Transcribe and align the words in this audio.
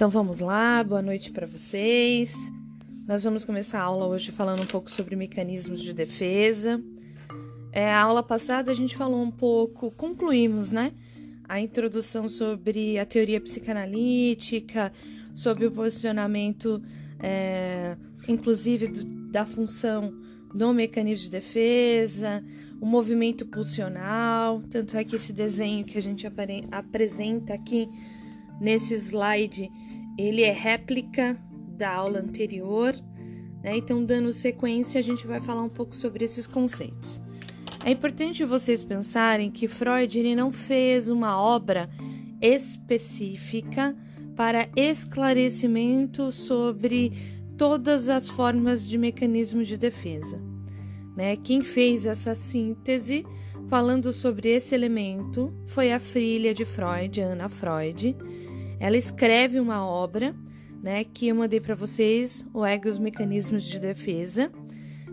Então 0.00 0.08
vamos 0.08 0.40
lá, 0.40 0.82
boa 0.82 1.02
noite 1.02 1.30
para 1.30 1.46
vocês. 1.46 2.34
Nós 3.06 3.22
vamos 3.22 3.44
começar 3.44 3.80
a 3.80 3.82
aula 3.82 4.06
hoje 4.06 4.32
falando 4.32 4.62
um 4.62 4.66
pouco 4.66 4.90
sobre 4.90 5.14
mecanismos 5.14 5.82
de 5.82 5.92
defesa. 5.92 6.82
É, 7.70 7.92
a 7.92 8.00
aula 8.00 8.22
passada 8.22 8.72
a 8.72 8.74
gente 8.74 8.96
falou 8.96 9.22
um 9.22 9.30
pouco, 9.30 9.90
concluímos, 9.90 10.72
né? 10.72 10.92
A 11.46 11.60
introdução 11.60 12.30
sobre 12.30 12.98
a 12.98 13.04
teoria 13.04 13.38
psicanalítica, 13.42 14.90
sobre 15.34 15.66
o 15.66 15.70
posicionamento, 15.70 16.82
é, 17.18 17.94
inclusive 18.26 18.86
do, 18.88 19.30
da 19.30 19.44
função 19.44 20.14
do 20.54 20.72
mecanismo 20.72 21.24
de 21.24 21.30
defesa, 21.30 22.42
o 22.80 22.86
movimento 22.86 23.44
pulsional. 23.44 24.62
Tanto 24.70 24.96
é 24.96 25.04
que 25.04 25.16
esse 25.16 25.34
desenho 25.34 25.84
que 25.84 25.98
a 25.98 26.02
gente 26.02 26.26
apresenta 26.72 27.52
aqui 27.52 27.86
nesse 28.58 28.94
slide 28.94 29.70
ele 30.20 30.42
é 30.42 30.52
réplica 30.52 31.38
da 31.76 31.92
aula 31.92 32.20
anterior, 32.20 32.94
né? 33.62 33.76
Então, 33.76 34.04
dando 34.04 34.32
sequência, 34.32 34.98
a 34.98 35.02
gente 35.02 35.26
vai 35.26 35.40
falar 35.40 35.62
um 35.62 35.68
pouco 35.68 35.94
sobre 35.94 36.24
esses 36.24 36.46
conceitos. 36.46 37.20
É 37.84 37.90
importante 37.90 38.44
vocês 38.44 38.82
pensarem 38.84 39.50
que 39.50 39.68
Freud 39.68 40.18
ele 40.18 40.34
não 40.34 40.50
fez 40.50 41.08
uma 41.08 41.40
obra 41.40 41.88
específica 42.40 43.96
para 44.36 44.68
esclarecimento 44.76 46.32
sobre 46.32 47.12
todas 47.56 48.08
as 48.08 48.28
formas 48.28 48.88
de 48.88 48.96
mecanismo 48.96 49.62
de 49.64 49.76
defesa. 49.76 50.40
Né? 51.16 51.36
Quem 51.36 51.62
fez 51.62 52.06
essa 52.06 52.34
síntese 52.34 53.24
falando 53.68 54.12
sobre 54.12 54.48
esse 54.48 54.74
elemento 54.74 55.52
foi 55.66 55.92
a 55.92 56.00
filha 56.00 56.54
de 56.54 56.64
Freud, 56.64 57.20
Ana 57.20 57.48
Freud, 57.48 58.16
ela 58.80 58.96
escreve 58.96 59.60
uma 59.60 59.86
obra, 59.86 60.34
né, 60.82 61.04
que 61.04 61.28
eu 61.28 61.34
mandei 61.34 61.60
para 61.60 61.74
vocês, 61.74 62.46
o 62.54 62.64
Ego 62.64 62.88
e 62.88 62.90
os 62.90 62.98
Mecanismos 62.98 63.62
de 63.62 63.78
Defesa, 63.78 64.50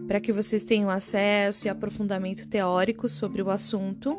para 0.07 0.21
que 0.21 0.31
vocês 0.31 0.63
tenham 0.63 0.89
acesso 0.89 1.67
e 1.67 1.69
aprofundamento 1.69 2.47
teórico 2.47 3.09
sobre 3.09 3.41
o 3.41 3.49
assunto. 3.49 4.17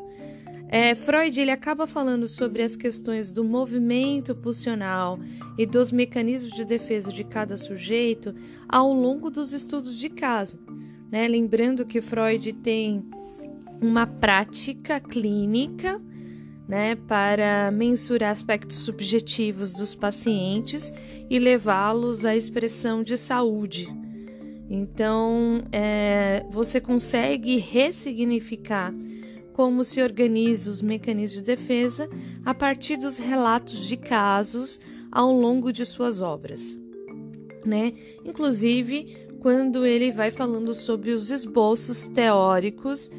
É, 0.69 0.95
Freud 0.95 1.41
ele 1.41 1.51
acaba 1.51 1.87
falando 1.87 2.29
sobre 2.29 2.63
as 2.63 2.77
questões 2.77 3.33
do 3.33 3.43
movimento 3.43 4.35
pulsional 4.35 5.19
e 5.57 5.65
dos 5.65 5.91
mecanismos 5.91 6.53
de 6.53 6.67
defesa 6.67 7.11
de 7.11 7.25
cada 7.25 7.57
sujeito 7.57 8.35
ao 8.69 8.93
longo 8.93 9.31
dos 9.31 9.55
estudos 9.55 9.99
de 9.99 10.11
caso. 10.11 10.61
Né? 11.11 11.27
Lembrando 11.27 11.87
que 11.87 12.03
Freud 12.03 12.53
tem 12.53 13.03
uma 13.81 14.07
prática 14.07 15.01
clínica 15.01 15.99
né, 16.69 16.95
para 16.95 17.71
mensurar 17.71 18.31
aspectos 18.31 18.77
subjetivos 18.77 19.73
dos 19.73 19.95
pacientes 19.95 20.93
e 21.31 21.39
levá-los 21.39 22.27
à 22.27 22.37
expressão 22.37 23.03
de 23.03 23.17
saúde. 23.17 23.89
Então, 24.69 25.63
é, 25.73 26.45
você 26.51 26.79
consegue 26.79 27.57
ressignificar 27.57 28.93
como 29.55 29.83
se 29.83 30.03
organizam 30.03 30.71
os 30.71 30.83
mecanismos 30.83 31.39
de 31.39 31.43
defesa 31.43 32.09
a 32.45 32.53
partir 32.53 32.99
dos 32.99 33.17
relatos 33.17 33.89
de 33.89 33.97
casos 33.97 34.79
ao 35.11 35.33
longo 35.33 35.73
de 35.73 35.87
suas 35.87 36.21
obras, 36.21 36.79
né? 37.65 37.95
Inclusive, 38.27 39.27
quando 39.41 39.87
ele 39.87 40.13
vai 40.13 40.31
falando 40.31 40.75
sobre 40.75 41.13
os 41.13 41.31
esboços 41.31 42.09
teóricos 42.09 43.11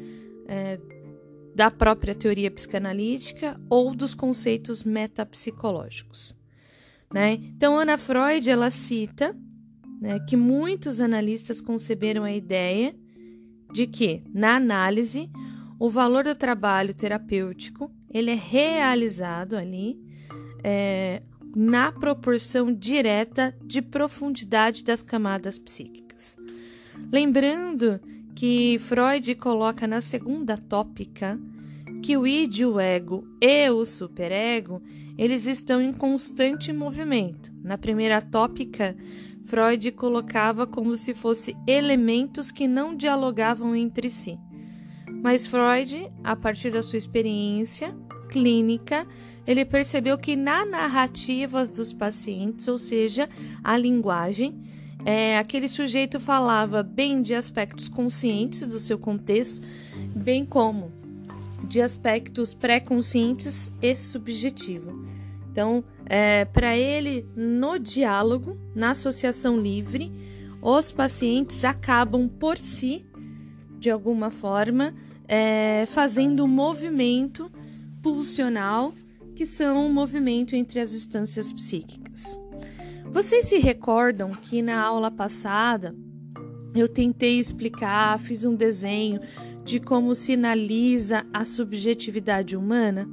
é, 0.46 0.78
da 1.54 1.70
própria 1.70 2.14
teoria 2.14 2.50
psicanalítica 2.50 3.60
ou 3.68 3.94
dos 3.94 4.14
conceitos 4.14 4.82
metapsicológicos. 4.84 6.36
Né? 7.12 7.34
Então, 7.34 7.78
Ana 7.78 7.96
Freud 7.96 8.48
ela 8.48 8.70
cita 8.70 9.36
né, 10.00 10.18
que 10.20 10.36
muitos 10.36 11.00
analistas 11.00 11.60
conceberam 11.60 12.24
a 12.24 12.32
ideia 12.32 12.94
de 13.72 13.86
que, 13.86 14.22
na 14.32 14.56
análise, 14.56 15.30
o 15.78 15.90
valor 15.90 16.24
do 16.24 16.34
trabalho 16.34 16.94
terapêutico 16.94 17.90
ele 18.12 18.30
é 18.30 18.34
realizado 18.34 19.56
ali 19.56 19.98
é, 20.64 21.22
na 21.54 21.92
proporção 21.92 22.72
direta 22.72 23.54
de 23.64 23.80
profundidade 23.80 24.84
das 24.84 25.02
camadas 25.02 25.58
psíquicas. 25.58 26.36
Lembrando 27.12 28.00
que 28.40 28.78
Freud 28.78 29.34
coloca 29.34 29.86
na 29.86 30.00
segunda 30.00 30.56
tópica 30.56 31.38
que 32.02 32.16
o 32.16 32.26
id, 32.26 32.64
o 32.64 32.80
ego 32.80 33.22
e 33.38 33.68
o 33.68 33.84
superego, 33.84 34.82
eles 35.18 35.46
estão 35.46 35.78
em 35.78 35.92
constante 35.92 36.72
movimento. 36.72 37.52
Na 37.62 37.76
primeira 37.76 38.22
tópica, 38.22 38.96
Freud 39.44 39.92
colocava 39.92 40.66
como 40.66 40.96
se 40.96 41.12
fossem 41.12 41.54
elementos 41.66 42.50
que 42.50 42.66
não 42.66 42.96
dialogavam 42.96 43.76
entre 43.76 44.08
si. 44.08 44.38
Mas 45.22 45.46
Freud, 45.46 46.10
a 46.24 46.34
partir 46.34 46.70
da 46.70 46.82
sua 46.82 46.96
experiência 46.96 47.94
clínica, 48.30 49.06
ele 49.46 49.66
percebeu 49.66 50.16
que 50.16 50.34
na 50.34 50.64
narrativas 50.64 51.68
dos 51.68 51.92
pacientes, 51.92 52.66
ou 52.68 52.78
seja, 52.78 53.28
a 53.62 53.76
linguagem, 53.76 54.58
é, 55.04 55.38
aquele 55.38 55.68
sujeito 55.68 56.20
falava 56.20 56.82
bem 56.82 57.22
de 57.22 57.34
aspectos 57.34 57.88
conscientes 57.88 58.68
do 58.68 58.80
seu 58.80 58.98
contexto, 58.98 59.66
bem 60.14 60.44
como 60.44 60.92
de 61.64 61.80
aspectos 61.80 62.52
pré-conscientes 62.54 63.72
e 63.80 63.94
subjetivo. 63.94 65.04
Então, 65.50 65.84
é, 66.06 66.44
para 66.44 66.76
ele, 66.76 67.26
no 67.36 67.78
diálogo, 67.78 68.58
na 68.74 68.90
associação 68.90 69.58
livre, 69.58 70.12
os 70.62 70.90
pacientes 70.90 71.64
acabam 71.64 72.28
por 72.28 72.58
si, 72.58 73.06
de 73.78 73.90
alguma 73.90 74.30
forma, 74.30 74.94
é, 75.26 75.86
fazendo 75.86 76.44
um 76.44 76.48
movimento 76.48 77.50
pulsional, 78.02 78.94
que 79.34 79.46
são 79.46 79.86
um 79.86 79.92
movimento 79.92 80.54
entre 80.54 80.80
as 80.80 80.92
instâncias 80.92 81.52
psíquicas. 81.52 82.38
Vocês 83.10 83.46
se 83.46 83.58
recordam 83.58 84.30
que 84.30 84.62
na 84.62 84.80
aula 84.80 85.10
passada 85.10 85.92
eu 86.76 86.88
tentei 86.88 87.40
explicar, 87.40 88.16
fiz 88.20 88.44
um 88.44 88.54
desenho 88.54 89.20
de 89.64 89.80
como 89.80 90.14
sinaliza 90.14 91.26
a 91.32 91.44
subjetividade 91.44 92.56
humana, 92.56 93.08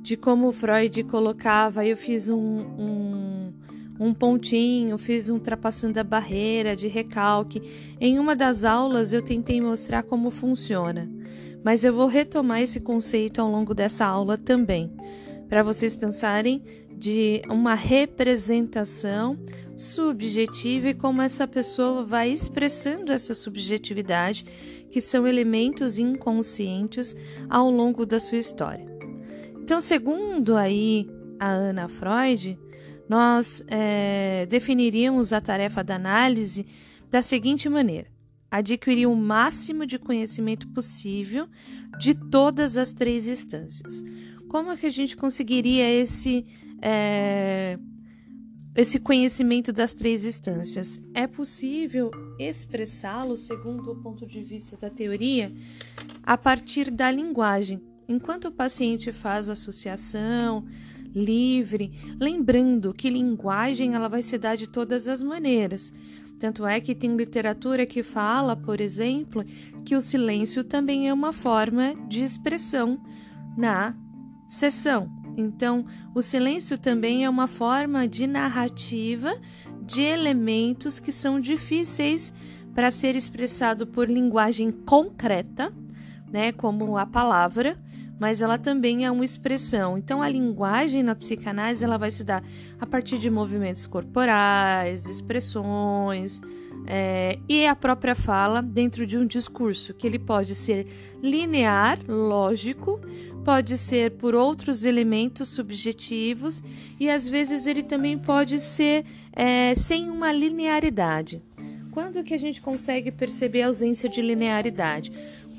de 0.00 0.16
como 0.16 0.52
Freud 0.52 1.02
colocava, 1.04 1.84
eu 1.84 1.96
fiz 1.96 2.28
um, 2.28 2.38
um, 2.38 3.52
um 3.98 4.14
pontinho, 4.14 4.96
fiz 4.96 5.28
um 5.28 5.34
ultrapassando 5.34 5.98
a 5.98 6.04
barreira 6.04 6.76
de 6.76 6.86
recalque. 6.86 7.60
Em 8.00 8.20
uma 8.20 8.36
das 8.36 8.64
aulas 8.64 9.12
eu 9.12 9.20
tentei 9.20 9.60
mostrar 9.60 10.04
como 10.04 10.30
funciona, 10.30 11.10
mas 11.64 11.84
eu 11.84 11.92
vou 11.92 12.06
retomar 12.06 12.62
esse 12.62 12.78
conceito 12.78 13.40
ao 13.40 13.50
longo 13.50 13.74
dessa 13.74 14.06
aula 14.06 14.38
também, 14.38 14.92
para 15.48 15.64
vocês 15.64 15.96
pensarem 15.96 16.62
de 17.02 17.42
uma 17.48 17.74
representação 17.74 19.36
subjetiva 19.76 20.90
e 20.90 20.94
como 20.94 21.20
essa 21.20 21.48
pessoa 21.48 22.04
vai 22.04 22.30
expressando 22.30 23.10
essa 23.10 23.34
subjetividade, 23.34 24.44
que 24.88 25.00
são 25.00 25.26
elementos 25.26 25.98
inconscientes 25.98 27.16
ao 27.50 27.68
longo 27.68 28.06
da 28.06 28.20
sua 28.20 28.38
história. 28.38 28.86
Então, 29.60 29.80
segundo 29.80 30.56
aí 30.56 31.10
a 31.40 31.50
Ana 31.50 31.88
Freud, 31.88 32.56
nós 33.08 33.64
é, 33.66 34.46
definiríamos 34.46 35.32
a 35.32 35.40
tarefa 35.40 35.82
da 35.82 35.96
análise 35.96 36.64
da 37.10 37.20
seguinte 37.20 37.68
maneira: 37.68 38.06
adquirir 38.48 39.06
o 39.06 39.16
máximo 39.16 39.84
de 39.84 39.98
conhecimento 39.98 40.68
possível 40.68 41.48
de 41.98 42.14
todas 42.14 42.76
as 42.78 42.92
três 42.92 43.26
instâncias. 43.26 44.04
Como 44.48 44.70
é 44.70 44.76
que 44.76 44.86
a 44.86 44.90
gente 44.90 45.16
conseguiria 45.16 45.90
esse 45.90 46.46
é, 46.82 47.78
esse 48.74 48.98
conhecimento 48.98 49.72
das 49.72 49.94
três 49.94 50.24
instâncias. 50.24 51.00
É 51.14 51.26
possível 51.26 52.10
expressá-lo, 52.38 53.36
segundo 53.36 53.92
o 53.92 54.02
ponto 54.02 54.26
de 54.26 54.42
vista 54.42 54.76
da 54.76 54.90
teoria, 54.90 55.52
a 56.22 56.36
partir 56.36 56.90
da 56.90 57.10
linguagem. 57.10 57.80
Enquanto 58.08 58.46
o 58.46 58.52
paciente 58.52 59.12
faz 59.12 59.48
associação 59.48 60.64
livre, 61.14 61.92
lembrando 62.18 62.92
que 62.94 63.10
linguagem 63.10 63.94
ela 63.94 64.08
vai 64.08 64.22
se 64.22 64.38
dar 64.38 64.56
de 64.56 64.66
todas 64.66 65.06
as 65.06 65.22
maneiras. 65.22 65.92
Tanto 66.38 66.66
é 66.66 66.80
que 66.80 66.94
tem 66.94 67.14
literatura 67.14 67.86
que 67.86 68.02
fala, 68.02 68.56
por 68.56 68.80
exemplo, 68.80 69.44
que 69.84 69.94
o 69.94 70.00
silêncio 70.00 70.64
também 70.64 71.08
é 71.08 71.14
uma 71.14 71.32
forma 71.32 71.94
de 72.08 72.24
expressão 72.24 73.00
na 73.56 73.94
sessão. 74.48 75.21
Então, 75.36 75.84
o 76.14 76.22
silêncio 76.22 76.76
também 76.76 77.24
é 77.24 77.30
uma 77.30 77.48
forma 77.48 78.06
de 78.06 78.26
narrativa 78.26 79.34
de 79.80 80.02
elementos 80.02 81.00
que 81.00 81.10
são 81.10 81.40
difíceis 81.40 82.32
para 82.74 82.90
ser 82.90 83.16
expressado 83.16 83.86
por 83.86 84.08
linguagem 84.08 84.70
concreta, 84.70 85.72
né, 86.30 86.52
como 86.52 86.96
a 86.96 87.04
palavra, 87.04 87.78
mas 88.18 88.40
ela 88.40 88.56
também 88.56 89.04
é 89.04 89.10
uma 89.10 89.24
expressão. 89.24 89.98
Então 89.98 90.22
a 90.22 90.28
linguagem 90.28 91.02
na 91.02 91.14
psicanálise 91.14 91.84
ela 91.84 91.98
vai 91.98 92.10
se 92.10 92.24
dar 92.24 92.42
a 92.80 92.86
partir 92.86 93.18
de 93.18 93.28
movimentos 93.28 93.86
corporais, 93.86 95.06
expressões, 95.06 96.40
é, 96.86 97.38
e 97.48 97.66
a 97.66 97.76
própria 97.76 98.14
fala 98.14 98.62
dentro 98.62 99.06
de 99.06 99.16
um 99.16 99.26
discurso, 99.26 99.94
que 99.94 100.06
ele 100.06 100.18
pode 100.18 100.54
ser 100.54 100.86
linear, 101.22 101.98
lógico, 102.08 103.00
pode 103.44 103.76
ser 103.76 104.12
por 104.12 104.34
outros 104.34 104.84
elementos 104.84 105.48
subjetivos 105.48 106.62
e 106.98 107.10
às 107.10 107.26
vezes 107.28 107.66
ele 107.66 107.82
também 107.82 108.16
pode 108.16 108.58
ser 108.60 109.04
é, 109.32 109.74
sem 109.74 110.08
uma 110.08 110.32
linearidade. 110.32 111.42
Quando 111.90 112.24
que 112.24 112.32
a 112.32 112.38
gente 112.38 112.60
consegue 112.60 113.10
perceber 113.10 113.62
a 113.62 113.66
ausência 113.66 114.08
de 114.08 114.22
linearidade? 114.22 115.12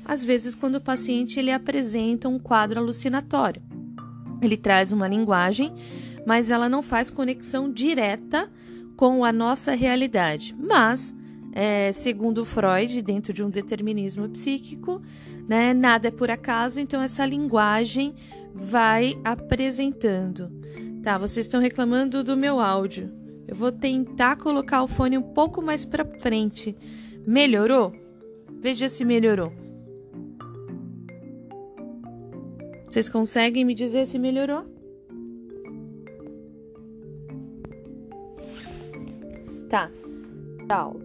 Às 0.04 0.24
vezes 0.24 0.54
quando 0.54 0.76
o 0.76 0.80
paciente 0.80 1.38
ele 1.38 1.50
apresenta 1.52 2.28
um 2.28 2.38
quadro 2.38 2.80
alucinatório. 2.80 3.62
Ele 4.42 4.56
traz 4.56 4.90
uma 4.90 5.06
linguagem, 5.06 5.72
mas 6.26 6.50
ela 6.50 6.68
não 6.68 6.82
faz 6.82 7.08
conexão 7.08 7.70
direta 7.70 8.50
com 8.96 9.24
a 9.24 9.32
nossa 9.32 9.74
realidade. 9.74 10.54
Mas, 10.58 11.14
é, 11.54 11.92
segundo 11.92 12.44
Freud, 12.44 13.00
dentro 13.00 13.32
de 13.32 13.44
um 13.44 13.48
determinismo 13.48 14.28
psíquico, 14.28 15.00
né, 15.48 15.72
nada 15.72 16.08
é 16.08 16.10
por 16.10 16.28
acaso, 16.28 16.80
então 16.80 17.00
essa 17.00 17.24
linguagem 17.24 18.12
vai 18.52 19.16
apresentando. 19.22 20.50
Tá, 21.00 21.16
vocês 21.16 21.46
estão 21.46 21.60
reclamando 21.60 22.24
do 22.24 22.36
meu 22.36 22.58
áudio. 22.58 23.08
Eu 23.46 23.54
vou 23.54 23.70
tentar 23.70 24.36
colocar 24.36 24.82
o 24.82 24.88
fone 24.88 25.16
um 25.16 25.22
pouco 25.22 25.62
mais 25.62 25.84
para 25.84 26.04
frente. 26.04 26.76
Melhorou? 27.24 27.94
Veja 28.60 28.88
se 28.88 29.04
melhorou. 29.04 29.52
Vocês 32.88 33.08
conseguem 33.08 33.64
me 33.64 33.74
dizer 33.74 34.06
se 34.06 34.18
melhorou? 34.18 34.64
Tá. 39.68 39.90
Tal. 40.66 41.03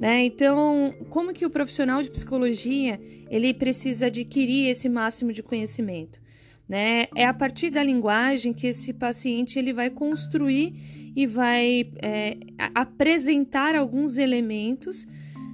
Né? 0.00 0.24
Então, 0.24 0.94
como 1.10 1.34
que 1.34 1.44
o 1.44 1.50
profissional 1.50 2.02
de 2.02 2.10
psicologia 2.10 2.98
ele 3.28 3.52
precisa 3.52 4.06
adquirir 4.06 4.70
esse 4.70 4.88
máximo 4.88 5.30
de 5.30 5.42
conhecimento? 5.42 6.18
Né? 6.66 7.06
É 7.14 7.26
a 7.26 7.34
partir 7.34 7.68
da 7.68 7.82
linguagem 7.82 8.54
que 8.54 8.66
esse 8.66 8.94
paciente 8.94 9.58
ele 9.58 9.74
vai 9.74 9.90
construir 9.90 11.12
e 11.14 11.26
vai 11.26 11.92
é, 12.00 12.38
apresentar 12.74 13.74
alguns 13.74 14.16
elementos 14.16 15.06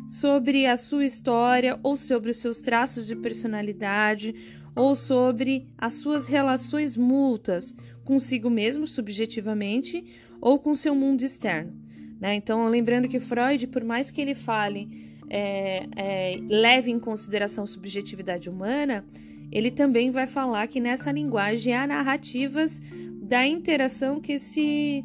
sobre 0.08 0.64
a 0.66 0.76
sua 0.76 1.04
história 1.04 1.80
ou 1.82 1.96
sobre 1.96 2.30
os 2.30 2.36
seus 2.36 2.60
traços 2.60 3.04
de 3.04 3.16
personalidade 3.16 4.32
ou 4.76 4.94
sobre 4.94 5.66
as 5.76 5.94
suas 5.94 6.28
relações 6.28 6.96
mútuas 6.96 7.74
consigo 8.04 8.48
mesmo 8.48 8.86
subjetivamente 8.86 10.04
ou 10.40 10.60
com 10.60 10.76
seu 10.76 10.94
mundo 10.94 11.22
externo. 11.22 11.85
Né? 12.20 12.34
Então, 12.34 12.66
lembrando 12.68 13.08
que 13.08 13.20
Freud, 13.20 13.66
por 13.66 13.84
mais 13.84 14.10
que 14.10 14.20
ele 14.20 14.34
fale, 14.34 15.16
é, 15.28 15.86
é, 15.96 16.38
leve 16.48 16.90
em 16.90 16.98
consideração 16.98 17.66
subjetividade 17.66 18.48
humana, 18.48 19.04
ele 19.50 19.70
também 19.70 20.10
vai 20.10 20.26
falar 20.26 20.66
que 20.66 20.80
nessa 20.80 21.12
linguagem 21.12 21.74
há 21.74 21.86
narrativas 21.86 22.80
da 23.22 23.46
interação 23.46 24.20
que 24.20 24.32
esse, 24.32 25.04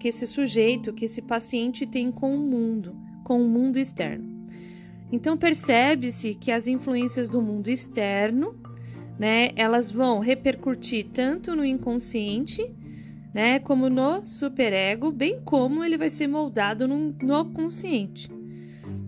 que 0.00 0.08
esse 0.08 0.26
sujeito, 0.26 0.92
que 0.92 1.04
esse 1.04 1.22
paciente 1.22 1.86
tem 1.86 2.10
com 2.10 2.34
o 2.34 2.38
mundo, 2.38 2.96
com 3.24 3.42
o 3.42 3.48
mundo 3.48 3.78
externo. 3.78 4.28
Então 5.12 5.36
percebe-se 5.36 6.34
que 6.34 6.52
as 6.52 6.66
influências 6.66 7.28
do 7.28 7.42
mundo 7.42 7.68
externo, 7.68 8.54
né, 9.18 9.50
elas 9.56 9.90
vão 9.90 10.20
repercutir 10.20 11.08
tanto 11.12 11.54
no 11.54 11.64
inconsciente 11.64 12.70
né? 13.32 13.58
Como 13.58 13.88
no 13.88 14.26
superego, 14.26 15.10
bem 15.10 15.40
como 15.44 15.84
ele 15.84 15.96
vai 15.96 16.10
ser 16.10 16.26
moldado 16.26 16.86
no, 16.86 17.14
no 17.22 17.44
consciente, 17.46 18.30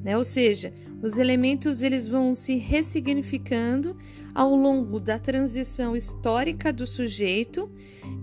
né? 0.02 0.16
Ou 0.16 0.24
seja, 0.24 0.72
os 1.02 1.18
elementos 1.18 1.82
eles 1.82 2.06
vão 2.06 2.34
se 2.34 2.56
ressignificando 2.56 3.96
ao 4.34 4.54
longo 4.54 4.98
da 4.98 5.18
transição 5.18 5.94
histórica 5.94 6.72
do 6.72 6.86
sujeito 6.86 7.70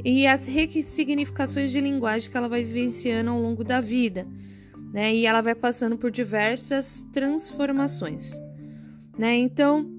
e 0.03 0.25
as 0.25 0.47
ressignificações 0.47 1.71
de 1.71 1.79
linguagem 1.79 2.31
que 2.31 2.37
ela 2.37 2.47
vai 2.47 2.63
vivenciando 2.63 3.29
ao 3.29 3.39
longo 3.39 3.63
da 3.63 3.79
vida, 3.81 4.25
né? 4.93 5.13
E 5.13 5.25
ela 5.25 5.41
vai 5.41 5.53
passando 5.53 5.97
por 5.97 6.09
diversas 6.09 7.05
transformações, 7.11 8.39
né? 9.17 9.35
Então, 9.35 9.98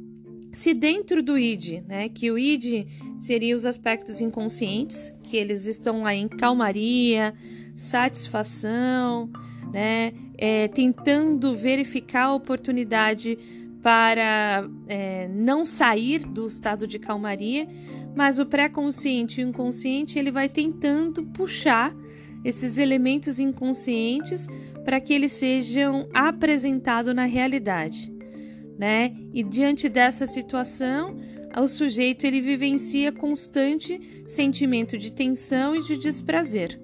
se 0.53 0.75
dentro 0.75 1.23
do 1.23 1.39
id, 1.39 1.83
né, 1.87 2.09
que 2.09 2.31
o 2.31 2.39
id 2.39 2.87
seria 3.19 3.55
os 3.55 3.65
aspectos 3.65 4.21
inconscientes, 4.21 5.13
que 5.23 5.37
eles 5.37 5.67
estão 5.67 6.03
lá 6.03 6.15
em 6.15 6.29
calmaria, 6.29 7.35
satisfação, 7.75 9.31
né, 9.73 10.13
é, 10.37 10.67
tentando 10.69 11.55
verificar 11.55 12.25
a 12.25 12.35
oportunidade 12.35 13.39
para 13.83 14.69
é, 14.89 15.29
não 15.29 15.65
sair 15.65 16.27
do 16.27 16.47
estado 16.47 16.87
de 16.87 16.99
calmaria, 16.99 17.69
mas 18.15 18.39
o 18.39 18.45
pré-consciente 18.45 19.41
e 19.41 19.45
o 19.45 19.49
inconsciente 19.49 20.19
ele 20.19 20.33
vai 20.33 20.49
tentando 20.49 21.23
puxar 21.23 21.95
esses 22.45 22.77
elementos 22.77 23.39
inconscientes 23.39 24.49
para 24.85 25.01
que 25.01 25.13
eles 25.13 25.33
sejam 25.33 26.09
apresentados 26.13 27.15
na 27.15 27.25
realidade 27.25 28.20
né? 28.81 29.15
E 29.35 29.43
diante 29.43 29.91
dessa 29.91 30.27
situação, 30.27 31.15
o 31.55 31.69
sujeito 31.69 32.27
ele 32.27 32.41
vivencia 32.41 33.13
constante 33.13 34.25
sentimento 34.27 34.97
de 34.97 35.13
tensão 35.13 35.77
e 35.77 35.83
de 35.83 35.99
desprazer. 35.99 36.81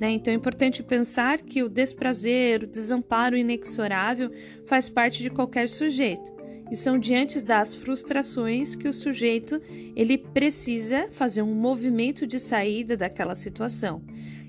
Né? 0.00 0.12
Então 0.12 0.32
é 0.32 0.36
importante 0.38 0.82
pensar 0.82 1.42
que 1.42 1.62
o 1.62 1.68
desprazer, 1.68 2.62
o 2.62 2.66
desamparo 2.66 3.36
inexorável 3.36 4.30
faz 4.64 4.88
parte 4.88 5.22
de 5.22 5.28
qualquer 5.28 5.68
sujeito. 5.68 6.32
E 6.72 6.74
são 6.74 6.98
diante 6.98 7.44
das 7.44 7.74
frustrações 7.74 8.74
que 8.74 8.88
o 8.88 8.92
sujeito 8.92 9.60
ele 9.94 10.16
precisa 10.16 11.08
fazer 11.12 11.42
um 11.42 11.54
movimento 11.54 12.26
de 12.26 12.40
saída 12.40 12.96
daquela 12.96 13.34
situação. 13.34 14.00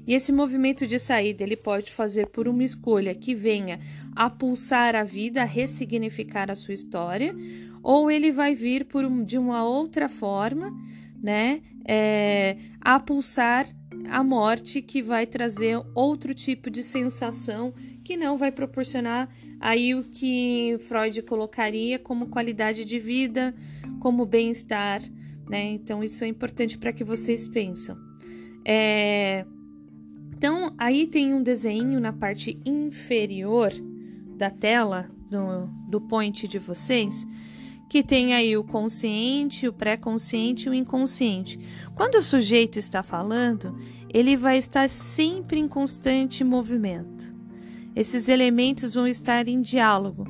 E 0.07 0.13
esse 0.13 0.31
movimento 0.31 0.87
de 0.87 0.97
saída 0.97 1.43
ele 1.43 1.57
pode 1.57 1.91
fazer 1.91 2.27
por 2.27 2.47
uma 2.47 2.63
escolha 2.63 3.13
que 3.13 3.35
venha 3.35 3.81
a 4.15 4.29
pulsar 4.29 4.95
a 4.95 5.03
vida, 5.03 5.41
a 5.41 5.45
ressignificar 5.45 6.49
a 6.49 6.55
sua 6.55 6.73
história, 6.73 7.35
ou 7.83 8.09
ele 8.09 8.31
vai 8.31 8.55
vir 8.55 8.85
por 8.85 9.05
um, 9.05 9.23
de 9.23 9.37
uma 9.37 9.63
outra 9.63 10.07
forma, 10.07 10.71
né, 11.21 11.61
é, 11.87 12.57
a 12.81 12.99
pulsar 12.99 13.67
a 14.09 14.23
morte, 14.23 14.81
que 14.81 15.01
vai 15.01 15.25
trazer 15.25 15.81
outro 15.93 16.33
tipo 16.33 16.69
de 16.69 16.83
sensação 16.83 17.73
que 18.03 18.15
não 18.15 18.37
vai 18.37 18.51
proporcionar 18.51 19.29
aí 19.59 19.95
o 19.95 20.03
que 20.03 20.77
Freud 20.87 21.21
colocaria 21.23 21.97
como 21.97 22.29
qualidade 22.29 22.85
de 22.85 22.99
vida, 22.99 23.53
como 23.99 24.25
bem-estar, 24.25 25.01
né? 25.49 25.71
Então 25.71 26.03
isso 26.03 26.23
é 26.23 26.27
importante 26.27 26.77
para 26.77 26.93
que 26.93 27.03
vocês 27.03 27.47
pensem. 27.47 27.95
É... 28.63 29.45
Então 30.37 30.73
aí 30.77 31.07
tem 31.07 31.33
um 31.33 31.41
desenho 31.41 31.99
na 31.99 32.13
parte 32.13 32.59
inferior 32.65 33.73
da 34.35 34.49
tela 34.49 35.09
do, 35.29 35.67
do 35.89 36.01
point 36.01 36.47
de 36.47 36.59
vocês, 36.59 37.25
que 37.89 38.03
tem 38.03 38.33
aí 38.33 38.57
o 38.57 38.63
consciente, 38.63 39.67
o 39.67 39.73
pré-consciente 39.73 40.67
e 40.67 40.69
o 40.69 40.73
inconsciente. 40.73 41.59
Quando 41.93 42.15
o 42.15 42.21
sujeito 42.21 42.77
está 42.77 43.03
falando, 43.03 43.77
ele 44.09 44.35
vai 44.35 44.57
estar 44.57 44.89
sempre 44.89 45.59
em 45.59 45.67
constante 45.67 46.43
movimento. 46.43 47.33
Esses 47.95 48.27
elementos 48.27 48.93
vão 48.93 49.07
estar 49.07 49.47
em 49.47 49.61
diálogo. 49.61 50.25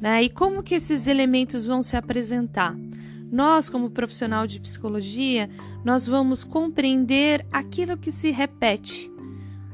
Né? 0.00 0.24
E 0.24 0.28
como 0.28 0.62
que 0.62 0.74
esses 0.74 1.06
elementos 1.06 1.66
vão 1.66 1.82
se 1.82 1.96
apresentar? 1.96 2.76
Nós, 3.30 3.68
como 3.68 3.90
profissional 3.90 4.46
de 4.46 4.60
psicologia, 4.60 5.50
nós 5.84 6.06
vamos 6.06 6.44
compreender 6.44 7.46
aquilo 7.52 7.96
que 7.96 8.10
se 8.10 8.30
repete 8.30 9.10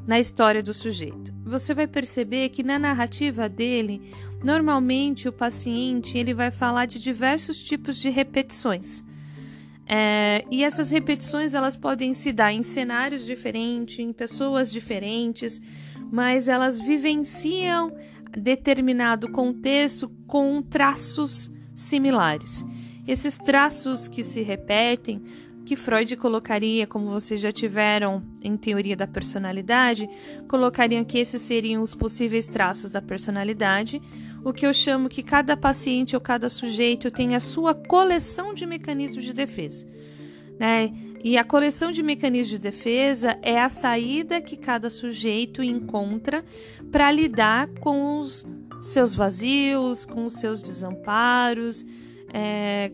na 0.07 0.19
história 0.19 0.63
do 0.63 0.75
sujeito. 0.75 1.34
Você 1.55 1.73
vai 1.73 1.87
perceber 1.87 2.49
que 2.49 2.65
na 2.65 2.81
narrativa 2.81 3.49
dele, 3.49 4.03
normalmente 4.43 5.29
o 5.29 5.33
paciente 5.33 6.19
ele 6.19 6.35
vai 6.35 6.51
falar 6.51 6.85
de 6.85 6.99
diversos 6.99 7.63
tipos 7.63 7.97
de 7.97 8.11
repetições. 8.11 9.05
É, 9.87 10.45
e 10.51 10.65
essas 10.65 10.91
repetições 10.91 11.55
elas 11.55 11.77
podem 11.77 12.13
se 12.13 12.33
dar 12.33 12.53
em 12.53 12.65
cenários 12.65 13.25
diferentes, 13.25 14.01
em 14.01 14.13
pessoas 14.13 14.73
diferentes, 14.73 15.63
mas 16.11 16.49
elas 16.49 16.81
vivenciam 16.81 17.95
determinado 18.37 19.31
contexto 19.31 20.09
com 20.27 20.61
traços 20.61 21.53
similares. 21.73 22.65
Esses 23.07 23.39
traços 23.39 24.09
que 24.09 24.25
se 24.25 24.43
repetem 24.43 25.23
que 25.65 25.77
Freud 25.77 26.17
colocaria, 26.17 26.87
como 26.87 27.09
vocês 27.09 27.41
já 27.41 27.51
tiveram 27.51 28.23
em 28.43 28.57
teoria 28.57 28.95
da 28.95 29.07
personalidade, 29.07 30.09
colocariam 30.47 31.05
que 31.05 31.19
esses 31.19 31.41
seriam 31.41 31.83
os 31.83 31.95
possíveis 31.95 32.47
traços 32.47 32.93
da 32.93 33.01
personalidade, 33.01 34.01
o 34.45 34.53
que 34.53 34.67
eu 34.67 34.75
chamo 34.75 35.09
que 35.09 35.23
cada 35.23 35.57
paciente 35.57 36.15
ou 36.15 36.21
cada 36.21 36.49
sujeito 36.49 37.11
tem 37.11 37.35
a 37.35 37.41
sua 37.41 37.75
coleção 37.75 38.53
de 38.53 38.67
mecanismos 38.67 39.25
de 39.25 39.33
defesa. 39.33 39.87
Né? 40.59 40.93
E 41.25 41.39
a 41.39 41.43
coleção 41.43 41.91
de 41.91 42.03
mecanismos 42.03 42.51
de 42.51 42.59
defesa 42.59 43.39
é 43.41 43.59
a 43.59 43.71
saída 43.71 44.43
que 44.43 44.59
cada 44.59 44.91
sujeito 44.91 45.63
encontra 45.63 46.45
para 46.93 47.11
lidar 47.11 47.69
com 47.81 48.19
os 48.21 48.47
seus 48.83 49.15
vazios, 49.15 50.05
com 50.05 50.27
os 50.27 50.35
seus 50.35 50.61
desamparos, 50.61 51.87
é, 52.31 52.93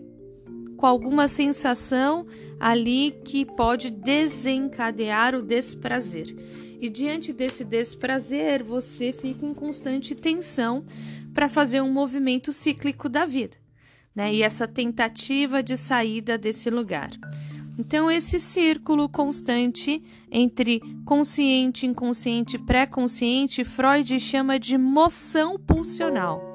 com 0.81 0.87
alguma 0.87 1.29
sensação 1.29 2.27
ali 2.59 3.15
que 3.23 3.45
pode 3.45 3.91
desencadear 3.91 5.35
o 5.35 5.43
desprazer. 5.43 6.35
E 6.81 6.89
diante 6.89 7.35
desse 7.35 7.63
desprazer, 7.63 8.65
você 8.65 9.13
fica 9.13 9.45
em 9.45 9.53
constante 9.53 10.15
tensão 10.15 10.83
para 11.35 11.51
fazer 11.51 11.83
um 11.83 11.93
movimento 11.93 12.51
cíclico 12.51 13.11
da 13.11 13.27
vida, 13.27 13.59
né? 14.15 14.33
E 14.33 14.43
essa 14.43 14.67
tentativa 14.67 15.63
de 15.63 15.77
saída 15.77 16.39
desse 16.39 16.71
lugar. 16.71 17.11
Então, 17.79 18.11
esse 18.11 18.41
círculo 18.41 19.07
constante 19.07 20.03
entre 20.31 20.81
consciente, 21.05 21.87
inconsciente, 21.87 22.59
pré-consciente, 22.59 23.65
Freud 23.65 24.19
chama 24.19 24.59
de 24.59 24.79
moção 24.79 25.59
pulsional, 25.59 26.50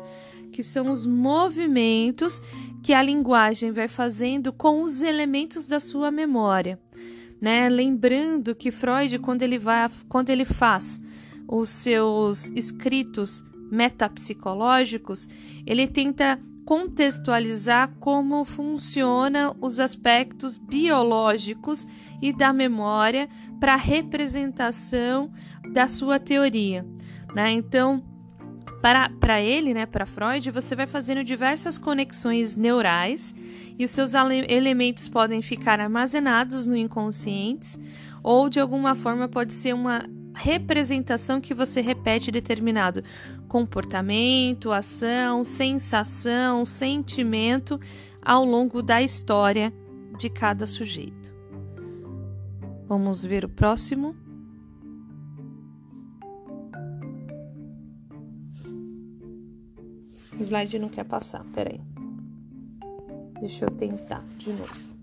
que 0.55 0.63
são 0.63 0.89
os 0.89 1.05
movimentos 1.05 2.41
que 2.81 2.93
a 2.93 3.01
linguagem 3.01 3.74
vai 3.74 3.89
fazendo 3.89 4.53
com 4.53 4.83
os 4.83 5.01
elementos 5.01 5.67
da 5.67 5.81
sua 5.81 6.09
memória. 6.09 6.79
Né? 7.41 7.67
Lembrando 7.67 8.55
que 8.55 8.71
Freud, 8.71 9.19
quando 9.19 9.41
ele, 9.41 9.59
vai, 9.59 9.89
quando 10.07 10.29
ele 10.29 10.45
faz 10.45 11.01
os 11.45 11.69
seus 11.69 12.47
escritos 12.55 13.43
metapsicológicos, 13.69 15.27
ele 15.65 15.89
tenta 15.89 16.39
contextualizar 16.63 17.93
como 18.00 18.45
funcionam 18.45 19.57
os 19.59 19.81
aspectos 19.81 20.57
biológicos 20.57 21.85
e 22.21 22.31
da 22.31 22.53
memória 22.53 23.27
para 23.59 23.74
a 23.74 23.77
representação 23.77 25.33
da 25.74 25.85
sua 25.89 26.17
teoria. 26.17 26.85
Né? 27.35 27.51
Então, 27.51 28.14
para, 29.20 29.42
ele, 29.42 29.74
né, 29.74 29.88
para 29.88 30.06
Freud, 30.06 30.51
você 30.51 30.75
vai 30.75 30.86
fazendo 30.86 31.24
diversas 31.24 31.75
conexões 31.75 32.56
neurais 32.56 33.34
e 33.80 33.84
os 33.84 33.89
seus 33.89 34.13
elementos 34.13 35.08
podem 35.08 35.42
ficar 35.42 35.80
armazenados 35.80 36.68
no 36.68 36.77
inconsciente 36.77 37.80
ou 38.22 38.48
de 38.48 38.60
alguma 38.60 38.94
forma 38.96 39.27
pode 39.27 39.56
ser 39.56 39.74
uma 39.74 40.06
representação 40.36 41.42
que 41.42 41.51
você 41.51 41.82
repete 41.82 42.30
determinado 42.30 43.04
comportamento, 43.48 44.72
ação, 44.72 45.44
sensação, 45.44 46.63
sentimento 46.63 47.80
ao 48.22 48.46
longo 48.46 48.84
da 48.84 49.01
história 49.01 49.74
de 50.15 50.30
cada 50.30 50.68
sujeito. 50.68 51.34
Vamos 52.88 53.25
ver 53.25 53.46
o 53.46 53.50
próximo. 53.50 54.25
O 60.38 60.42
slide 60.42 60.77
não 60.80 60.89
quer 60.89 61.06
passar, 61.06 61.46
peraí. 61.54 61.80
Deixa 63.39 63.65
eu 63.65 63.72
tentar 63.72 64.24
de 64.38 64.51
novo. 64.51 64.96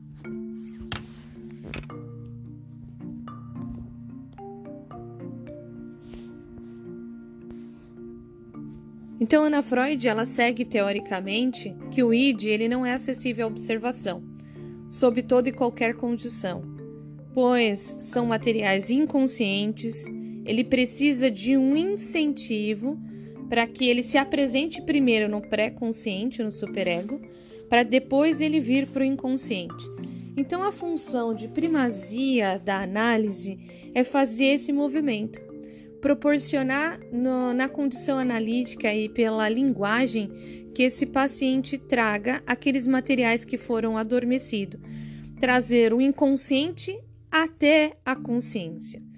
Então, 9.21 9.45
Ana 9.45 9.62
Freud 9.62 10.09
ela 10.09 10.27
segue 10.27 10.65
teoricamente 10.65 11.73
que 11.93 12.03
o 12.03 12.12
id 12.12 12.45
ele 12.45 12.69
não 12.69 12.85
é 12.85 12.93
acessível 12.93 13.47
à 13.47 13.49
observação, 13.49 14.21
sob 14.91 15.23
toda 15.23 15.49
e 15.49 15.53
qualquer 15.53 15.95
condição, 15.95 16.62
pois 17.33 17.97
são 18.01 18.27
materiais 18.27 18.91
inconscientes. 18.91 20.05
Ele 20.45 20.65
precisa 20.65 21.31
de 21.31 21.57
um 21.57 21.77
incentivo 21.77 22.99
para 23.52 23.66
que 23.66 23.85
ele 23.85 24.02
se 24.02 24.16
apresente 24.16 24.80
primeiro 24.80 25.28
no 25.28 25.42
pré-consciente, 25.42 26.42
no 26.42 26.50
superego, 26.50 27.21
para 27.68 27.82
depois 27.82 28.40
ele 28.40 28.59
vir 28.59 28.87
para 28.87 29.02
o 29.02 29.04
inconsciente. 29.04 29.85
Então, 30.35 30.62
a 30.62 30.73
função 30.73 31.35
de 31.35 31.49
primazia 31.49 32.56
da 32.56 32.80
análise 32.80 33.59
é 33.94 34.02
fazer 34.02 34.47
esse 34.47 34.73
movimento 34.73 35.38
proporcionar 36.00 36.99
no, 37.12 37.52
na 37.52 37.68
condição 37.68 38.18
analítica 38.18 38.92
e 38.94 39.11
pela 39.11 39.47
linguagem 39.50 40.30
que 40.75 40.82
esse 40.82 41.04
paciente 41.04 41.76
traga 41.76 42.42
aqueles 42.47 42.87
materiais 42.87 43.44
que 43.44 43.59
foram 43.59 43.99
adormecidos, 43.99 44.80
trazer 45.38 45.92
o 45.92 46.00
inconsciente 46.00 46.99
até 47.30 47.99
a 48.02 48.16
consciência. 48.16 49.12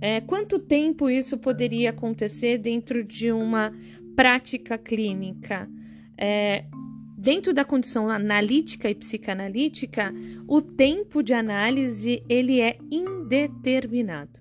É, 0.00 0.20
quanto 0.20 0.58
tempo 0.58 1.08
isso 1.08 1.38
poderia 1.38 1.90
acontecer 1.90 2.58
dentro 2.58 3.02
de 3.02 3.32
uma 3.32 3.72
prática 4.14 4.76
clínica? 4.76 5.68
É, 6.18 6.64
dentro 7.16 7.52
da 7.52 7.64
condição 7.64 8.10
analítica 8.10 8.90
e 8.90 8.94
psicanalítica, 8.94 10.14
o 10.46 10.60
tempo 10.60 11.22
de 11.22 11.32
análise 11.32 12.22
ele 12.28 12.60
é 12.60 12.78
indeterminado. 12.90 14.40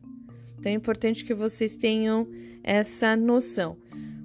Então 0.60 0.72
é 0.72 0.76
importante 0.76 1.24
que 1.24 1.34
vocês 1.34 1.76
tenham 1.76 2.28
essa 2.64 3.16
noção, 3.16 3.78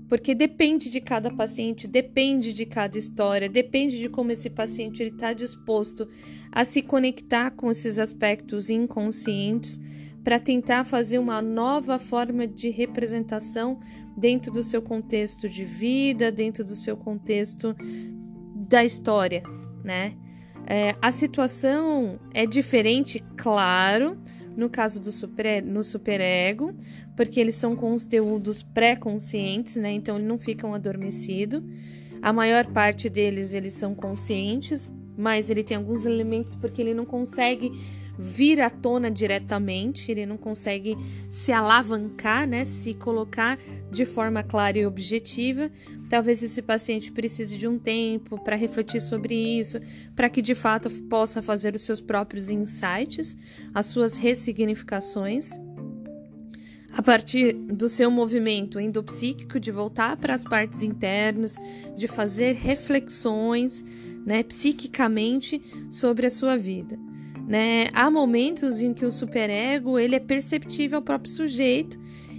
porque 0.08 0.34
depende 0.34 0.90
de 0.90 1.00
cada 1.00 1.30
paciente, 1.30 1.86
depende 1.86 2.52
de 2.52 2.66
cada 2.66 2.98
história, 2.98 3.48
depende 3.48 3.98
de 3.98 4.08
como 4.08 4.32
esse 4.32 4.50
paciente 4.50 5.02
está 5.04 5.32
disposto 5.32 6.08
a 6.50 6.64
se 6.64 6.82
conectar 6.82 7.52
com 7.52 7.70
esses 7.70 7.98
aspectos 7.98 8.70
inconscientes 8.70 9.78
para 10.22 10.38
tentar 10.38 10.84
fazer 10.84 11.18
uma 11.18 11.40
nova 11.40 11.98
forma 11.98 12.46
de 12.46 12.70
representação 12.70 13.80
dentro 14.16 14.52
do 14.52 14.62
seu 14.62 14.82
contexto 14.82 15.48
de 15.48 15.64
vida, 15.64 16.30
dentro 16.30 16.62
do 16.62 16.74
seu 16.74 16.96
contexto 16.96 17.74
da 18.68 18.84
história, 18.84 19.42
né? 19.82 20.14
É, 20.66 20.94
a 21.00 21.10
situação 21.10 22.20
é 22.32 22.46
diferente, 22.46 23.24
claro, 23.36 24.18
no 24.56 24.68
caso 24.68 25.00
do 25.00 25.10
super, 25.10 25.62
no 25.62 25.82
superego, 25.82 26.74
porque 27.16 27.40
eles 27.40 27.54
são 27.54 27.74
conteúdos 27.74 28.62
pré-conscientes, 28.62 29.76
né? 29.76 29.92
Então 29.92 30.16
eles 30.16 30.28
não 30.28 30.38
ficam 30.38 30.74
adormecidos. 30.74 31.62
A 32.22 32.32
maior 32.32 32.66
parte 32.66 33.08
deles 33.08 33.54
eles 33.54 33.72
são 33.72 33.94
conscientes, 33.94 34.92
mas 35.16 35.48
ele 35.50 35.64
tem 35.64 35.76
alguns 35.76 36.04
elementos 36.04 36.54
porque 36.54 36.82
ele 36.82 36.94
não 36.94 37.06
consegue 37.06 37.72
vir 38.20 38.60
à 38.60 38.68
tona 38.68 39.10
diretamente, 39.10 40.10
ele 40.10 40.26
não 40.26 40.36
consegue 40.36 40.96
se 41.30 41.50
alavancar, 41.50 42.46
né, 42.46 42.66
se 42.66 42.92
colocar 42.92 43.58
de 43.90 44.04
forma 44.04 44.42
clara 44.42 44.78
e 44.78 44.84
objetiva. 44.84 45.70
Talvez 46.10 46.42
esse 46.42 46.60
paciente 46.60 47.10
precise 47.10 47.56
de 47.56 47.66
um 47.66 47.78
tempo 47.78 48.38
para 48.44 48.56
refletir 48.56 49.00
sobre 49.00 49.34
isso, 49.34 49.80
para 50.14 50.28
que 50.28 50.42
de 50.42 50.54
fato 50.54 50.90
possa 51.04 51.40
fazer 51.40 51.74
os 51.74 51.82
seus 51.82 52.00
próprios 52.00 52.50
insights, 52.50 53.36
as 53.72 53.86
suas 53.86 54.18
ressignificações. 54.18 55.58
A 56.92 57.00
partir 57.00 57.54
do 57.54 57.88
seu 57.88 58.10
movimento 58.10 58.78
endopsíquico, 58.78 59.58
de 59.58 59.70
voltar 59.70 60.16
para 60.16 60.34
as 60.34 60.44
partes 60.44 60.82
internas, 60.82 61.56
de 61.96 62.06
fazer 62.06 62.52
reflexões 62.56 63.82
né, 64.26 64.42
psiquicamente 64.42 65.62
sobre 65.90 66.26
a 66.26 66.30
sua 66.30 66.56
vida. 66.56 66.98
Né? 67.50 67.88
Há 67.92 68.08
momentos 68.08 68.80
em 68.80 68.94
que 68.94 69.04
o 69.04 69.10
superego 69.10 69.98
ele 69.98 70.14
é 70.14 70.20
perceptível 70.20 70.98
ao 70.98 71.02
próprio 71.02 71.32
sujeito 71.32 71.98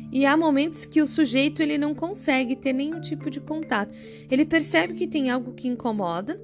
e 0.09 0.25
há 0.25 0.37
momentos 0.37 0.85
que 0.85 1.01
o 1.01 1.05
sujeito 1.05 1.61
ele 1.61 1.77
não 1.77 1.93
consegue 1.93 2.55
ter 2.55 2.71
nenhum 2.71 3.01
tipo 3.01 3.29
de 3.29 3.41
contato. 3.41 3.93
Ele 4.29 4.45
percebe 4.45 4.93
que 4.93 5.05
tem 5.05 5.29
algo 5.29 5.51
que 5.51 5.67
incomoda, 5.67 6.39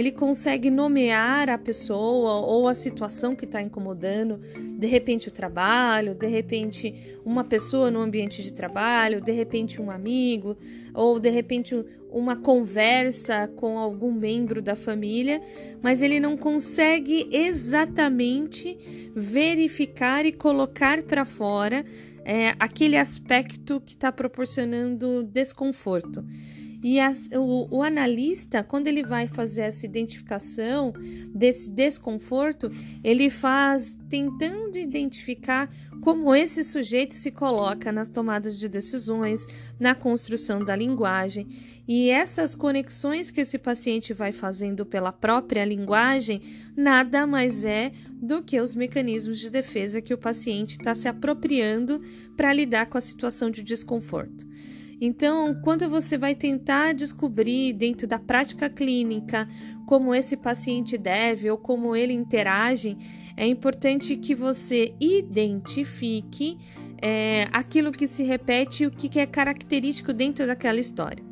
ele 0.00 0.10
consegue 0.10 0.70
nomear 0.70 1.50
a 1.50 1.58
pessoa 1.58 2.46
ou 2.46 2.66
a 2.66 2.72
situação 2.72 3.36
que 3.36 3.44
está 3.44 3.60
incomodando, 3.60 4.40
de 4.78 4.86
repente 4.86 5.28
o 5.28 5.30
trabalho, 5.30 6.14
de 6.14 6.26
repente 6.26 7.18
uma 7.22 7.44
pessoa 7.44 7.90
no 7.90 8.00
ambiente 8.00 8.42
de 8.42 8.50
trabalho, 8.50 9.20
de 9.20 9.30
repente 9.30 9.80
um 9.80 9.90
amigo, 9.90 10.56
ou 10.94 11.20
de 11.20 11.28
repente 11.28 11.74
uma 12.10 12.34
conversa 12.34 13.46
com 13.46 13.78
algum 13.78 14.10
membro 14.10 14.62
da 14.62 14.74
família, 14.74 15.40
mas 15.82 16.00
ele 16.02 16.18
não 16.18 16.34
consegue 16.34 17.28
exatamente 17.30 19.10
verificar 19.14 20.24
e 20.24 20.32
colocar 20.32 21.02
para 21.02 21.26
fora 21.26 21.84
é, 22.24 22.54
aquele 22.58 22.96
aspecto 22.96 23.82
que 23.84 23.92
está 23.92 24.10
proporcionando 24.10 25.22
desconforto. 25.24 26.24
E 26.82 26.98
o, 27.36 27.78
o, 27.78 27.82
analista, 27.82 28.62
quando 28.62 28.86
ele 28.86 29.02
vai 29.02 29.28
fazer 29.28 29.62
essa 29.62 29.84
identificação 29.84 30.92
desse 31.34 31.70
desconforto, 31.70 32.72
ele 33.04 33.28
faz 33.28 33.96
tentando 34.08 34.78
identificar 34.78 35.70
como 36.00 36.34
esse 36.34 36.64
sujeito 36.64 37.12
se 37.12 37.30
coloca 37.30 37.92
nas 37.92 38.08
tomadas 38.08 38.58
de 38.58 38.68
decisões, 38.68 39.46
na 39.78 39.94
construção 39.94 40.64
da 40.64 40.74
linguagem. 40.74 41.46
E 41.86 42.08
essas 42.08 42.54
conexões 42.54 43.30
que 43.30 43.42
esse 43.42 43.58
paciente 43.58 44.14
vai 44.14 44.32
fazendo 44.32 44.86
pela 44.86 45.12
própria 45.12 45.64
linguagem 45.64 46.40
nada 46.74 47.26
mais 47.26 47.64
é 47.64 47.92
do 48.12 48.42
que 48.42 48.58
os 48.58 48.74
mecanismos 48.74 49.38
de 49.38 49.50
defesa 49.50 50.00
que 50.00 50.14
o 50.14 50.18
paciente 50.18 50.72
está 50.72 50.94
se 50.94 51.08
apropriando 51.08 52.00
para 52.36 52.52
lidar 52.52 52.86
com 52.86 52.96
a 52.96 53.02
situação 53.02 53.50
de 53.50 53.62
desconforto. 53.62 54.46
Então, 55.00 55.54
quando 55.62 55.88
você 55.88 56.18
vai 56.18 56.34
tentar 56.34 56.92
descobrir 56.92 57.72
dentro 57.72 58.06
da 58.06 58.18
prática 58.18 58.68
clínica 58.68 59.48
como 59.86 60.14
esse 60.14 60.36
paciente 60.36 60.98
deve 60.98 61.50
ou 61.50 61.56
como 61.56 61.96
ele 61.96 62.12
interage, 62.12 62.96
é 63.36 63.46
importante 63.46 64.16
que 64.16 64.34
você 64.34 64.94
identifique 65.00 66.58
é, 67.00 67.48
aquilo 67.50 67.90
que 67.90 68.06
se 68.06 68.22
repete 68.22 68.84
e 68.84 68.86
o 68.86 68.90
que 68.90 69.18
é 69.18 69.24
característico 69.24 70.12
dentro 70.12 70.46
daquela 70.46 70.78
história. 70.78 71.24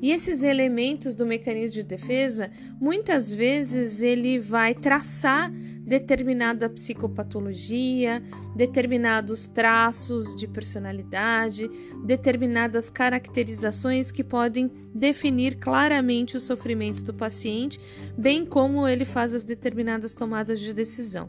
E 0.00 0.12
esses 0.12 0.42
elementos 0.42 1.14
do 1.14 1.26
mecanismo 1.26 1.82
de 1.82 1.86
defesa, 1.86 2.50
muitas 2.80 3.30
vezes 3.30 4.00
ele 4.02 4.38
vai 4.38 4.72
traçar 4.72 5.52
determinada 5.90 6.70
psicopatologia, 6.70 8.22
determinados 8.54 9.48
traços 9.48 10.36
de 10.36 10.46
personalidade, 10.46 11.68
determinadas 12.04 12.88
caracterizações 12.88 14.12
que 14.12 14.22
podem 14.22 14.70
definir 14.94 15.56
claramente 15.56 16.36
o 16.36 16.40
sofrimento 16.40 17.02
do 17.02 17.12
paciente, 17.12 17.80
bem 18.16 18.46
como 18.46 18.86
ele 18.86 19.04
faz 19.04 19.34
as 19.34 19.42
determinadas 19.42 20.14
tomadas 20.14 20.60
de 20.60 20.72
decisão. 20.72 21.28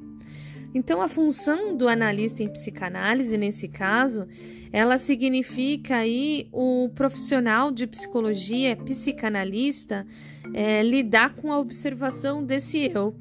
Então, 0.76 1.02
a 1.02 1.08
função 1.08 1.76
do 1.76 1.90
analista 1.90 2.44
em 2.44 2.48
psicanálise, 2.48 3.40
nesse 3.40 3.68
caso, 3.68 4.28
ela 4.72 4.96
significa 4.96 5.96
aí 5.96 6.48
o 6.52 6.88
profissional 6.94 7.72
de 7.72 7.88
psicologia, 7.88 8.78
psicanalista, 8.78 10.06
é, 10.54 10.84
lidar 10.84 11.34
com 11.34 11.52
a 11.52 11.58
observação 11.58 12.44
desse 12.44 12.92
eu, 12.94 13.16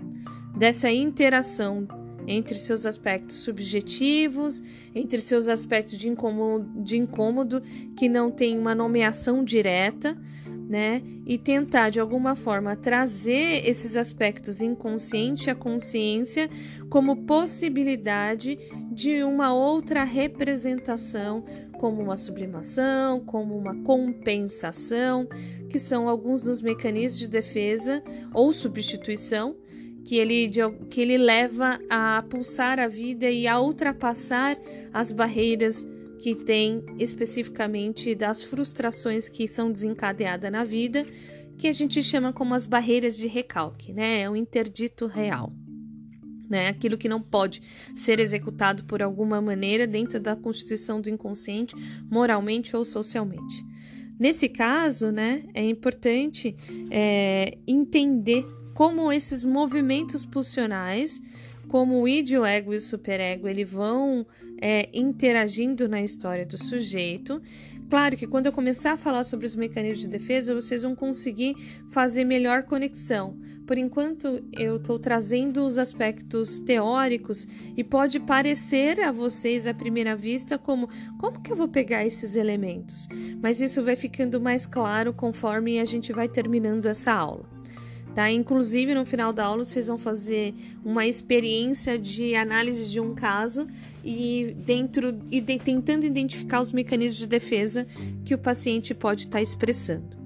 dessa 0.57 0.91
interação 0.91 1.87
entre 2.27 2.57
seus 2.59 2.87
aspectos 2.87 3.37
subjetivos, 3.37 4.63
entre 4.95 5.21
seus 5.21 5.49
aspectos 5.49 5.99
de 5.99 6.09
incômodo, 6.09 6.83
de 6.83 6.97
incômodo 6.97 7.63
que 7.97 8.09
não 8.09 8.31
tem 8.31 8.59
uma 8.59 8.75
nomeação 8.75 9.43
direta, 9.43 10.17
né? 10.69 11.03
E 11.27 11.37
tentar 11.37 11.91
de 11.91 11.99
alguma 11.99 12.37
forma 12.37 12.77
trazer 12.77 13.69
esses 13.69 13.97
aspectos 13.97 14.61
inconsciente 14.61 15.51
à 15.51 15.55
consciência 15.55 16.49
como 16.89 17.25
possibilidade 17.25 18.57
de 18.93 19.25
uma 19.25 19.53
outra 19.53 20.05
representação, 20.05 21.45
como 21.73 22.01
uma 22.03 22.17
sublimação, 22.17 23.19
como 23.21 23.57
uma 23.57 23.75
compensação, 23.83 25.27
que 25.69 25.79
são 25.79 26.09
alguns 26.09 26.43
dos 26.43 26.61
mecanismos 26.61 27.19
de 27.19 27.29
defesa 27.29 28.03
ou 28.33 28.53
substituição 28.53 29.57
que 30.11 30.19
ele, 30.19 30.51
que 30.91 31.01
ele 31.01 31.17
leva 31.17 31.79
a 31.89 32.25
pulsar 32.29 32.81
a 32.81 32.89
vida 32.89 33.31
e 33.31 33.47
a 33.47 33.61
ultrapassar 33.61 34.59
as 34.93 35.13
barreiras 35.13 35.87
que 36.19 36.35
tem 36.35 36.85
especificamente 36.99 38.13
das 38.17 38.43
frustrações 38.43 39.29
que 39.29 39.47
são 39.47 39.71
desencadeadas 39.71 40.51
na 40.51 40.65
vida, 40.65 41.07
que 41.57 41.69
a 41.69 41.73
gente 41.73 42.03
chama 42.03 42.33
como 42.33 42.55
as 42.55 42.67
barreiras 42.67 43.17
de 43.17 43.29
recalque, 43.29 43.93
né? 43.93 44.23
É 44.23 44.29
um 44.29 44.35
interdito 44.35 45.07
real. 45.07 45.53
Né? 46.49 46.67
Aquilo 46.67 46.99
que 46.99 47.09
não 47.09 47.23
pode 47.23 47.63
ser 47.95 48.19
executado 48.19 48.83
por 48.83 49.01
alguma 49.05 49.41
maneira 49.41 49.87
dentro 49.87 50.19
da 50.19 50.35
constituição 50.35 51.01
do 51.01 51.09
inconsciente, 51.09 51.77
moralmente 52.11 52.75
ou 52.75 52.85
socialmente. 52.85 53.65
Nesse 54.19 54.49
caso, 54.49 55.13
né, 55.13 55.45
é 55.55 55.65
importante 55.65 56.57
é, 56.91 57.57
entender 57.65 58.45
como 58.81 59.13
esses 59.13 59.45
movimentos 59.45 60.25
pulsionais, 60.25 61.21
como 61.69 62.01
o 62.01 62.09
id, 62.09 62.33
o 62.39 62.47
ego 62.47 62.73
e 62.73 62.77
o 62.77 62.81
superego, 62.81 63.47
eles 63.47 63.71
vão 63.71 64.27
é, 64.59 64.89
interagindo 64.95 65.87
na 65.87 66.01
história 66.01 66.47
do 66.47 66.57
sujeito. 66.57 67.43
Claro 67.91 68.17
que 68.17 68.27
quando 68.27 68.47
eu 68.47 68.53
começar 68.53 68.93
a 68.93 68.97
falar 68.97 69.23
sobre 69.25 69.45
os 69.45 69.55
mecanismos 69.55 70.01
de 70.01 70.09
defesa, 70.09 70.55
vocês 70.55 70.81
vão 70.81 70.95
conseguir 70.97 71.55
fazer 71.91 72.25
melhor 72.25 72.63
conexão. 72.63 73.37
Por 73.67 73.77
enquanto, 73.77 74.43
eu 74.51 74.77
estou 74.77 74.99
trazendo 74.99 75.63
os 75.67 75.77
aspectos 75.77 76.59
teóricos 76.59 77.47
e 77.77 77.85
pode 77.85 78.19
parecer 78.19 78.99
a 79.03 79.13
vocês 79.13 79.67
à 79.67 79.75
primeira 79.75 80.17
vista 80.17 80.57
como 80.57 80.89
como 81.19 81.43
que 81.43 81.53
eu 81.53 81.57
vou 81.57 81.69
pegar 81.69 82.07
esses 82.07 82.35
elementos? 82.35 83.07
Mas 83.43 83.61
isso 83.61 83.85
vai 83.85 83.95
ficando 83.95 84.41
mais 84.41 84.65
claro 84.65 85.13
conforme 85.13 85.79
a 85.79 85.85
gente 85.85 86.15
vai 86.15 86.31
terminando 86.31 86.87
essa 86.87 87.13
aula. 87.13 87.60
Tá? 88.15 88.31
Inclusive, 88.31 88.95
no 88.95 89.07
final 89.07 89.33
da 89.33 89.45
aula, 89.45 89.65
vocês 89.65 89.87
vão 89.87 89.97
fazer 89.97 90.53
uma 90.85 91.07
experiência 91.07 91.97
de 91.99 92.35
análise 92.35 92.91
de 92.91 92.99
um 92.99 93.15
caso 93.15 93.69
e 94.05 94.55
dentro 94.59 95.17
e 95.31 95.41
de, 95.41 95.59
tentando 95.59 96.05
identificar 96.05 96.61
os 96.61 96.73
mecanismos 96.73 97.19
de 97.19 97.29
defesa 97.29 97.87
que 98.25 98.35
o 98.35 98.39
paciente 98.39 98.95
pode 98.95 99.23
estar 99.23 99.39
tá 99.39 99.43
expressando. 99.43 100.17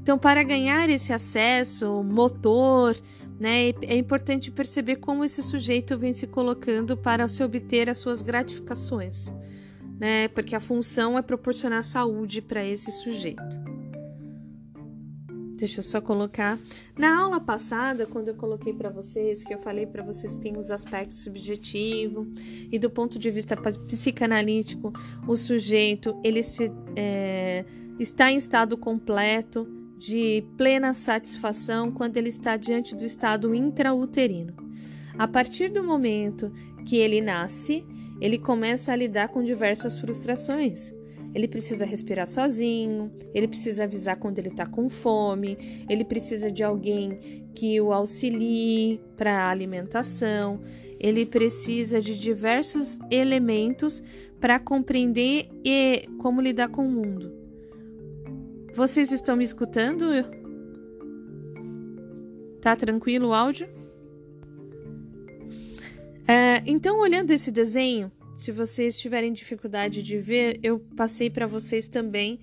Então, 0.00 0.16
para 0.18 0.42
ganhar 0.42 0.88
esse 0.88 1.12
acesso 1.12 2.02
motor, 2.02 2.96
né, 3.38 3.74
é 3.82 3.94
importante 3.94 4.50
perceber 4.50 4.96
como 4.96 5.22
esse 5.22 5.42
sujeito 5.42 5.98
vem 5.98 6.14
se 6.14 6.26
colocando 6.26 6.96
para 6.96 7.28
se 7.28 7.44
obter 7.44 7.90
as 7.90 7.98
suas 7.98 8.22
gratificações, 8.22 9.30
né? 10.00 10.28
Porque 10.28 10.56
a 10.56 10.60
função 10.60 11.18
é 11.18 11.22
proporcionar 11.22 11.84
saúde 11.84 12.40
para 12.40 12.64
esse 12.64 12.90
sujeito. 12.90 13.67
Deixa 15.58 15.80
eu 15.80 15.82
só 15.82 16.00
colocar. 16.00 16.56
Na 16.96 17.20
aula 17.20 17.40
passada, 17.40 18.06
quando 18.06 18.28
eu 18.28 18.36
coloquei 18.36 18.72
para 18.72 18.90
vocês, 18.90 19.42
que 19.42 19.52
eu 19.52 19.58
falei 19.58 19.86
para 19.86 20.04
vocês 20.04 20.36
que 20.36 20.42
tem 20.42 20.56
os 20.56 20.70
aspectos 20.70 21.18
subjetivos 21.24 22.28
e 22.70 22.78
do 22.78 22.88
ponto 22.88 23.18
de 23.18 23.28
vista 23.28 23.56
psicanalítico, 23.56 24.92
o 25.26 25.36
sujeito 25.36 26.16
ele 26.22 26.44
se, 26.44 26.70
é, 26.94 27.64
está 27.98 28.30
em 28.30 28.36
estado 28.36 28.76
completo 28.76 29.66
de 29.98 30.44
plena 30.56 30.94
satisfação 30.94 31.90
quando 31.90 32.16
ele 32.18 32.28
está 32.28 32.56
diante 32.56 32.94
do 32.94 33.04
estado 33.04 33.52
intrauterino. 33.52 34.54
A 35.18 35.26
partir 35.26 35.72
do 35.72 35.82
momento 35.82 36.52
que 36.86 36.96
ele 36.98 37.20
nasce, 37.20 37.84
ele 38.20 38.38
começa 38.38 38.92
a 38.92 38.96
lidar 38.96 39.30
com 39.30 39.42
diversas 39.42 39.98
frustrações 39.98 40.96
ele 41.38 41.46
precisa 41.46 41.86
respirar 41.86 42.26
sozinho, 42.26 43.12
ele 43.32 43.46
precisa 43.46 43.84
avisar 43.84 44.16
quando 44.16 44.40
ele 44.40 44.48
está 44.48 44.66
com 44.66 44.88
fome, 44.88 45.56
ele 45.88 46.04
precisa 46.04 46.50
de 46.50 46.64
alguém 46.64 47.48
que 47.54 47.80
o 47.80 47.92
auxilie 47.92 49.00
para 49.16 49.44
a 49.44 49.48
alimentação, 49.48 50.60
ele 50.98 51.24
precisa 51.24 52.00
de 52.00 52.18
diversos 52.18 52.98
elementos 53.08 54.02
para 54.40 54.58
compreender 54.58 55.48
e 55.64 56.08
como 56.18 56.40
lidar 56.40 56.70
com 56.70 56.84
o 56.84 56.90
mundo. 56.90 57.32
Vocês 58.74 59.12
estão 59.12 59.36
me 59.36 59.44
escutando? 59.44 60.06
Tá 62.60 62.74
tranquilo 62.74 63.28
o 63.28 63.32
áudio? 63.32 63.68
É, 66.26 66.64
então, 66.66 66.98
olhando 66.98 67.30
esse 67.30 67.52
desenho, 67.52 68.10
se 68.38 68.52
vocês 68.52 68.98
tiverem 68.98 69.32
dificuldade 69.32 70.02
de 70.02 70.16
ver, 70.18 70.60
eu 70.62 70.78
passei 70.96 71.28
para 71.28 71.46
vocês 71.46 71.88
também 71.88 72.38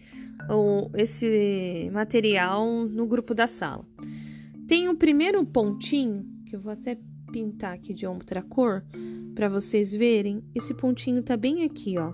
o, 0.50 0.90
esse 0.94 1.90
material 1.92 2.86
no 2.86 3.08
grupo 3.08 3.34
da 3.34 3.48
sala. 3.48 3.86
Tem 4.68 4.90
o 4.90 4.96
primeiro 4.96 5.44
pontinho, 5.46 6.26
que 6.46 6.56
eu 6.56 6.60
vou 6.60 6.74
até 6.74 6.98
pintar 7.32 7.74
aqui 7.74 7.94
de 7.94 8.06
outra 8.06 8.42
cor, 8.42 8.84
para 9.34 9.48
vocês 9.48 9.94
verem. 9.94 10.44
Esse 10.54 10.74
pontinho 10.74 11.24
tá 11.24 11.38
bem 11.38 11.64
aqui, 11.64 11.98
ó. 11.98 12.14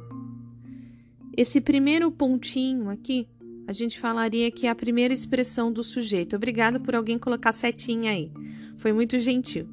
Esse 1.36 1.60
primeiro 1.60 2.12
pontinho 2.12 2.88
aqui, 2.88 3.28
a 3.68 3.72
gente 3.72 4.00
falaria 4.00 4.52
que 4.52 4.68
é 4.68 4.70
a 4.70 4.76
primeira 4.76 5.14
expressão 5.14 5.72
do 5.72 5.84
sujeito. 5.84 6.36
Obrigada 6.36 6.80
por 6.80 6.96
alguém 6.96 7.18
colocar 7.18 7.52
setinha 7.52 8.12
aí. 8.12 8.32
Foi 8.78 8.94
muito 8.94 9.18
gentil. 9.18 9.68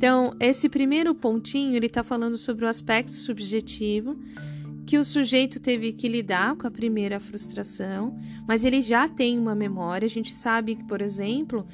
Então, 0.00 0.30
esse 0.40 0.66
primeiro 0.66 1.14
pontinho, 1.14 1.76
ele 1.76 1.84
está 1.84 2.02
falando 2.02 2.38
sobre 2.38 2.64
o 2.64 2.68
aspecto 2.68 3.12
subjetivo, 3.12 4.18
que 4.86 4.96
o 4.96 5.04
sujeito 5.04 5.60
teve 5.60 5.92
que 5.92 6.08
lidar 6.08 6.56
com 6.56 6.66
a 6.66 6.70
primeira 6.70 7.20
frustração, 7.20 8.18
mas 8.48 8.64
ele 8.64 8.80
já 8.80 9.06
tem 9.06 9.38
uma 9.38 9.54
memória. 9.54 10.06
A 10.06 10.08
gente 10.08 10.34
sabe 10.34 10.82
por 10.88 11.02
exemplo, 11.02 11.66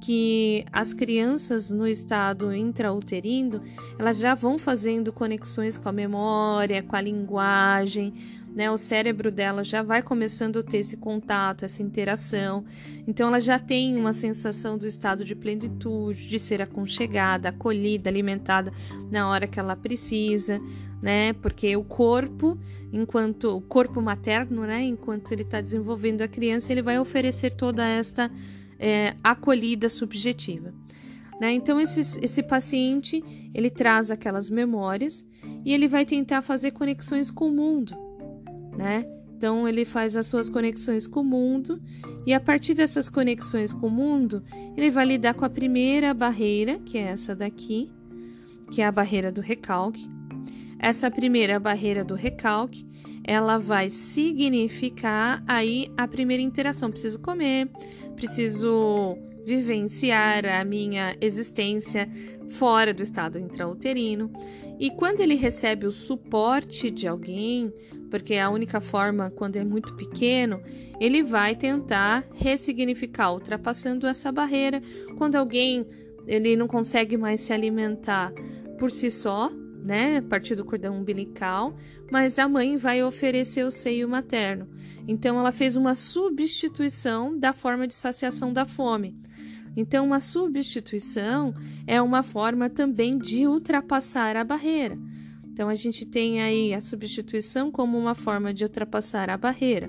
que 0.00 0.64
as 0.72 0.94
crianças 0.94 1.70
no 1.70 1.86
estado 1.86 2.54
intrauterino, 2.54 3.60
elas 3.98 4.18
já 4.18 4.34
vão 4.34 4.56
fazendo 4.56 5.12
conexões 5.12 5.76
com 5.76 5.86
a 5.86 5.92
memória, 5.92 6.82
com 6.82 6.96
a 6.96 7.02
linguagem, 7.02 8.14
né? 8.54 8.70
O 8.70 8.78
cérebro 8.78 9.32
dela 9.32 9.64
já 9.64 9.82
vai 9.82 10.00
começando 10.00 10.60
a 10.60 10.62
ter 10.62 10.78
esse 10.78 10.96
contato, 10.96 11.64
essa 11.64 11.82
interação. 11.82 12.64
Então 13.06 13.28
ela 13.28 13.40
já 13.40 13.58
tem 13.58 13.96
uma 13.96 14.12
sensação 14.12 14.78
do 14.78 14.86
estado 14.86 15.24
de 15.24 15.34
plenitude, 15.34 16.28
de 16.28 16.38
ser 16.38 16.62
aconchegada, 16.62 17.48
acolhida, 17.48 18.08
alimentada 18.08 18.72
na 19.10 19.28
hora 19.28 19.46
que 19.46 19.58
ela 19.58 19.74
precisa, 19.74 20.60
né? 21.02 21.32
Porque 21.32 21.76
o 21.76 21.82
corpo, 21.82 22.56
enquanto 22.92 23.56
o 23.56 23.60
corpo 23.60 24.00
materno, 24.00 24.62
né? 24.62 24.84
Enquanto 24.84 25.32
ele 25.32 25.42
está 25.42 25.60
desenvolvendo 25.60 26.22
a 26.22 26.28
criança, 26.28 26.70
ele 26.70 26.82
vai 26.82 26.98
oferecer 26.98 27.50
toda 27.56 27.84
esta 27.84 28.30
é, 28.78 29.16
acolhida 29.22 29.88
subjetiva. 29.88 30.72
Né? 31.40 31.52
Então 31.52 31.80
esse, 31.80 32.00
esse 32.22 32.42
paciente 32.42 33.22
ele 33.52 33.68
traz 33.68 34.10
aquelas 34.10 34.48
memórias 34.48 35.26
e 35.64 35.72
ele 35.72 35.88
vai 35.88 36.06
tentar 36.06 36.42
fazer 36.42 36.70
conexões 36.70 37.30
com 37.30 37.48
o 37.48 37.52
mundo, 37.52 37.96
né? 38.76 39.06
Então 39.36 39.68
ele 39.68 39.84
faz 39.84 40.16
as 40.16 40.26
suas 40.26 40.48
conexões 40.48 41.06
com 41.06 41.20
o 41.20 41.24
mundo 41.24 41.80
e 42.26 42.32
a 42.32 42.40
partir 42.40 42.74
dessas 42.74 43.08
conexões 43.08 43.72
com 43.72 43.88
o 43.88 43.90
mundo 43.90 44.42
ele 44.76 44.90
vai 44.90 45.04
lidar 45.04 45.34
com 45.34 45.44
a 45.44 45.50
primeira 45.50 46.14
barreira, 46.14 46.78
que 46.78 46.96
é 46.96 47.02
essa 47.02 47.34
daqui, 47.34 47.90
que 48.70 48.80
é 48.80 48.86
a 48.86 48.92
barreira 48.92 49.30
do 49.30 49.40
recalque. 49.40 50.08
Essa 50.78 51.10
primeira 51.10 51.58
barreira 51.58 52.04
do 52.04 52.14
recalque, 52.14 52.86
ela 53.22 53.58
vai 53.58 53.88
significar 53.90 55.42
aí 55.46 55.90
a 55.96 56.06
primeira 56.06 56.42
interação. 56.42 56.90
Preciso 56.90 57.18
comer, 57.20 57.70
preciso 58.14 59.16
vivenciar 59.44 60.44
a 60.46 60.64
minha 60.64 61.16
existência 61.20 62.08
fora 62.50 62.92
do 62.92 63.02
estado 63.02 63.38
intrauterino. 63.38 64.30
E 64.78 64.90
quando 64.90 65.20
ele 65.20 65.34
recebe 65.34 65.86
o 65.86 65.92
suporte 65.92 66.90
de 66.90 67.06
alguém, 67.06 67.72
porque 68.10 68.34
é 68.34 68.42
a 68.42 68.50
única 68.50 68.80
forma 68.80 69.30
quando 69.30 69.56
é 69.56 69.64
muito 69.64 69.94
pequeno, 69.94 70.60
ele 71.00 71.22
vai 71.22 71.54
tentar 71.54 72.24
ressignificar, 72.34 73.32
ultrapassando 73.32 74.06
essa 74.06 74.30
barreira. 74.30 74.82
Quando 75.16 75.36
alguém 75.36 75.86
ele 76.26 76.56
não 76.56 76.66
consegue 76.66 77.16
mais 77.16 77.40
se 77.40 77.52
alimentar 77.52 78.32
por 78.78 78.90
si 78.90 79.10
só, 79.10 79.50
né, 79.84 80.18
a 80.18 80.22
partir 80.22 80.54
do 80.54 80.64
cordão 80.64 80.96
umbilical, 80.98 81.76
mas 82.10 82.38
a 82.38 82.48
mãe 82.48 82.76
vai 82.76 83.02
oferecer 83.02 83.64
o 83.64 83.70
seio 83.70 84.08
materno. 84.08 84.68
Então 85.06 85.38
ela 85.38 85.52
fez 85.52 85.76
uma 85.76 85.94
substituição 85.94 87.38
da 87.38 87.52
forma 87.52 87.86
de 87.86 87.94
saciação 87.94 88.52
da 88.52 88.64
fome. 88.64 89.14
Então, 89.76 90.06
uma 90.06 90.20
substituição 90.20 91.54
é 91.86 92.00
uma 92.00 92.22
forma 92.22 92.70
também 92.70 93.18
de 93.18 93.46
ultrapassar 93.46 94.36
a 94.36 94.44
barreira. 94.44 94.96
Então, 95.54 95.68
a 95.68 95.74
gente 95.76 96.04
tem 96.04 96.42
aí 96.42 96.74
a 96.74 96.80
substituição 96.80 97.70
como 97.70 97.96
uma 97.96 98.16
forma 98.16 98.52
de 98.52 98.64
ultrapassar 98.64 99.30
a 99.30 99.36
barreira. 99.36 99.88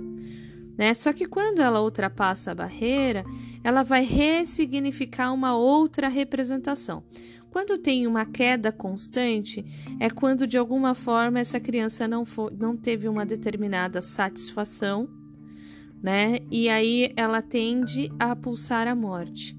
Né? 0.78 0.94
Só 0.94 1.12
que 1.12 1.26
quando 1.26 1.60
ela 1.60 1.82
ultrapassa 1.82 2.52
a 2.52 2.56
barreira, 2.56 3.26
ela 3.64 3.82
vai 3.82 4.04
ressignificar 4.04 5.34
uma 5.34 5.58
outra 5.58 6.08
representação. 6.08 7.04
Quando 7.50 7.80
tem 7.80 8.06
uma 8.06 8.28
queda 8.28 8.72
constante, 8.72 9.66
é 10.00 10.08
quando 10.08 10.46
de 10.46 10.56
alguma 10.56 10.94
forma 10.94 11.40
essa 11.40 11.60
criança 11.60 12.08
não, 12.08 12.26
for, 12.26 12.54
não 12.56 12.78
teve 12.78 13.10
uma 13.10 13.26
determinada 13.26 14.04
satisfação, 14.04 15.10
né? 16.00 16.42
E 16.52 16.70
aí 16.70 17.12
ela 17.18 17.42
tende 17.42 18.12
a 18.20 18.36
pulsar 18.36 18.88
a 18.88 18.94
morte. 18.94 19.58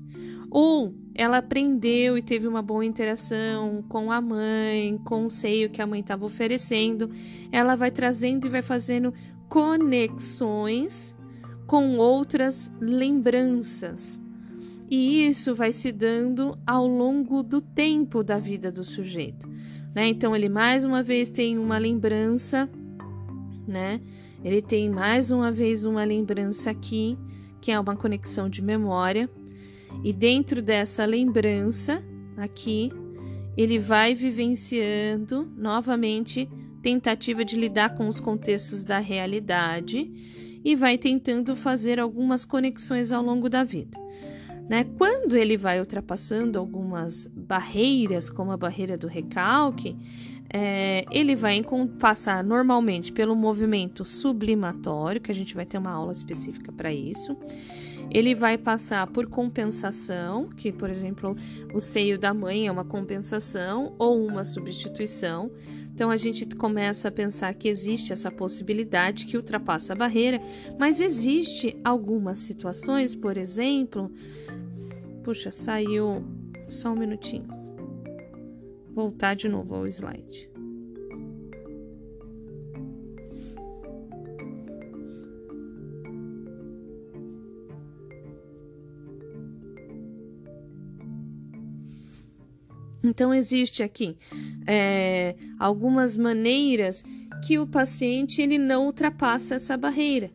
Ou 0.48 0.94
ela 1.16 1.38
aprendeu 1.38 2.18
e 2.18 2.22
teve 2.22 2.46
uma 2.46 2.60
boa 2.60 2.84
interação 2.84 3.82
com 3.88 4.12
a 4.12 4.20
mãe, 4.20 4.98
com 5.02 5.24
o 5.24 5.30
seio 5.30 5.70
que 5.70 5.80
a 5.80 5.86
mãe 5.86 6.00
estava 6.00 6.26
oferecendo, 6.26 7.10
ela 7.50 7.74
vai 7.74 7.90
trazendo 7.90 8.46
e 8.46 8.50
vai 8.50 8.60
fazendo 8.60 9.14
conexões 9.48 11.16
com 11.66 11.96
outras 11.96 12.70
lembranças. 12.78 14.20
E 14.90 15.26
isso 15.26 15.54
vai 15.54 15.72
se 15.72 15.90
dando 15.90 16.56
ao 16.66 16.86
longo 16.86 17.42
do 17.42 17.60
tempo 17.60 18.22
da 18.22 18.38
vida 18.38 18.70
do 18.70 18.84
sujeito. 18.84 19.48
Né? 19.94 20.08
Então, 20.08 20.36
ele 20.36 20.50
mais 20.50 20.84
uma 20.84 21.02
vez 21.02 21.30
tem 21.30 21.58
uma 21.58 21.78
lembrança, 21.78 22.68
né? 23.66 24.00
Ele 24.44 24.60
tem 24.60 24.90
mais 24.90 25.30
uma 25.30 25.50
vez 25.50 25.84
uma 25.86 26.04
lembrança 26.04 26.70
aqui, 26.70 27.18
que 27.60 27.72
é 27.72 27.80
uma 27.80 27.96
conexão 27.96 28.48
de 28.48 28.62
memória. 28.62 29.28
E 30.04 30.12
dentro 30.12 30.62
dessa 30.62 31.04
lembrança, 31.04 32.02
aqui, 32.36 32.92
ele 33.56 33.78
vai 33.78 34.14
vivenciando 34.14 35.48
novamente 35.56 36.48
tentativa 36.82 37.44
de 37.44 37.58
lidar 37.58 37.94
com 37.94 38.06
os 38.06 38.20
contextos 38.20 38.84
da 38.84 38.98
realidade 38.98 40.60
e 40.64 40.76
vai 40.76 40.98
tentando 40.98 41.56
fazer 41.56 41.98
algumas 41.98 42.44
conexões 42.44 43.10
ao 43.10 43.22
longo 43.22 43.48
da 43.48 43.64
vida. 43.64 43.98
Né? 44.68 44.84
Quando 44.98 45.36
ele 45.36 45.56
vai 45.56 45.78
ultrapassando 45.78 46.58
algumas 46.58 47.26
barreiras, 47.26 48.28
como 48.28 48.50
a 48.50 48.56
barreira 48.56 48.98
do 48.98 49.06
recalque, 49.06 49.96
é, 50.52 51.04
ele 51.10 51.34
vai 51.34 51.62
passar 51.98 52.42
normalmente 52.42 53.12
pelo 53.12 53.34
movimento 53.34 54.04
sublimatório, 54.04 55.20
que 55.20 55.30
a 55.30 55.34
gente 55.34 55.54
vai 55.54 55.64
ter 55.64 55.78
uma 55.78 55.90
aula 55.90 56.12
específica 56.12 56.72
para 56.72 56.92
isso. 56.92 57.36
Ele 58.10 58.34
vai 58.34 58.56
passar 58.56 59.06
por 59.08 59.26
compensação, 59.26 60.48
que, 60.48 60.72
por 60.72 60.88
exemplo, 60.88 61.34
o 61.74 61.80
seio 61.80 62.18
da 62.18 62.32
mãe 62.32 62.66
é 62.66 62.72
uma 62.72 62.84
compensação 62.84 63.94
ou 63.98 64.24
uma 64.24 64.44
substituição. 64.44 65.50
Então 65.92 66.10
a 66.10 66.16
gente 66.16 66.46
começa 66.54 67.08
a 67.08 67.10
pensar 67.10 67.54
que 67.54 67.68
existe 67.68 68.12
essa 68.12 68.30
possibilidade 68.30 69.26
que 69.26 69.36
ultrapassa 69.36 69.94
a 69.94 69.96
barreira, 69.96 70.40
mas 70.78 71.00
existe 71.00 71.74
algumas 71.82 72.40
situações, 72.40 73.14
por 73.14 73.36
exemplo, 73.38 74.12
puxa, 75.24 75.50
saiu 75.50 76.22
só 76.68 76.92
um 76.92 76.96
minutinho. 76.96 77.48
Voltar 78.92 79.34
de 79.34 79.48
novo 79.48 79.74
ao 79.74 79.86
slide. 79.86 80.55
Então, 93.06 93.32
existe 93.32 93.82
aqui 93.82 94.16
é, 94.66 95.36
algumas 95.58 96.16
maneiras 96.16 97.04
que 97.46 97.58
o 97.58 97.66
paciente 97.66 98.42
ele 98.42 98.58
não 98.58 98.86
ultrapassa 98.86 99.54
essa 99.54 99.76
barreira. 99.76 100.30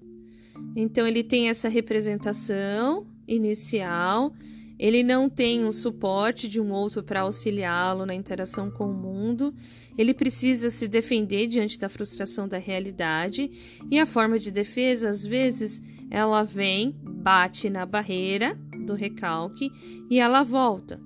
Então, 0.75 1.05
ele 1.05 1.23
tem 1.23 1.49
essa 1.49 1.67
representação 1.67 3.05
inicial, 3.27 4.33
ele 4.79 5.03
não 5.03 5.29
tem 5.29 5.65
um 5.65 5.71
suporte 5.71 6.47
de 6.47 6.59
um 6.59 6.71
outro 6.71 7.03
para 7.03 7.21
auxiliá-lo 7.21 8.05
na 8.05 8.15
interação 8.15 8.71
com 8.71 8.89
o 8.89 8.93
mundo, 8.93 9.53
ele 9.97 10.13
precisa 10.13 10.69
se 10.69 10.87
defender 10.87 11.47
diante 11.47 11.77
da 11.77 11.89
frustração 11.89 12.47
da 12.47 12.57
realidade, 12.57 13.51
e 13.89 13.99
a 13.99 14.05
forma 14.05 14.39
de 14.39 14.49
defesa, 14.49 15.09
às 15.09 15.25
vezes, 15.25 15.81
ela 16.09 16.43
vem, 16.43 16.95
bate 17.03 17.69
na 17.69 17.85
barreira 17.85 18.57
do 18.85 18.93
recalque 18.93 19.71
e 20.09 20.19
ela 20.19 20.43
volta. 20.43 20.99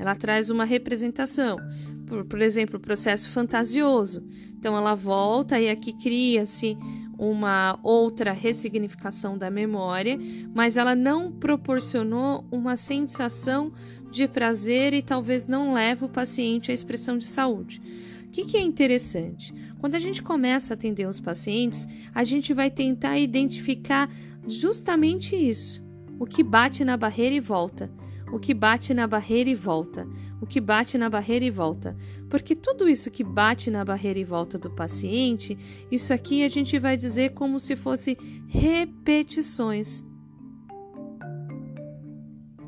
Ela 0.00 0.14
traz 0.14 0.48
uma 0.48 0.64
representação, 0.64 1.58
por, 2.06 2.24
por 2.24 2.40
exemplo, 2.40 2.78
o 2.78 2.80
processo 2.80 3.28
fantasioso. 3.28 4.26
Então 4.58 4.74
ela 4.74 4.94
volta 4.94 5.60
e 5.60 5.68
aqui 5.68 5.92
cria-se 5.92 6.74
uma 7.18 7.78
outra 7.82 8.32
ressignificação 8.32 9.36
da 9.36 9.50
memória, 9.50 10.18
mas 10.54 10.78
ela 10.78 10.94
não 10.94 11.30
proporcionou 11.30 12.46
uma 12.50 12.78
sensação 12.78 13.74
de 14.10 14.26
prazer 14.26 14.94
e 14.94 15.02
talvez 15.02 15.46
não 15.46 15.74
leve 15.74 16.06
o 16.06 16.08
paciente 16.08 16.70
à 16.70 16.74
expressão 16.74 17.18
de 17.18 17.26
saúde. 17.26 17.82
O 18.24 18.30
que, 18.30 18.46
que, 18.46 18.56
é 18.56 18.62
interessante? 18.62 19.52
Quando 19.80 19.96
a 19.96 19.98
gente 19.98 20.22
começa 20.22 20.72
a 20.72 20.76
atender 20.76 21.06
os 21.06 21.20
pacientes, 21.20 21.86
a 22.14 22.24
gente 22.24 22.54
vai 22.54 22.70
tentar 22.70 23.18
identificar 23.18 24.08
justamente 24.48 25.36
isso: 25.36 25.84
o 26.18 26.24
que 26.24 26.42
bate 26.42 26.86
na 26.86 26.96
barreira 26.96 27.34
e 27.34 27.40
volta 27.40 27.90
o 28.32 28.38
que 28.38 28.54
bate 28.54 28.94
na 28.94 29.06
barreira 29.06 29.50
e 29.50 29.54
volta, 29.54 30.06
o 30.40 30.46
que 30.46 30.60
bate 30.60 30.96
na 30.96 31.10
barreira 31.10 31.44
e 31.44 31.50
volta. 31.50 31.96
Porque 32.28 32.54
tudo 32.54 32.88
isso 32.88 33.10
que 33.10 33.24
bate 33.24 33.70
na 33.70 33.84
barreira 33.84 34.18
e 34.18 34.24
volta 34.24 34.58
do 34.58 34.70
paciente, 34.70 35.58
isso 35.90 36.14
aqui 36.14 36.44
a 36.44 36.48
gente 36.48 36.78
vai 36.78 36.96
dizer 36.96 37.34
como 37.34 37.58
se 37.58 37.76
fosse 37.76 38.16
repetições. 38.48 40.04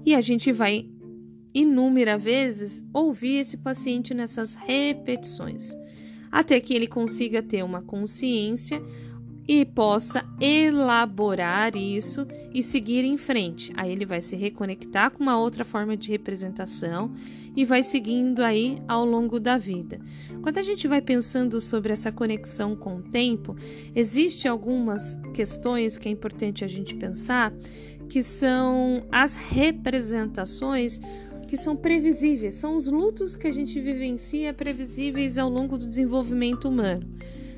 E 0.05 0.15
a 0.15 0.21
gente 0.21 0.51
vai 0.51 0.89
inúmeras 1.55 2.23
vezes 2.23 2.85
ouvir 2.93 3.37
esse 3.37 3.57
paciente 3.57 4.15
nessas 4.15 4.55
repetições, 4.55 5.77
até 6.31 6.59
que 6.61 6.75
ele 6.75 6.87
consiga 6.87 7.43
ter 7.43 7.63
uma 7.63 7.83
consciência 7.83 8.83
e 9.47 9.65
possa 9.65 10.25
elaborar 10.41 11.77
isso 11.77 12.27
e 12.55 12.63
seguir 12.63 13.05
em 13.05 13.17
frente. 13.17 13.73
Aí 13.77 13.91
ele 13.91 14.07
vai 14.07 14.21
se 14.21 14.37
reconectar 14.37 15.11
com 15.11 15.23
uma 15.23 15.39
outra 15.39 15.65
forma 15.65 15.97
de 15.97 16.11
representação 16.11 17.13
e 17.57 17.65
vai 17.65 17.83
seguindo 17.83 18.41
aí 18.41 18.79
ao 18.89 19.05
longo 19.05 19.39
da 19.39 19.59
vida. 19.59 20.01
Quando 20.43 20.59
a 20.59 20.63
gente 20.63 20.89
vai 20.89 21.01
pensando 21.01 21.61
sobre 21.61 21.93
essa 21.93 22.11
conexão 22.11 22.75
com 22.75 22.97
o 22.97 23.03
tempo, 23.03 23.57
existe 23.95 24.49
algumas 24.49 25.17
questões 25.35 25.99
que 25.99 26.09
é 26.09 26.13
importante 26.13 26.65
a 26.65 26.69
gente 26.69 26.95
pensar, 26.95 27.53
que 28.09 28.23
são 28.23 29.07
as 29.11 29.35
representações 29.37 31.01
que 31.47 31.57
são 31.57 31.77
previsíveis, 31.77 32.55
são 32.55 32.77
os 32.77 32.87
lutos 32.87 33.37
que 33.37 33.47
a 33.47 33.53
gente 33.53 33.79
vivencia 33.79 34.55
previsíveis 34.55 35.37
ao 35.37 35.51
longo 35.51 35.77
do 35.77 35.87
desenvolvimento 35.87 36.69
humano. 36.69 37.07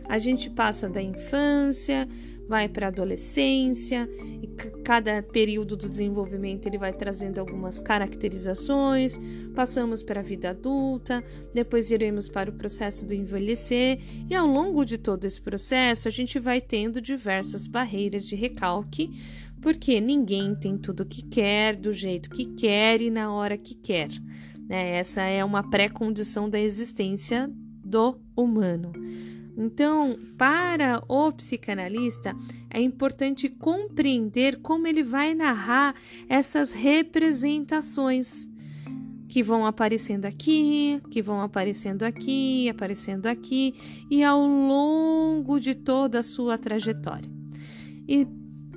A 0.09 0.19
gente 0.19 0.51
passa 0.51 0.88
da 0.88 1.03
infância, 1.03 2.09
vai 2.47 2.69
para 2.69 2.87
a 2.87 2.88
adolescência, 2.88 4.09
e 4.43 4.47
cada 4.83 5.23
período 5.23 5.77
do 5.77 5.88
desenvolvimento 5.88 6.67
ele 6.67 6.79
vai 6.79 6.93
trazendo 6.93 7.38
algumas 7.38 7.79
caracterizações. 7.79 9.19
Passamos 9.55 10.03
para 10.03 10.21
a 10.21 10.23
vida 10.23 10.51
adulta, 10.51 11.25
depois 11.53 11.90
iremos 11.90 12.29
para 12.29 12.51
o 12.51 12.55
processo 12.55 13.07
do 13.07 13.14
envelhecer, 13.14 13.99
e 14.29 14.35
ao 14.35 14.47
longo 14.47 14.85
de 14.85 14.99
todo 14.99 15.25
esse 15.25 15.40
processo 15.40 16.07
a 16.07 16.11
gente 16.11 16.38
vai 16.38 16.61
tendo 16.61 17.01
diversas 17.01 17.67
barreiras 17.67 18.25
de 18.25 18.37
recalque, 18.37 19.11
porque 19.61 19.99
ninguém 20.01 20.55
tem 20.55 20.77
tudo 20.77 21.05
o 21.05 21.07
que 21.07 21.23
quer, 21.23 21.75
do 21.75 21.93
jeito 21.93 22.29
que 22.29 22.45
quer 22.45 23.01
e 23.01 23.11
na 23.11 23.33
hora 23.33 23.57
que 23.57 23.75
quer. 23.75 24.11
Né? 24.69 24.97
Essa 24.97 25.23
é 25.23 25.43
uma 25.43 25.71
pré-condição 25.71 26.51
da 26.51 26.61
existência 26.61 27.51
do 27.83 28.19
humano. 28.37 28.93
Então, 29.57 30.19
para 30.37 31.03
o 31.09 31.33
psicanalista, 31.33 32.35
é 32.69 32.81
importante 32.81 33.49
compreender 33.49 34.61
como 34.61 34.87
ele 34.87 35.03
vai 35.03 35.35
narrar 35.35 35.95
essas 36.29 36.73
representações 36.73 38.49
que 39.29 39.43
vão 39.43 39.67
aparecendo 39.67 40.27
aqui, 40.27 41.01
que 41.11 41.23
vão 41.23 41.40
aparecendo 41.40 42.03
aqui, 42.03 42.69
aparecendo 42.69 43.27
aqui 43.27 43.75
e 44.11 44.23
ao 44.23 44.40
longo 44.40 45.59
de 45.59 45.75
toda 45.75 46.19
a 46.19 46.23
sua 46.23 46.59
trajetória. 46.59 47.31
E 48.07 48.27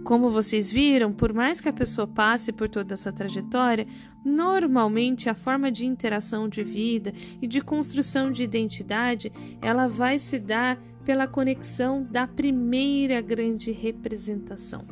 como 0.04 0.30
vocês 0.30 0.72
viram, 0.72 1.12
por 1.12 1.34
mais 1.34 1.60
que 1.60 1.68
a 1.68 1.74
pessoa 1.74 2.08
passe 2.08 2.54
por 2.54 2.70
toda 2.70 2.94
essa 2.94 3.12
trajetória, 3.12 3.86
normalmente 4.28 5.30
a 5.30 5.34
forma 5.34 5.72
de 5.72 5.86
interação 5.86 6.50
de 6.50 6.62
vida 6.62 7.13
e 7.42 7.48
de 7.48 7.62
construção 7.62 8.32
de 8.32 8.44
identidade, 8.44 9.32
ela 9.62 9.88
vai 9.88 10.20
se 10.20 10.38
dar 10.38 10.78
pela 11.06 11.26
conexão 11.26 12.04
da 12.04 12.28
primeira 12.28 13.22
grande 13.22 13.72
representação. 13.72 14.86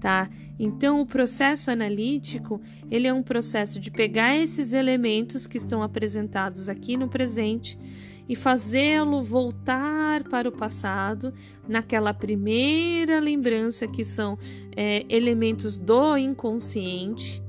Tá? 0.00 0.30
Então, 0.58 1.02
o 1.02 1.06
processo 1.06 1.70
analítico, 1.70 2.58
ele 2.90 3.06
é 3.06 3.12
um 3.12 3.22
processo 3.22 3.78
de 3.78 3.90
pegar 3.90 4.34
esses 4.34 4.72
elementos 4.72 5.46
que 5.46 5.58
estão 5.58 5.82
apresentados 5.82 6.70
aqui 6.70 6.96
no 6.96 7.08
presente 7.08 7.78
e 8.26 8.34
fazê-lo 8.34 9.22
voltar 9.22 10.22
para 10.22 10.48
o 10.48 10.52
passado, 10.52 11.34
naquela 11.68 12.14
primeira 12.14 13.18
lembrança 13.18 13.86
que 13.86 14.04
são 14.04 14.38
é, 14.74 15.04
elementos 15.08 15.76
do 15.76 16.16
inconsciente, 16.16 17.42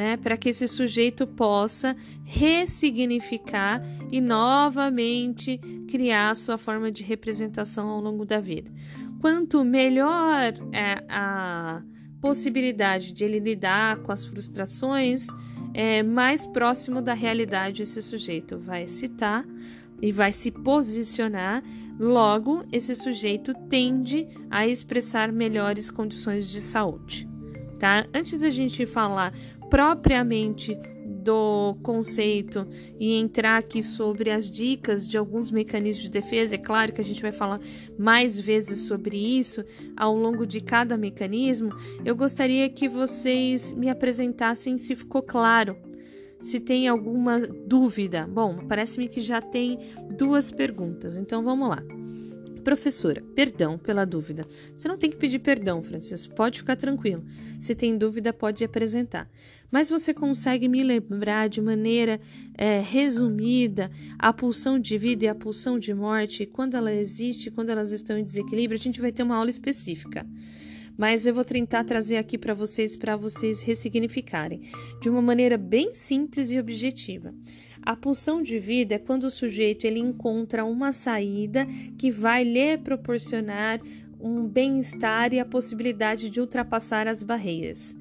né, 0.00 0.16
para 0.16 0.34
que 0.34 0.48
esse 0.48 0.66
sujeito 0.66 1.26
possa 1.26 1.94
ressignificar 2.24 3.82
e 4.10 4.18
novamente 4.18 5.60
criar 5.90 6.30
a 6.30 6.34
sua 6.34 6.56
forma 6.56 6.90
de 6.90 7.04
representação 7.04 7.86
ao 7.86 8.00
longo 8.00 8.24
da 8.24 8.40
vida. 8.40 8.72
Quanto 9.20 9.62
melhor 9.62 10.54
é 10.72 11.04
a 11.06 11.82
possibilidade 12.18 13.12
de 13.12 13.24
ele 13.24 13.40
lidar 13.40 13.98
com 13.98 14.10
as 14.10 14.24
frustrações, 14.24 15.26
é, 15.74 16.02
mais 16.02 16.46
próximo 16.46 17.02
da 17.02 17.12
realidade 17.12 17.82
esse 17.82 18.00
sujeito 18.00 18.56
vai 18.56 18.88
citar 18.88 19.44
e 20.00 20.10
vai 20.10 20.32
se 20.32 20.50
posicionar, 20.50 21.62
logo 21.98 22.64
esse 22.72 22.94
sujeito 22.94 23.52
tende 23.68 24.26
a 24.50 24.66
expressar 24.66 25.30
melhores 25.30 25.90
condições 25.90 26.48
de 26.48 26.62
saúde. 26.62 27.28
Tá? 27.78 28.06
Antes 28.14 28.40
da 28.40 28.48
gente 28.48 28.86
falar 28.86 29.34
propriamente 29.70 30.76
do 31.06 31.76
conceito 31.82 32.66
e 32.98 33.14
entrar 33.14 33.58
aqui 33.58 33.82
sobre 33.82 34.30
as 34.30 34.50
dicas 34.50 35.08
de 35.08 35.16
alguns 35.16 35.50
mecanismos 35.50 36.04
de 36.04 36.10
defesa, 36.10 36.56
é 36.56 36.58
claro 36.58 36.92
que 36.92 37.00
a 37.00 37.04
gente 37.04 37.22
vai 37.22 37.30
falar 37.30 37.60
mais 37.98 38.38
vezes 38.38 38.80
sobre 38.80 39.16
isso 39.16 39.64
ao 39.96 40.14
longo 40.14 40.46
de 40.46 40.60
cada 40.60 40.96
mecanismo, 40.96 41.72
eu 42.04 42.16
gostaria 42.16 42.68
que 42.68 42.88
vocês 42.88 43.72
me 43.74 43.88
apresentassem 43.88 44.76
se 44.76 44.96
ficou 44.96 45.22
claro 45.22 45.76
se 46.40 46.58
tem 46.58 46.88
alguma 46.88 47.38
dúvida. 47.38 48.26
Bom, 48.26 48.64
parece-me 48.66 49.08
que 49.08 49.20
já 49.20 49.42
tem 49.42 49.78
duas 50.16 50.50
perguntas, 50.50 51.16
então 51.16 51.42
vamos 51.42 51.68
lá. 51.68 51.82
Professora, 52.64 53.22
perdão 53.34 53.78
pela 53.78 54.04
dúvida. 54.04 54.42
Você 54.76 54.86
não 54.86 54.98
tem 54.98 55.10
que 55.10 55.16
pedir 55.16 55.38
perdão, 55.38 55.82
Francisco, 55.82 56.34
pode 56.34 56.58
ficar 56.58 56.76
tranquilo. 56.76 57.24
Se 57.60 57.74
tem 57.74 57.96
dúvida, 57.96 58.32
pode 58.32 58.64
apresentar. 58.64 59.28
Mas 59.70 59.88
você 59.88 60.12
consegue 60.12 60.68
me 60.68 60.82
lembrar 60.82 61.48
de 61.48 61.60
maneira 61.60 62.20
é, 62.56 62.80
resumida 62.80 63.90
a 64.18 64.32
pulsão 64.32 64.78
de 64.78 64.98
vida 64.98 65.24
e 65.24 65.28
a 65.28 65.34
pulsão 65.34 65.78
de 65.78 65.94
morte, 65.94 66.46
quando 66.46 66.76
ela 66.76 66.92
existe, 66.92 67.50
quando 67.50 67.70
elas 67.70 67.92
estão 67.92 68.18
em 68.18 68.24
desequilíbrio? 68.24 68.78
A 68.78 68.82
gente 68.82 69.00
vai 69.00 69.12
ter 69.12 69.22
uma 69.22 69.36
aula 69.36 69.50
específica 69.50 70.26
mas 71.00 71.26
eu 71.26 71.32
vou 71.32 71.46
tentar 71.46 71.82
trazer 71.84 72.18
aqui 72.18 72.36
para 72.36 72.52
vocês 72.52 72.94
para 72.94 73.16
vocês 73.16 73.62
ressignificarem 73.62 74.60
de 75.00 75.08
uma 75.08 75.22
maneira 75.22 75.56
bem 75.56 75.94
simples 75.94 76.50
e 76.50 76.58
objetiva. 76.58 77.32
A 77.82 77.96
pulsão 77.96 78.42
de 78.42 78.58
vida 78.58 78.96
é 78.96 78.98
quando 78.98 79.24
o 79.24 79.30
sujeito 79.30 79.86
ele 79.86 79.98
encontra 79.98 80.62
uma 80.62 80.92
saída 80.92 81.66
que 81.96 82.10
vai 82.10 82.44
lhe 82.44 82.76
proporcionar 82.76 83.80
um 84.20 84.46
bem-estar 84.46 85.32
e 85.32 85.40
a 85.40 85.44
possibilidade 85.46 86.28
de 86.28 86.38
ultrapassar 86.38 87.08
as 87.08 87.22
barreiras. 87.22 87.96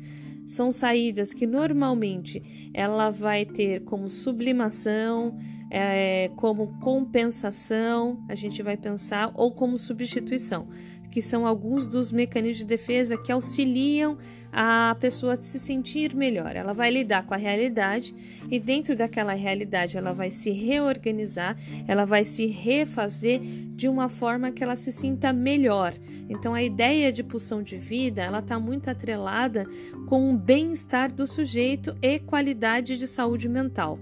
São 0.49 0.71
saídas 0.71 1.31
que 1.31 1.45
normalmente 1.45 2.71
ela 2.73 3.11
vai 3.11 3.45
ter 3.45 3.83
como 3.83 4.09
sublimação, 4.09 5.37
é, 5.69 6.31
como 6.35 6.79
compensação, 6.79 8.25
a 8.27 8.33
gente 8.33 8.63
vai 8.63 8.75
pensar, 8.75 9.31
ou 9.35 9.51
como 9.51 9.77
substituição 9.77 10.67
que 11.09 11.21
são 11.21 11.45
alguns 11.45 11.87
dos 11.87 12.11
mecanismos 12.11 12.59
de 12.59 12.65
defesa 12.65 13.17
que 13.17 13.31
auxiliam 13.31 14.17
a 14.51 14.95
pessoa 14.99 15.33
a 15.33 15.41
se 15.41 15.59
sentir 15.59 16.15
melhor. 16.15 16.55
Ela 16.55 16.73
vai 16.73 16.89
lidar 16.89 17.25
com 17.25 17.33
a 17.33 17.37
realidade 17.37 18.13
e 18.49 18.59
dentro 18.59 18.95
daquela 18.95 19.33
realidade 19.33 19.97
ela 19.97 20.11
vai 20.11 20.31
se 20.31 20.51
reorganizar, 20.51 21.57
ela 21.87 22.05
vai 22.05 22.23
se 22.23 22.47
refazer 22.47 23.39
de 23.41 23.87
uma 23.87 24.09
forma 24.09 24.51
que 24.51 24.63
ela 24.63 24.75
se 24.75 24.91
sinta 24.91 25.31
melhor. 25.31 25.93
Então 26.27 26.53
a 26.53 26.63
ideia 26.63 27.11
de 27.11 27.23
pulsão 27.23 27.61
de 27.61 27.77
vida, 27.77 28.21
ela 28.21 28.39
está 28.39 28.59
muito 28.59 28.89
atrelada 28.89 29.65
com 30.07 30.33
o 30.33 30.37
bem-estar 30.37 31.13
do 31.13 31.27
sujeito 31.27 31.95
e 32.01 32.19
qualidade 32.19 32.97
de 32.97 33.07
saúde 33.07 33.47
mental 33.47 33.99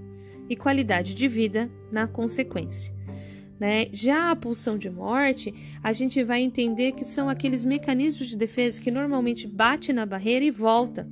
e 0.50 0.56
qualidade 0.56 1.14
de 1.14 1.28
vida 1.28 1.70
na 1.92 2.08
consequência. 2.08 2.97
Né? 3.60 3.88
Já 3.92 4.32
a 4.32 4.36
pulsão 4.36 4.78
de 4.78 4.90
morte, 4.90 5.54
a 5.82 5.92
gente 5.92 6.24
vai 6.24 6.42
entender 6.42 6.92
que 6.92 7.04
são 7.04 7.28
aqueles 7.28 7.66
mecanismos 7.66 8.28
de 8.28 8.38
defesa 8.38 8.80
que 8.80 8.92
normalmente 8.92 9.48
bate 9.48 9.92
na 9.92 10.06
barreira 10.06 10.46
e 10.46 10.52
volta. 10.52 11.08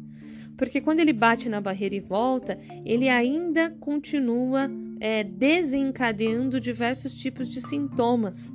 Porque 0.58 0.80
quando 0.80 1.00
ele 1.00 1.12
bate 1.12 1.50
na 1.50 1.60
barreira 1.60 1.96
e 1.96 2.00
volta, 2.00 2.58
ele 2.86 3.10
ainda 3.10 3.70
continua 3.80 4.70
é, 5.00 5.24
desencadeando 5.24 6.62
diversos 6.62 7.14
tipos 7.16 7.50
de 7.50 7.60
sintomas, 7.62 8.54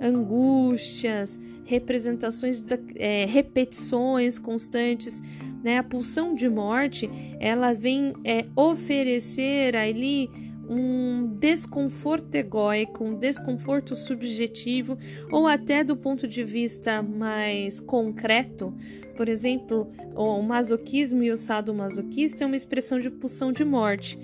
angústias, 0.00 1.40
representações, 1.64 2.62
é, 2.96 3.24
repetições 3.24 4.38
constantes. 4.38 5.20
Né? 5.64 5.78
A 5.78 5.82
pulsão 5.82 6.34
de 6.34 6.48
morte, 6.48 7.10
ela 7.40 7.72
vem 7.72 8.12
é, 8.24 8.44
oferecer 8.54 9.74
ali 9.74 10.28
um 10.72 11.26
desconforto 11.38 12.34
egóico, 12.34 13.04
um 13.04 13.14
desconforto 13.14 13.94
subjetivo 13.94 14.98
ou 15.30 15.46
até 15.46 15.84
do 15.84 15.96
ponto 15.96 16.26
de 16.26 16.42
vista 16.42 17.02
mais 17.02 17.78
concreto. 17.78 18.74
Por 19.16 19.28
exemplo, 19.28 19.92
o 20.14 20.40
masoquismo 20.42 21.22
e 21.22 21.30
o 21.30 21.36
sadomasoquista 21.36 22.44
é 22.44 22.46
uma 22.46 22.56
expressão 22.56 22.98
de 22.98 23.10
pulsão 23.10 23.52
de 23.52 23.64
morte, 23.64 24.18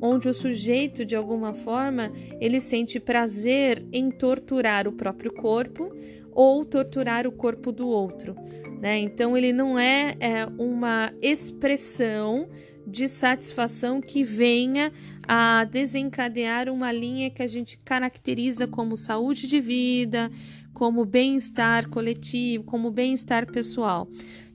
onde 0.00 0.28
o 0.28 0.34
sujeito, 0.34 1.04
de 1.04 1.16
alguma 1.16 1.52
forma, 1.52 2.12
ele 2.40 2.60
sente 2.60 3.00
prazer 3.00 3.84
em 3.92 4.10
torturar 4.10 4.86
o 4.86 4.92
próprio 4.92 5.32
corpo 5.32 5.92
ou 6.32 6.64
torturar 6.64 7.26
o 7.26 7.32
corpo 7.32 7.72
do 7.72 7.88
outro. 7.88 8.36
Né? 8.80 9.00
Então, 9.00 9.36
ele 9.36 9.52
não 9.52 9.78
é, 9.78 10.14
é 10.20 10.46
uma 10.58 11.12
expressão 11.20 12.48
de 12.86 13.08
satisfação 13.08 14.00
que 14.00 14.22
venha 14.22 14.92
a 15.32 15.62
desencadear 15.62 16.68
uma 16.68 16.90
linha 16.90 17.30
que 17.30 17.40
a 17.40 17.46
gente 17.46 17.78
caracteriza 17.78 18.66
como 18.66 18.96
saúde 18.96 19.46
de 19.46 19.60
vida, 19.60 20.28
como 20.74 21.04
bem-estar 21.04 21.88
coletivo, 21.88 22.64
como 22.64 22.90
bem-estar 22.90 23.46
pessoal. 23.46 24.08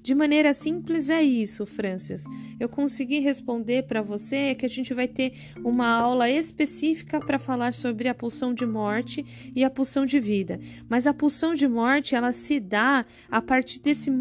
De 0.05 0.13
maneira 0.13 0.53
simples 0.53 1.09
é 1.09 1.23
isso, 1.23 1.65
Francis. 1.65 2.25
Eu 2.59 2.67
consegui 2.67 3.19
responder 3.19 3.88
para 3.88 4.01
você 4.01 4.53
que 4.53 4.65
a 4.65 4.69
gente 4.69 4.93
vai 4.93 5.07
ter 5.07 5.33
uma 5.63 5.88
aula 5.88 6.29
específica 6.29 7.21
para 7.21 7.39
falar 7.39 7.73
sobre 7.73 8.09
a 8.09 8.13
pulsão 8.13 8.53
de 8.53 8.65
morte 8.65 9.25
e 9.55 9.63
a 9.63 9.69
pulsão 9.69 10.05
de 10.05 10.19
vida. 10.19 10.59
Mas 10.89 11.07
a 11.07 11.13
pulsão 11.13 11.55
de 11.55 11.67
morte, 11.69 12.15
ela 12.15 12.33
se 12.33 12.59
dá 12.59 13.03
a 13.31 13.41
partir 13.41 13.79
desse 13.79 14.11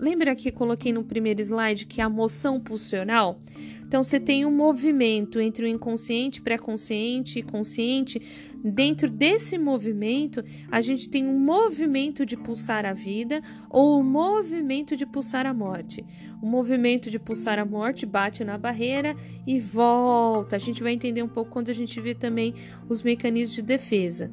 lembra 0.00 0.34
que 0.34 0.50
coloquei 0.50 0.92
no 0.92 1.04
primeiro 1.04 1.40
slide 1.40 1.84
que 1.84 2.00
é 2.00 2.04
a 2.04 2.08
moção 2.08 2.58
pulsional? 2.58 3.38
Então 3.88 4.04
você 4.04 4.20
tem 4.20 4.44
um 4.44 4.54
movimento 4.54 5.40
entre 5.40 5.64
o 5.64 5.68
inconsciente, 5.68 6.42
pré-consciente 6.42 7.38
e 7.38 7.42
consciente 7.42 8.20
Dentro 8.62 9.08
desse 9.08 9.56
movimento, 9.56 10.42
a 10.70 10.80
gente 10.80 11.08
tem 11.08 11.24
um 11.24 11.38
movimento 11.38 12.26
de 12.26 12.36
pulsar 12.36 12.84
a 12.84 12.92
vida 12.92 13.40
ou 13.70 14.00
um 14.00 14.02
movimento 14.02 14.96
de 14.96 15.06
pulsar 15.06 15.46
a 15.46 15.54
morte. 15.54 16.04
O 16.42 16.46
movimento 16.46 17.08
de 17.08 17.18
pulsar 17.20 17.58
a 17.58 17.64
morte 17.64 18.04
bate 18.04 18.44
na 18.44 18.58
barreira 18.58 19.14
e 19.46 19.60
volta. 19.60 20.56
A 20.56 20.58
gente 20.58 20.82
vai 20.82 20.92
entender 20.92 21.22
um 21.22 21.28
pouco 21.28 21.52
quando 21.52 21.70
a 21.70 21.74
gente 21.74 22.00
vê 22.00 22.14
também 22.14 22.54
os 22.88 23.02
mecanismos 23.02 23.54
de 23.54 23.62
defesa. 23.62 24.32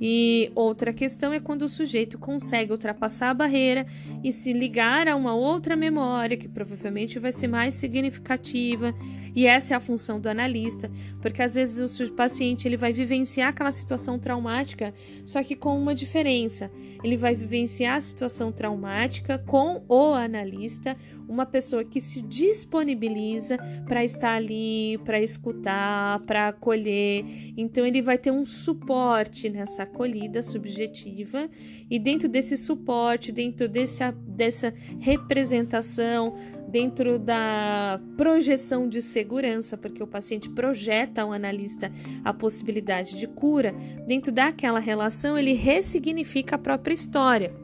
E 0.00 0.50
outra 0.54 0.92
questão 0.92 1.32
é 1.32 1.40
quando 1.40 1.62
o 1.62 1.68
sujeito 1.68 2.18
consegue 2.18 2.72
ultrapassar 2.72 3.30
a 3.30 3.34
barreira 3.34 3.86
e 4.22 4.30
se 4.30 4.52
ligar 4.52 5.08
a 5.08 5.16
uma 5.16 5.34
outra 5.34 5.74
memória, 5.74 6.36
que 6.36 6.48
provavelmente 6.48 7.18
vai 7.18 7.32
ser 7.32 7.48
mais 7.48 7.74
significativa. 7.74 8.94
E 9.36 9.44
essa 9.46 9.74
é 9.74 9.76
a 9.76 9.80
função 9.80 10.18
do 10.18 10.30
analista, 10.30 10.90
porque 11.20 11.42
às 11.42 11.54
vezes 11.54 12.00
o 12.00 12.12
paciente 12.14 12.66
ele 12.66 12.78
vai 12.78 12.90
vivenciar 12.90 13.50
aquela 13.50 13.70
situação 13.70 14.18
traumática, 14.18 14.94
só 15.26 15.42
que 15.42 15.54
com 15.54 15.78
uma 15.78 15.94
diferença. 15.94 16.70
Ele 17.04 17.18
vai 17.18 17.34
vivenciar 17.34 17.96
a 17.96 18.00
situação 18.00 18.50
traumática 18.50 19.38
com 19.46 19.84
o 19.86 20.14
analista, 20.14 20.96
uma 21.28 21.44
pessoa 21.44 21.84
que 21.84 22.00
se 22.00 22.22
disponibiliza 22.22 23.58
para 23.86 24.04
estar 24.04 24.34
ali, 24.34 24.98
para 25.04 25.20
escutar, 25.20 26.20
para 26.20 26.48
acolher. 26.48 27.24
Então 27.56 27.84
ele 27.84 28.00
vai 28.00 28.16
ter 28.16 28.30
um 28.30 28.44
suporte 28.44 29.50
nessa 29.50 29.82
acolhida 29.82 30.42
subjetiva 30.42 31.50
e 31.90 31.98
dentro 31.98 32.28
desse 32.28 32.56
suporte, 32.56 33.32
dentro 33.32 33.68
desse, 33.68 34.00
dessa 34.26 34.72
representação, 34.98 36.34
dentro 36.68 37.18
da 37.18 38.00
projeção 38.16 38.88
de 38.88 39.00
segurança, 39.00 39.76
porque 39.76 40.02
o 40.02 40.06
paciente 40.06 40.50
projeta 40.50 41.22
ao 41.22 41.32
analista 41.32 41.90
a 42.24 42.32
possibilidade 42.32 43.18
de 43.18 43.26
cura, 43.26 43.72
dentro 44.06 44.32
daquela 44.32 44.80
relação 44.80 45.38
ele 45.38 45.52
ressignifica 45.52 46.56
a 46.56 46.58
própria 46.58 46.94
história. 46.94 47.54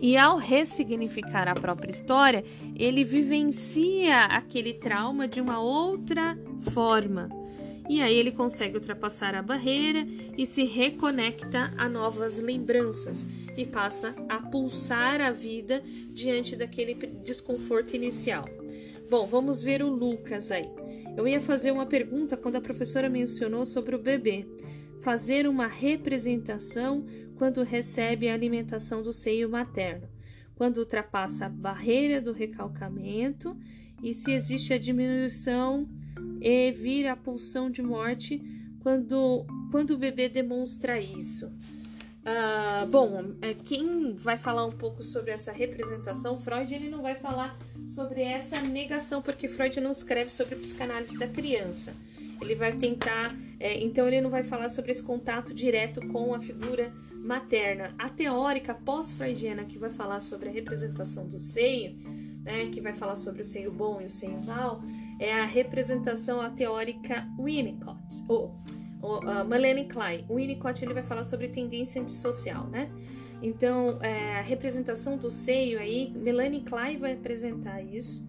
E 0.00 0.16
ao 0.16 0.36
ressignificar 0.36 1.48
a 1.48 1.54
própria 1.54 1.90
história, 1.90 2.44
ele 2.76 3.02
vivencia 3.02 4.26
aquele 4.26 4.74
trauma 4.74 5.26
de 5.26 5.40
uma 5.40 5.60
outra 5.60 6.38
forma. 6.70 7.28
E 7.88 8.02
aí 8.02 8.14
ele 8.14 8.32
consegue 8.32 8.76
ultrapassar 8.76 9.34
a 9.34 9.42
barreira 9.42 10.06
e 10.36 10.44
se 10.44 10.64
reconecta 10.64 11.72
a 11.76 11.88
novas 11.88 12.36
lembranças 12.36 13.26
e 13.56 13.64
passa 13.64 14.14
a 14.28 14.38
pulsar 14.38 15.20
a 15.20 15.30
vida 15.30 15.82
diante 16.12 16.54
daquele 16.54 16.94
desconforto 17.24 17.96
inicial. 17.96 18.44
Bom, 19.10 19.26
vamos 19.26 19.62
ver 19.62 19.82
o 19.82 19.88
Lucas 19.88 20.52
aí. 20.52 20.68
Eu 21.16 21.26
ia 21.26 21.40
fazer 21.40 21.70
uma 21.70 21.86
pergunta 21.86 22.36
quando 22.36 22.56
a 22.56 22.60
professora 22.60 23.08
mencionou 23.08 23.64
sobre 23.64 23.96
o 23.96 23.98
bebê. 23.98 24.46
Fazer 25.00 25.48
uma 25.48 25.66
representação 25.66 27.06
quando 27.36 27.62
recebe 27.62 28.28
a 28.28 28.34
alimentação 28.34 29.02
do 29.02 29.12
seio 29.12 29.48
materno, 29.48 30.08
quando 30.54 30.78
ultrapassa 30.78 31.46
a 31.46 31.48
barreira 31.48 32.20
do 32.20 32.32
recalcamento 32.32 33.56
e 34.02 34.12
se 34.12 34.32
existe 34.32 34.74
a 34.74 34.78
diminuição 34.78 35.88
e 36.40 36.70
vira 36.72 37.12
a 37.12 37.16
pulsão 37.16 37.70
de 37.70 37.82
morte 37.82 38.42
quando, 38.80 39.44
quando 39.70 39.92
o 39.92 39.98
bebê 39.98 40.28
demonstra 40.28 41.00
isso. 41.00 41.46
Uh, 42.28 42.86
bom, 42.86 43.36
é, 43.40 43.54
quem 43.54 44.14
vai 44.14 44.36
falar 44.36 44.66
um 44.66 44.72
pouco 44.72 45.02
sobre 45.02 45.30
essa 45.30 45.50
representação, 45.50 46.38
Freud, 46.38 46.74
ele 46.74 46.90
não 46.90 47.00
vai 47.00 47.14
falar 47.14 47.56
sobre 47.86 48.20
essa 48.22 48.60
negação, 48.60 49.22
porque 49.22 49.48
Freud 49.48 49.80
não 49.80 49.92
escreve 49.92 50.30
sobre 50.30 50.54
psicanálise 50.56 51.16
da 51.16 51.26
criança. 51.26 51.94
Ele 52.40 52.54
vai 52.54 52.72
tentar, 52.72 53.34
é, 53.58 53.82
então 53.82 54.06
ele 54.06 54.20
não 54.20 54.30
vai 54.30 54.42
falar 54.42 54.68
sobre 54.68 54.92
esse 54.92 55.02
contato 55.02 55.54
direto 55.54 56.06
com 56.08 56.34
a 56.34 56.40
figura 56.40 56.92
materna. 57.14 57.94
A 57.98 58.08
teórica 58.08 58.74
pós-freudiana, 58.74 59.64
que 59.64 59.78
vai 59.78 59.90
falar 59.90 60.20
sobre 60.20 60.48
a 60.48 60.52
representação 60.52 61.26
do 61.26 61.38
seio, 61.38 61.96
né, 62.42 62.68
que 62.70 62.80
vai 62.80 62.92
falar 62.92 63.16
sobre 63.16 63.42
o 63.42 63.44
seio 63.44 63.72
bom 63.72 64.00
e 64.00 64.06
o 64.06 64.10
seio 64.10 64.40
mau, 64.40 64.82
é 65.18 65.32
a 65.40 65.44
representação 65.44 66.48
teórica 66.54 67.26
Winnicott, 67.38 68.24
ou, 68.28 68.54
ou 69.02 69.20
uh, 69.20 69.44
Melanie 69.44 69.86
Klein. 69.86 70.24
O 70.28 70.36
Winnicott 70.36 70.84
ele 70.84 70.94
vai 70.94 71.02
falar 71.02 71.24
sobre 71.24 71.48
tendência 71.48 72.00
antissocial, 72.00 72.66
né? 72.68 72.90
Então, 73.42 73.98
é, 74.02 74.38
a 74.38 74.42
representação 74.42 75.16
do 75.16 75.30
seio 75.30 75.78
aí, 75.78 76.12
Melanie 76.16 76.62
Klein 76.62 76.98
vai 76.98 77.12
apresentar 77.12 77.80
isso 77.82 78.26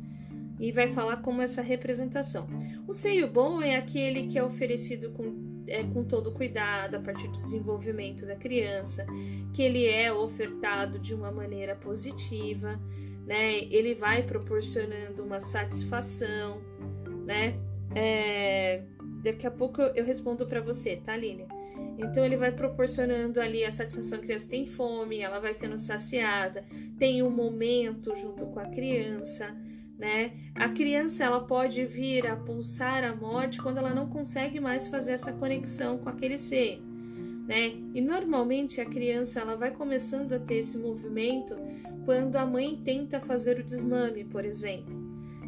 e 0.60 0.72
vai 0.72 0.90
falar 0.90 1.18
como 1.18 1.42
essa 1.42 1.62
representação. 1.62 2.48
O 2.88 2.94
seio 2.94 3.28
bom 3.28 3.62
é 3.62 3.76
aquele 3.76 4.28
que 4.28 4.38
é 4.38 4.44
oferecido 4.44 5.12
com 5.12 5.50
é, 5.70 5.84
com 5.84 6.04
todo 6.04 6.32
cuidado 6.32 6.96
a 6.96 7.00
partir 7.00 7.28
do 7.28 7.34
desenvolvimento 7.34 8.26
da 8.26 8.36
criança, 8.36 9.06
que 9.54 9.62
ele 9.62 9.86
é 9.86 10.12
ofertado 10.12 10.98
de 10.98 11.14
uma 11.14 11.32
maneira 11.32 11.76
positiva, 11.76 12.80
né? 13.26 13.60
Ele 13.66 13.94
vai 13.94 14.24
proporcionando 14.24 15.24
uma 15.24 15.40
satisfação, 15.40 16.60
né? 17.30 17.60
É, 17.94 18.82
daqui 19.24 19.46
a 19.46 19.52
pouco 19.52 19.82
eu, 19.82 20.04
respondo 20.04 20.48
para 20.48 20.62
você, 20.62 20.96
tá, 20.96 21.16
Lília? 21.16 21.48
Então 22.00 22.26
ele 22.26 22.36
vai 22.36 22.52
proporcionando 22.52 23.40
ali 23.40 23.64
a 23.64 23.72
satisfação, 23.72 24.18
a 24.18 24.22
criança 24.22 24.50
tem 24.50 24.66
fome, 24.66 25.20
ela 25.20 25.40
vai 25.40 25.54
sendo 25.54 25.78
saciada, 25.78 26.66
tem 26.98 27.22
um 27.22 27.30
momento 27.30 28.16
junto 28.16 28.48
com 28.48 28.60
a 28.60 28.66
criança, 28.66 29.56
né? 29.98 30.32
A 30.56 30.70
criança 30.70 31.24
ela 31.24 31.42
pode 31.42 31.86
vir 31.86 32.26
a 32.26 32.36
pulsar 32.36 33.04
a 33.04 33.16
morte 33.16 33.62
quando 33.62 33.78
ela 33.78 33.94
não 33.94 34.10
consegue 34.10 34.60
mais 34.60 34.88
fazer 34.88 35.12
essa 35.12 35.32
conexão 35.32 36.00
com 36.00 36.10
aquele 36.10 36.38
ser, 36.38 36.82
né? 37.48 37.74
E 37.94 38.02
normalmente 38.02 38.82
a 38.82 38.86
criança 38.86 39.40
ela 39.40 39.56
vai 39.56 39.70
começando 39.70 40.34
a 40.34 40.40
ter 40.40 40.56
esse 40.56 40.80
movimento 40.80 41.56
quando 42.06 42.38
a 42.38 42.46
mãe 42.46 42.82
tenta 42.84 43.20
fazer 43.20 43.60
o 43.60 43.64
desmame, 43.64 44.24
por 44.24 44.44
exemplo. 44.44 44.99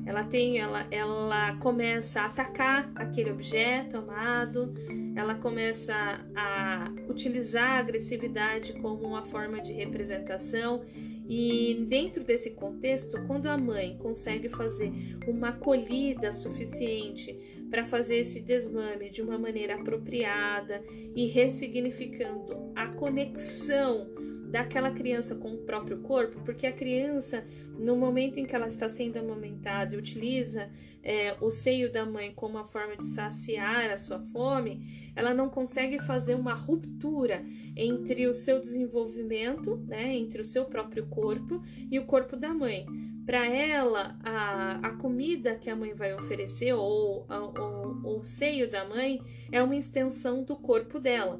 Ela 0.05 0.23
tem, 0.23 0.57
ela, 0.57 0.87
ela 0.89 1.55
começa 1.57 2.21
a 2.21 2.25
atacar 2.25 2.91
aquele 2.95 3.31
objeto 3.31 3.97
amado, 3.97 4.73
ela 5.15 5.35
começa 5.35 5.93
a 6.35 6.91
utilizar 7.07 7.71
a 7.71 7.79
agressividade 7.79 8.73
como 8.81 9.07
uma 9.07 9.23
forma 9.23 9.61
de 9.61 9.73
representação. 9.73 10.83
E 11.27 11.85
dentro 11.87 12.23
desse 12.23 12.51
contexto, 12.51 13.25
quando 13.25 13.47
a 13.47 13.57
mãe 13.57 13.97
consegue 13.97 14.49
fazer 14.49 14.91
uma 15.27 15.49
acolhida 15.49 16.33
suficiente 16.33 17.37
para 17.69 17.85
fazer 17.85 18.17
esse 18.17 18.41
desmame 18.41 19.09
de 19.09 19.21
uma 19.21 19.37
maneira 19.37 19.75
apropriada 19.75 20.83
e 21.15 21.27
ressignificando 21.27 22.73
a 22.75 22.87
conexão 22.87 24.09
daquela 24.51 24.91
criança 24.91 25.35
com 25.35 25.53
o 25.53 25.57
próprio 25.59 25.99
corpo, 26.01 26.41
porque 26.43 26.67
a 26.67 26.73
criança, 26.73 27.43
no 27.79 27.95
momento 27.95 28.37
em 28.37 28.45
que 28.45 28.53
ela 28.53 28.67
está 28.67 28.89
sendo 28.89 29.17
amamentada 29.17 29.95
e 29.95 29.97
utiliza 29.97 30.69
é, 31.01 31.35
o 31.39 31.49
seio 31.49 31.91
da 31.91 32.05
mãe 32.05 32.33
como 32.35 32.57
uma 32.57 32.65
forma 32.65 32.97
de 32.97 33.05
saciar 33.05 33.89
a 33.89 33.97
sua 33.97 34.19
fome, 34.19 35.11
ela 35.15 35.33
não 35.33 35.49
consegue 35.49 35.99
fazer 35.99 36.35
uma 36.35 36.53
ruptura 36.53 37.43
entre 37.77 38.27
o 38.27 38.33
seu 38.33 38.59
desenvolvimento, 38.59 39.77
né, 39.87 40.15
entre 40.15 40.41
o 40.41 40.45
seu 40.45 40.65
próprio 40.65 41.07
corpo 41.07 41.63
e 41.89 41.97
o 41.97 42.05
corpo 42.05 42.35
da 42.35 42.53
mãe. 42.53 42.85
Para 43.25 43.47
ela, 43.47 44.17
a, 44.21 44.79
a 44.87 44.89
comida 44.97 45.55
que 45.55 45.69
a 45.69 45.75
mãe 45.75 45.93
vai 45.93 46.13
oferecer 46.13 46.73
ou 46.73 47.25
a, 47.29 47.41
o, 47.41 48.19
o 48.19 48.25
seio 48.25 48.69
da 48.69 48.83
mãe 48.83 49.21
é 49.49 49.63
uma 49.63 49.75
extensão 49.75 50.43
do 50.43 50.57
corpo 50.57 50.99
dela. 50.99 51.39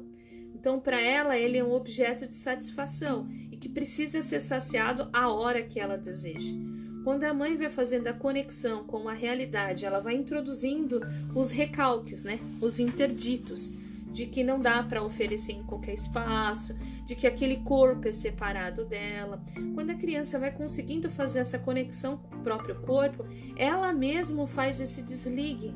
Então, 0.62 0.78
para 0.78 1.00
ela, 1.00 1.36
ele 1.36 1.58
é 1.58 1.64
um 1.64 1.72
objeto 1.72 2.24
de 2.24 2.36
satisfação 2.36 3.26
e 3.50 3.56
que 3.56 3.68
precisa 3.68 4.22
ser 4.22 4.38
saciado 4.38 5.08
a 5.12 5.28
hora 5.28 5.60
que 5.60 5.80
ela 5.80 5.98
deseja. 5.98 6.54
Quando 7.02 7.24
a 7.24 7.34
mãe 7.34 7.56
vai 7.56 7.68
fazendo 7.68 8.06
a 8.06 8.12
conexão 8.12 8.84
com 8.84 9.08
a 9.08 9.12
realidade, 9.12 9.84
ela 9.84 9.98
vai 9.98 10.14
introduzindo 10.14 11.00
os 11.34 11.50
recalques, 11.50 12.22
né? 12.22 12.38
Os 12.60 12.78
interditos 12.78 13.72
de 14.12 14.26
que 14.26 14.44
não 14.44 14.60
dá 14.60 14.84
para 14.84 15.02
oferecer 15.02 15.50
em 15.50 15.64
qualquer 15.64 15.94
espaço, 15.94 16.78
de 17.04 17.16
que 17.16 17.26
aquele 17.26 17.56
corpo 17.64 18.06
é 18.06 18.12
separado 18.12 18.84
dela. 18.84 19.42
Quando 19.74 19.90
a 19.90 19.96
criança 19.96 20.38
vai 20.38 20.52
conseguindo 20.52 21.10
fazer 21.10 21.40
essa 21.40 21.58
conexão 21.58 22.18
com 22.18 22.36
o 22.36 22.42
próprio 22.42 22.76
corpo, 22.82 23.26
ela 23.56 23.92
mesma 23.92 24.46
faz 24.46 24.80
esse 24.80 25.02
desligue 25.02 25.74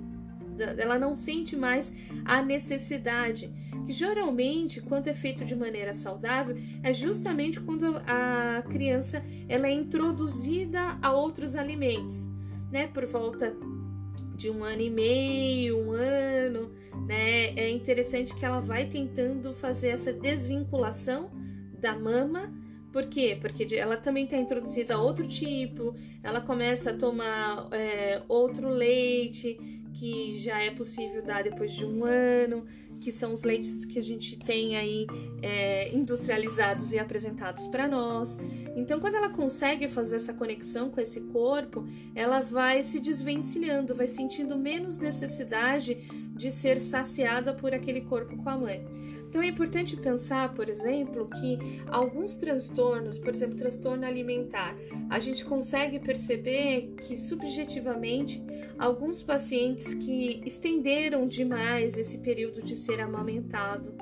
ela 0.61 0.99
não 0.99 1.15
sente 1.15 1.57
mais 1.57 1.95
a 2.25 2.43
necessidade. 2.43 3.51
Que 3.85 3.93
geralmente, 3.93 4.81
quando 4.81 5.09
é 5.09 5.15
feito 5.15 5.45
de 5.45 5.55
maneira 5.55 5.95
saudável, 5.95 6.57
é 6.83 6.93
justamente 6.93 7.61
quando 7.61 7.97
a 8.07 8.63
criança 8.69 9.25
ela 9.49 9.69
é 9.69 9.73
introduzida 9.73 10.99
a 11.01 11.13
outros 11.13 11.55
alimentos, 11.55 12.29
né? 12.71 12.89
Por 12.89 13.07
volta 13.07 13.55
de 14.37 14.51
um 14.51 14.65
ano 14.65 14.83
e 14.83 14.91
meio, 14.91 15.79
um 15.79 15.93
ano, 15.93 16.71
né? 17.07 17.55
É 17.55 17.71
interessante 17.71 18.35
que 18.35 18.45
ela 18.45 18.61
vai 18.61 18.87
tentando 18.87 19.53
fazer 19.55 19.89
essa 19.89 20.13
desvinculação 20.13 21.31
da 21.79 21.97
mama. 21.97 22.53
Por 22.93 23.07
quê? 23.07 23.37
Porque 23.41 23.75
ela 23.75 23.97
também 23.97 24.25
está 24.25 24.37
introduzida 24.39 24.95
a 24.95 25.03
outro 25.03 25.29
tipo, 25.29 25.95
ela 26.23 26.41
começa 26.41 26.91
a 26.91 26.97
tomar 26.97 27.69
é, 27.71 28.23
outro 28.27 28.69
leite, 28.69 29.59
que 29.97 30.33
já 30.39 30.63
é 30.63 30.71
possível 30.71 31.23
dar 31.23 31.43
depois 31.43 31.73
de 31.73 31.85
um 31.85 32.05
ano 32.05 32.65
que 33.01 33.13
são 33.13 33.33
os 33.33 33.43
leites 33.43 33.85
que 33.85 33.99
a 33.99 34.03
gente 34.03 34.39
tem 34.39 34.77
aí 34.77 35.07
é, 35.43 35.95
industrializados 35.95 36.93
e 36.93 36.99
apresentados 36.99 37.67
para 37.67 37.87
nós. 37.87 38.39
Então, 38.75 38.99
quando 39.01 39.17
ela 39.17 39.31
consegue 39.31 39.89
fazer 39.89 40.17
essa 40.17 40.33
conexão 40.33 40.91
com 40.91 41.01
esse 41.01 41.21
corpo, 41.21 41.87
ela 42.15 42.41
vai 42.41 42.83
se 42.83 43.01
desvencilhando, 43.01 43.95
vai 43.95 44.09
sentindo 44.09 44.57
menos 44.57 44.99
necessidade 44.99 45.95
de 46.35 46.51
ser 46.51 46.81
saciada 46.81 47.55
por 47.55 47.75
aquele 47.75 48.03
corpo 48.03 48.37
com 48.37 48.49
a 48.49 48.57
mãe. 48.57 48.85
Então 49.37 49.45
é 49.45 49.49
importante 49.49 49.95
pensar, 49.99 50.55
por 50.55 50.67
exemplo, 50.67 51.29
que 51.29 51.59
alguns 51.89 52.37
transtornos, 52.37 53.19
por 53.19 53.35
exemplo, 53.35 53.55
transtorno 53.55 54.07
alimentar, 54.07 54.75
a 55.11 55.19
gente 55.19 55.45
consegue 55.45 55.99
perceber 55.99 56.95
que 57.07 57.19
subjetivamente 57.19 58.43
alguns 58.79 59.21
pacientes 59.21 59.93
que 59.93 60.41
estenderam 60.47 61.29
demais 61.29 61.99
esse 61.99 62.17
período 62.17 62.63
de 62.63 62.75
ser 62.75 62.99
amamentado, 62.99 63.93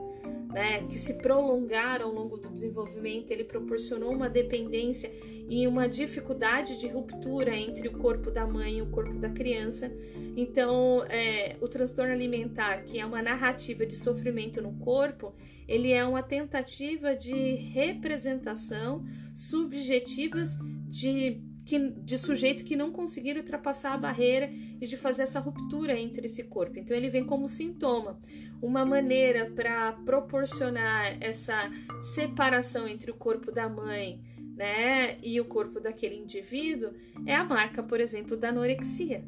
né, 0.54 0.86
que 0.88 0.96
se 0.96 1.14
prolongaram 1.14 2.06
ao 2.06 2.14
longo 2.14 2.36
do 2.36 2.48
desenvolvimento, 2.48 3.32
ele 3.32 3.42
proporcionou 3.42 4.12
uma 4.12 4.28
dependência 4.28 5.10
e 5.48 5.66
uma 5.66 5.88
dificuldade 5.88 6.78
de 6.78 6.86
ruptura 6.86 7.54
entre 7.56 7.88
o 7.88 7.98
corpo 7.98 8.30
da 8.30 8.46
mãe 8.46 8.78
e 8.78 8.82
o 8.82 8.86
corpo 8.86 9.14
da 9.14 9.28
criança. 9.28 9.92
Então, 10.36 11.04
é, 11.08 11.56
o 11.60 11.66
transtorno 11.66 12.12
alimentar, 12.12 12.84
que 12.84 13.00
é 13.00 13.04
uma 13.04 13.20
narrativa 13.20 13.84
de 13.84 13.96
sofrimento 13.96 14.62
no 14.62 14.72
corpo, 14.74 15.34
ele 15.66 15.92
é 15.92 16.04
uma 16.04 16.22
tentativa 16.22 17.16
de 17.16 17.34
representação 17.72 19.04
subjetivas 19.34 20.56
de 20.88 21.42
que, 21.64 21.78
de 21.78 22.18
sujeitos 22.18 22.62
que 22.62 22.76
não 22.76 22.92
conseguiram 22.92 23.40
ultrapassar 23.40 23.94
a 23.94 23.98
barreira 23.98 24.50
e 24.80 24.86
de 24.86 24.96
fazer 24.96 25.22
essa 25.22 25.40
ruptura 25.40 25.98
entre 25.98 26.26
esse 26.26 26.44
corpo. 26.44 26.78
Então 26.78 26.96
ele 26.96 27.08
vem 27.08 27.24
como 27.24 27.48
sintoma. 27.48 28.18
Uma 28.60 28.84
maneira 28.84 29.50
para 29.50 29.92
proporcionar 29.92 31.16
essa 31.20 31.70
separação 32.14 32.86
entre 32.86 33.10
o 33.10 33.14
corpo 33.14 33.50
da 33.50 33.68
mãe 33.68 34.20
né, 34.56 35.18
e 35.22 35.40
o 35.40 35.44
corpo 35.44 35.80
daquele 35.80 36.16
indivíduo 36.16 36.92
é 37.26 37.34
a 37.34 37.44
marca, 37.44 37.82
por 37.82 38.00
exemplo, 38.00 38.36
da 38.36 38.50
anorexia. 38.50 39.24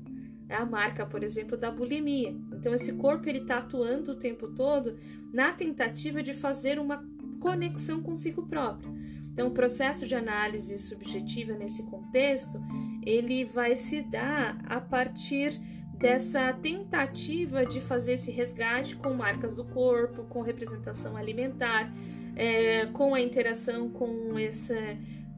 É 0.49 0.55
a 0.55 0.65
marca, 0.65 1.05
por 1.05 1.25
exemplo, 1.25 1.57
da 1.57 1.71
bulimia. 1.71 2.35
Então 2.53 2.73
esse 2.75 2.93
corpo 2.93 3.29
ele 3.29 3.41
está 3.41 3.59
atuando 3.59 4.13
o 4.13 4.17
tempo 4.17 4.49
todo 4.49 4.97
na 5.33 5.53
tentativa 5.53 6.23
de 6.23 6.33
fazer 6.33 6.79
uma 6.79 7.05
conexão 7.41 8.01
consigo 8.03 8.47
próprio. 8.47 8.96
Então, 9.37 9.49
o 9.49 9.51
processo 9.51 10.09
de 10.09 10.15
análise 10.15 10.79
subjetiva 10.79 11.53
nesse 11.53 11.83
contexto, 11.83 12.59
ele 13.05 13.45
vai 13.45 13.77
se 13.77 14.01
dar 14.01 14.57
a 14.65 14.81
partir 14.81 15.61
dessa 15.99 16.55
tentativa 16.55 17.67
de 17.67 17.83
fazer 17.83 18.15
esse 18.15 18.31
resgate 18.31 18.97
com 18.97 19.13
marcas 19.13 19.55
do 19.55 19.63
corpo, 19.63 20.25
com 20.25 20.41
representação 20.41 21.19
alimentar, 21.19 21.93
é, 22.35 22.87
com 22.87 23.15
a 23.15 23.21
interação 23.21 23.91
com 23.91 24.39
essa, 24.39 24.75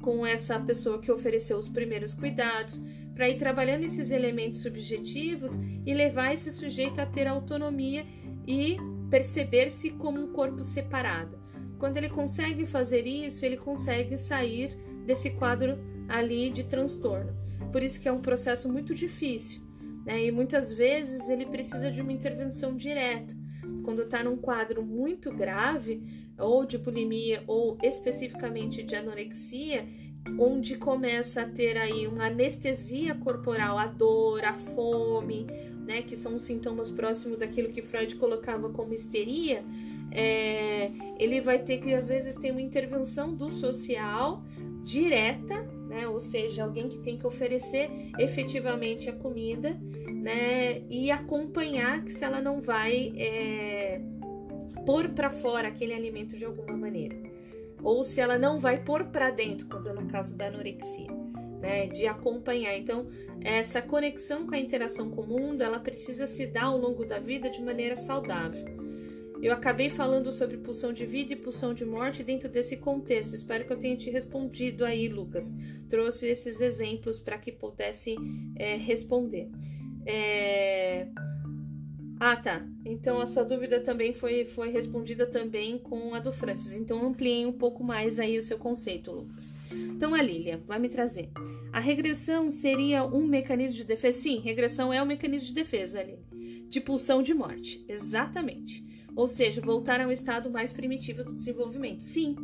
com 0.00 0.24
essa 0.24 0.60
pessoa 0.60 1.00
que 1.00 1.10
ofereceu 1.10 1.58
os 1.58 1.68
primeiros 1.68 2.14
cuidados, 2.14 2.80
para 3.16 3.28
ir 3.28 3.36
trabalhando 3.36 3.82
esses 3.82 4.12
elementos 4.12 4.62
subjetivos 4.62 5.58
e 5.84 5.92
levar 5.92 6.32
esse 6.32 6.52
sujeito 6.52 7.00
a 7.00 7.06
ter 7.06 7.26
autonomia 7.26 8.06
e 8.46 8.76
perceber-se 9.10 9.90
como 9.90 10.20
um 10.20 10.32
corpo 10.32 10.62
separado. 10.62 11.37
Quando 11.78 11.96
ele 11.96 12.08
consegue 12.08 12.66
fazer 12.66 13.06
isso, 13.06 13.44
ele 13.44 13.56
consegue 13.56 14.16
sair 14.16 14.76
desse 15.06 15.30
quadro 15.30 15.78
ali 16.08 16.50
de 16.50 16.64
transtorno. 16.64 17.36
Por 17.70 17.82
isso 17.82 18.00
que 18.00 18.08
é 18.08 18.12
um 18.12 18.20
processo 18.20 18.70
muito 18.70 18.94
difícil, 18.94 19.60
né? 20.04 20.24
E 20.24 20.32
muitas 20.32 20.72
vezes 20.72 21.28
ele 21.28 21.46
precisa 21.46 21.90
de 21.90 22.00
uma 22.00 22.12
intervenção 22.12 22.74
direta. 22.76 23.36
Quando 23.84 24.02
está 24.02 24.22
num 24.24 24.36
quadro 24.36 24.82
muito 24.82 25.30
grave, 25.30 26.02
ou 26.38 26.64
de 26.64 26.78
bulimia, 26.78 27.42
ou 27.46 27.78
especificamente 27.82 28.82
de 28.82 28.94
anorexia, 28.94 29.86
onde 30.38 30.76
começa 30.76 31.42
a 31.42 31.48
ter 31.48 31.76
aí 31.76 32.06
uma 32.06 32.26
anestesia 32.26 33.14
corporal, 33.14 33.78
a 33.78 33.86
dor, 33.86 34.44
a 34.44 34.54
fome, 34.54 35.46
né, 35.86 36.02
que 36.02 36.16
são 36.16 36.38
sintomas 36.38 36.90
próximos 36.90 37.38
daquilo 37.38 37.70
que 37.70 37.80
Freud 37.80 38.14
colocava 38.16 38.68
como 38.70 38.92
histeria, 38.92 39.64
é, 40.10 40.90
ele 41.18 41.40
vai 41.40 41.58
ter 41.58 41.78
que 41.78 41.92
às 41.92 42.08
vezes 42.08 42.36
ter 42.36 42.50
uma 42.50 42.62
intervenção 42.62 43.34
do 43.34 43.50
social 43.50 44.42
direta, 44.82 45.54
né? 45.88 46.08
Ou 46.08 46.18
seja, 46.18 46.64
alguém 46.64 46.88
que 46.88 46.98
tem 46.98 47.18
que 47.18 47.26
oferecer 47.26 47.90
efetivamente 48.18 49.08
a 49.08 49.12
comida, 49.12 49.78
né? 50.08 50.82
E 50.88 51.10
acompanhar 51.10 52.04
que 52.04 52.12
se 52.12 52.24
ela 52.24 52.40
não 52.40 52.60
vai 52.60 53.12
é, 53.16 54.00
pôr 54.86 55.10
para 55.10 55.30
fora 55.30 55.68
aquele 55.68 55.92
alimento 55.92 56.36
de 56.36 56.44
alguma 56.44 56.76
maneira, 56.76 57.16
ou 57.82 58.02
se 58.02 58.20
ela 58.20 58.38
não 58.38 58.58
vai 58.58 58.82
pôr 58.82 59.04
para 59.04 59.30
dentro, 59.30 59.66
quando 59.66 59.88
é 59.88 59.92
no 59.92 60.06
caso 60.06 60.36
da 60.36 60.46
anorexia. 60.46 61.18
Né, 61.58 61.88
de 61.88 62.06
acompanhar. 62.06 62.78
Então, 62.78 63.08
essa 63.42 63.82
conexão 63.82 64.46
com 64.46 64.54
a 64.54 64.60
interação 64.60 65.10
com 65.10 65.22
o 65.22 65.26
mundo, 65.26 65.60
ela 65.60 65.80
precisa 65.80 66.24
se 66.24 66.46
dar 66.46 66.66
ao 66.66 66.78
longo 66.78 67.04
da 67.04 67.18
vida 67.18 67.50
de 67.50 67.60
maneira 67.60 67.96
saudável. 67.96 68.77
Eu 69.40 69.52
acabei 69.52 69.88
falando 69.88 70.32
sobre 70.32 70.56
pulsão 70.56 70.92
de 70.92 71.06
vida 71.06 71.32
e 71.32 71.36
pulsão 71.36 71.72
de 71.72 71.84
morte 71.84 72.24
dentro 72.24 72.48
desse 72.48 72.76
contexto. 72.76 73.34
Espero 73.34 73.64
que 73.64 73.72
eu 73.72 73.78
tenha 73.78 73.96
te 73.96 74.10
respondido 74.10 74.84
aí, 74.84 75.08
Lucas. 75.08 75.54
Trouxe 75.88 76.26
esses 76.26 76.60
exemplos 76.60 77.20
para 77.20 77.38
que 77.38 77.52
pudesse 77.52 78.16
é, 78.56 78.76
responder. 78.76 79.48
É... 80.04 81.06
Ah, 82.20 82.34
tá. 82.34 82.66
Então 82.84 83.20
a 83.20 83.26
sua 83.26 83.44
dúvida 83.44 83.78
também 83.78 84.12
foi, 84.12 84.44
foi 84.44 84.70
respondida 84.70 85.24
também 85.24 85.78
com 85.78 86.14
a 86.14 86.18
do 86.18 86.32
Francis. 86.32 86.72
Então 86.72 87.06
ampliei 87.06 87.46
um 87.46 87.52
pouco 87.52 87.84
mais 87.84 88.18
aí 88.18 88.36
o 88.36 88.42
seu 88.42 88.58
conceito, 88.58 89.12
Lucas. 89.12 89.54
Então 89.70 90.14
a 90.14 90.20
Lília 90.20 90.60
vai 90.66 90.80
me 90.80 90.88
trazer. 90.88 91.30
A 91.72 91.78
regressão 91.78 92.50
seria 92.50 93.04
um 93.04 93.24
mecanismo 93.24 93.76
de 93.76 93.84
defesa? 93.84 94.18
Sim, 94.18 94.40
regressão 94.40 94.92
é 94.92 95.00
um 95.00 95.06
mecanismo 95.06 95.46
de 95.46 95.54
defesa, 95.54 96.02
Lília. 96.02 96.18
De 96.68 96.80
pulsão 96.80 97.22
de 97.22 97.32
morte. 97.32 97.84
Exatamente. 97.88 98.84
Ou 99.18 99.26
seja, 99.26 99.60
voltar 99.60 100.00
a 100.00 100.06
um 100.06 100.12
estado 100.12 100.48
mais 100.48 100.72
primitivo 100.72 101.24
do 101.24 101.32
desenvolvimento. 101.32 102.04
Sim, 102.04 102.36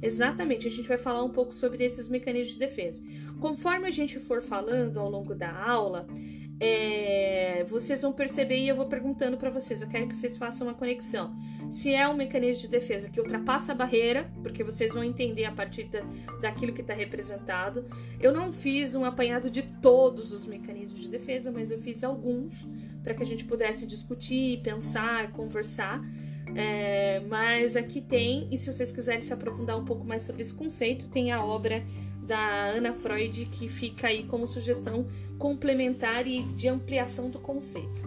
exatamente. 0.00 0.68
A 0.68 0.70
gente 0.70 0.86
vai 0.86 0.96
falar 0.96 1.24
um 1.24 1.28
pouco 1.28 1.52
sobre 1.52 1.82
esses 1.82 2.08
mecanismos 2.08 2.52
de 2.52 2.60
defesa. 2.60 3.02
Conforme 3.40 3.88
a 3.88 3.90
gente 3.90 4.20
for 4.20 4.40
falando 4.40 5.00
ao 5.00 5.10
longo 5.10 5.34
da 5.34 5.52
aula, 5.52 6.06
é, 6.60 7.64
vocês 7.70 8.02
vão 8.02 8.12
perceber 8.12 8.58
e 8.58 8.68
eu 8.68 8.76
vou 8.76 8.84
perguntando 8.84 9.38
para 9.38 9.48
vocês. 9.48 9.80
Eu 9.80 9.88
quero 9.88 10.06
que 10.06 10.14
vocês 10.14 10.36
façam 10.36 10.66
uma 10.66 10.74
conexão. 10.74 11.34
Se 11.70 11.94
é 11.94 12.06
um 12.06 12.14
mecanismo 12.14 12.62
de 12.62 12.68
defesa 12.68 13.08
que 13.08 13.18
ultrapassa 13.18 13.72
a 13.72 13.74
barreira, 13.74 14.30
porque 14.42 14.62
vocês 14.62 14.92
vão 14.92 15.02
entender 15.02 15.46
a 15.46 15.52
partir 15.52 15.84
da, 15.84 16.02
daquilo 16.42 16.74
que 16.74 16.82
está 16.82 16.92
representado. 16.92 17.86
Eu 18.20 18.30
não 18.30 18.52
fiz 18.52 18.94
um 18.94 19.06
apanhado 19.06 19.48
de 19.48 19.62
todos 19.62 20.32
os 20.32 20.44
mecanismos 20.44 21.00
de 21.00 21.08
defesa, 21.08 21.50
mas 21.50 21.70
eu 21.70 21.78
fiz 21.78 22.04
alguns 22.04 22.68
para 23.02 23.14
que 23.14 23.22
a 23.22 23.26
gente 23.26 23.46
pudesse 23.46 23.86
discutir, 23.86 24.60
pensar, 24.60 25.30
conversar. 25.32 26.02
É, 26.54 27.20
mas 27.20 27.74
aqui 27.74 28.02
tem, 28.02 28.48
e 28.50 28.58
se 28.58 28.70
vocês 28.70 28.92
quiserem 28.92 29.22
se 29.22 29.32
aprofundar 29.32 29.78
um 29.78 29.84
pouco 29.84 30.04
mais 30.04 30.24
sobre 30.24 30.42
esse 30.42 30.52
conceito, 30.52 31.08
tem 31.08 31.32
a 31.32 31.42
obra 31.42 31.82
da 32.30 32.66
Ana 32.66 32.92
Freud 32.92 33.46
que 33.46 33.68
fica 33.68 34.06
aí 34.06 34.22
como 34.22 34.46
sugestão 34.46 35.04
complementar 35.36 36.28
e 36.28 36.42
de 36.42 36.68
ampliação 36.68 37.28
do 37.28 37.40
conceito. 37.40 38.02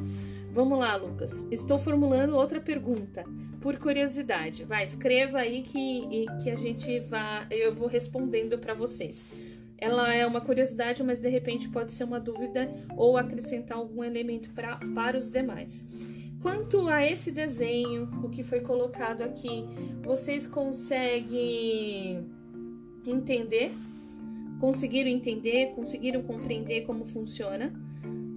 Vamos 0.49 0.79
lá, 0.79 0.95
Lucas. 0.95 1.45
Estou 1.51 1.77
formulando 1.77 2.37
outra 2.37 2.61
pergunta, 2.61 3.25
por 3.59 3.77
curiosidade. 3.77 4.63
Vai, 4.63 4.85
escreva 4.85 5.39
aí 5.39 5.61
que, 5.61 6.25
que 6.41 6.49
a 6.49 6.55
gente 6.55 7.01
vai, 7.01 7.47
eu 7.51 7.75
vou 7.75 7.89
respondendo 7.89 8.57
para 8.57 8.73
vocês 8.73 9.25
ela 9.75 10.13
é 10.13 10.25
uma 10.25 10.39
curiosidade, 10.39 11.03
mas 11.03 11.19
de 11.19 11.27
repente 11.27 11.67
pode 11.67 11.91
ser 11.91 12.05
uma 12.05 12.17
dúvida 12.17 12.69
ou 12.95 13.17
acrescentar 13.17 13.77
algum 13.77 14.01
elemento 14.01 14.49
pra, 14.51 14.79
para 14.95 15.17
os 15.17 15.29
demais. 15.29 15.85
Quanto 16.41 16.87
a 16.87 17.05
esse 17.05 17.31
desenho, 17.31 18.09
o 18.23 18.29
que 18.29 18.43
foi 18.43 18.61
colocado 18.61 19.23
aqui, 19.23 19.65
vocês 20.01 20.47
conseguem 20.47 22.25
entender? 23.05 23.73
Conseguiram 24.63 25.09
entender? 25.09 25.73
Conseguiram 25.75 26.23
compreender 26.23 26.85
como 26.85 27.05
funciona? 27.05 27.73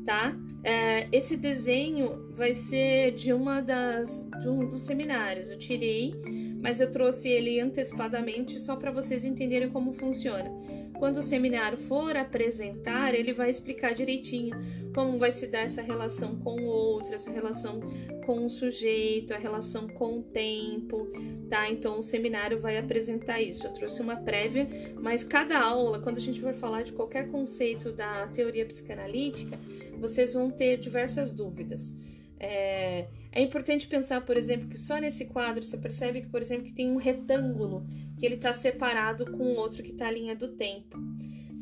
Tá? 0.05 0.37
É, 0.64 1.07
esse 1.12 1.37
desenho 1.37 2.33
vai 2.35 2.53
ser 2.53 3.12
de 3.12 3.33
uma 3.33 3.61
das 3.61 4.27
de 4.41 4.49
um 4.49 4.66
dos 4.66 4.87
seminários. 4.87 5.49
Eu 5.49 5.57
tirei, 5.57 6.12
mas 6.61 6.81
eu 6.81 6.91
trouxe 6.91 7.29
ele 7.29 7.61
antecipadamente 7.61 8.59
só 8.59 8.74
para 8.74 8.91
vocês 8.91 9.24
entenderem 9.24 9.70
como 9.70 9.93
funciona. 9.93 10.51
Quando 10.99 11.18
o 11.18 11.22
seminário 11.22 11.76
for 11.78 12.16
apresentar, 12.16 13.14
ele 13.14 13.32
vai 13.32 13.51
explicar 13.51 13.94
direitinho 13.94 14.57
como 14.94 15.18
vai 15.18 15.30
se 15.30 15.47
dar 15.47 15.61
essa 15.61 15.82
relação 15.82 16.36
com 16.36 16.59
o 16.59 16.64
outro, 16.64 17.14
essa 17.14 17.30
relação 17.30 17.80
com 18.24 18.47
o 18.47 18.51
sujeito, 18.51 19.34
a 19.34 19.36
relação 19.36 19.86
com 19.86 20.20
o 20.20 20.22
tempo, 20.22 21.07
tá? 21.51 21.70
Então 21.70 21.99
o 21.99 22.03
seminário 22.03 22.59
vai 22.59 22.78
apresentar 22.78 23.40
isso. 23.40 23.66
Eu 23.66 23.74
trouxe 23.74 24.01
uma 24.01 24.16
prévia, 24.16 24.66
mas 25.01 25.22
cada 25.22 25.61
aula, 25.61 26.01
quando 26.01 26.16
a 26.16 26.20
gente 26.20 26.40
for 26.40 26.55
falar 26.55 26.82
de 26.82 26.92
qualquer 26.92 27.28
conceito 27.30 27.92
da 27.92 28.26
teoria 28.28 28.64
psicanalítica, 28.64 29.59
vocês 29.99 30.32
vão 30.32 30.51
ter 30.51 30.78
diversas 30.78 31.32
dúvidas. 31.32 31.94
É, 32.39 33.09
é, 33.32 33.43
importante 33.43 33.87
pensar, 33.87 34.20
por 34.20 34.37
exemplo, 34.37 34.68
que 34.68 34.78
só 34.78 34.99
nesse 34.99 35.26
quadro 35.26 35.62
você 35.62 35.76
percebe 35.76 36.20
que, 36.20 36.28
por 36.28 36.41
exemplo, 36.41 36.64
que 36.64 36.72
tem 36.72 36.91
um 36.91 36.97
retângulo 36.97 37.87
que 38.18 38.26
ele 38.26 38.34
está 38.34 38.53
separado 38.53 39.30
com 39.32 39.55
outro 39.55 39.82
que 39.82 39.93
está 39.93 40.09
a 40.09 40.11
linha 40.11 40.37
do 40.37 40.49
tempo. 40.49 40.99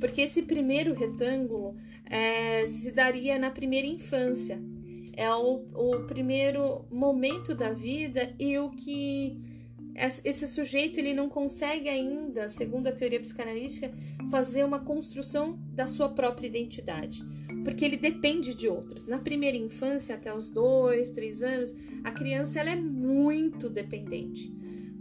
Porque 0.00 0.22
esse 0.22 0.42
primeiro 0.42 0.92
retângulo 0.94 1.76
é, 2.06 2.66
se 2.66 2.90
daria 2.90 3.38
na 3.38 3.50
primeira 3.50 3.86
infância. 3.86 4.60
É 5.16 5.32
o, 5.32 5.64
o 5.72 6.06
primeiro 6.06 6.84
momento 6.90 7.54
da 7.54 7.72
vida 7.72 8.34
e 8.38 8.58
o 8.58 8.70
que 8.70 9.40
esse 10.24 10.48
sujeito 10.48 10.98
ele 10.98 11.14
não 11.14 11.28
consegue 11.28 11.88
ainda, 11.88 12.48
segundo 12.48 12.88
a 12.88 12.92
teoria 12.92 13.20
psicanalítica, 13.20 13.92
fazer 14.28 14.64
uma 14.64 14.80
construção 14.80 15.56
da 15.72 15.86
sua 15.86 16.08
própria 16.08 16.48
identidade 16.48 17.24
porque 17.64 17.84
ele 17.84 17.96
depende 17.96 18.54
de 18.54 18.68
outros. 18.68 19.06
Na 19.06 19.18
primeira 19.18 19.56
infância, 19.56 20.14
até 20.14 20.32
os 20.32 20.50
dois, 20.50 21.10
três 21.10 21.42
anos, 21.42 21.74
a 22.04 22.10
criança 22.10 22.60
ela 22.60 22.70
é 22.70 22.76
muito 22.76 23.68
dependente. 23.68 24.52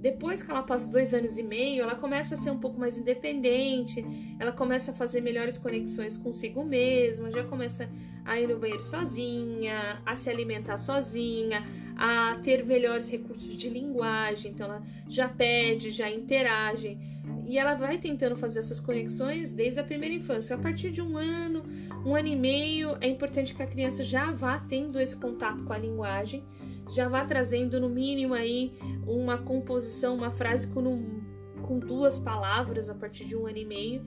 Depois 0.04 0.42
que 0.42 0.52
ela 0.52 0.62
passa 0.62 0.86
dois 0.86 1.14
anos 1.14 1.38
e 1.38 1.44
meio, 1.44 1.82
ela 1.82 1.96
começa 1.96 2.36
a 2.36 2.38
ser 2.38 2.52
um 2.52 2.60
pouco 2.60 2.78
mais 2.78 2.98
independente, 2.98 4.06
ela 4.38 4.52
começa 4.52 4.92
a 4.92 4.94
fazer 4.94 5.22
melhores 5.22 5.58
conexões 5.58 6.18
consigo 6.18 6.62
mesma, 6.62 7.32
já 7.32 7.46
começa 7.46 7.90
a 8.26 8.38
ir 8.38 8.50
no 8.50 8.60
banheiro 8.60 8.84
sozinha, 8.84 10.02
a 10.06 10.14
se 10.18 10.30
alimentar 10.30 10.76
sozinha, 10.76 11.64
a 11.96 12.38
ter 12.44 12.66
melhores 12.66 13.10
recursos 13.10 13.56
de 13.56 13.70
linguagem, 13.70 14.52
então 14.52 14.68
ela 14.68 14.84
já 15.08 15.30
pede, 15.30 15.90
já 15.90 16.12
interage. 16.12 16.98
E 17.46 17.58
ela 17.58 17.74
vai 17.74 17.98
tentando 17.98 18.36
fazer 18.36 18.60
essas 18.60 18.82
conexões 18.82 19.54
desde 19.54 19.80
a 19.80 19.84
primeira 19.86 20.14
infância. 20.14 20.54
A 20.58 20.60
partir 20.60 20.92
de 20.92 21.02
um 21.02 21.18
ano, 21.18 21.64
um 22.06 22.14
ano 22.14 22.28
e 22.28 22.36
meio, 22.36 22.98
é 23.00 23.08
importante 23.08 23.56
que 23.56 23.64
a 23.64 23.68
criança 23.68 24.04
já 24.04 24.32
vá 24.32 24.60
tendo 24.60 25.00
esse 25.00 25.16
contato 25.16 25.64
com 25.64 25.72
a 25.72 25.78
linguagem, 25.78 26.44
já 26.90 27.08
vá 27.08 27.24
trazendo 27.26 27.80
no 27.80 27.90
mínimo 27.90 28.34
aí 28.34 28.74
uma 29.06 29.38
composição, 29.38 30.16
uma 30.16 30.32
frase 30.32 30.68
com, 30.68 31.22
com 31.62 31.80
duas 31.80 32.20
palavras 32.20 32.90
a 32.90 32.96
partir 32.96 33.26
de 33.26 33.36
um 33.36 33.48
ano 33.48 33.58
e 33.58 33.66
meio. 33.66 34.06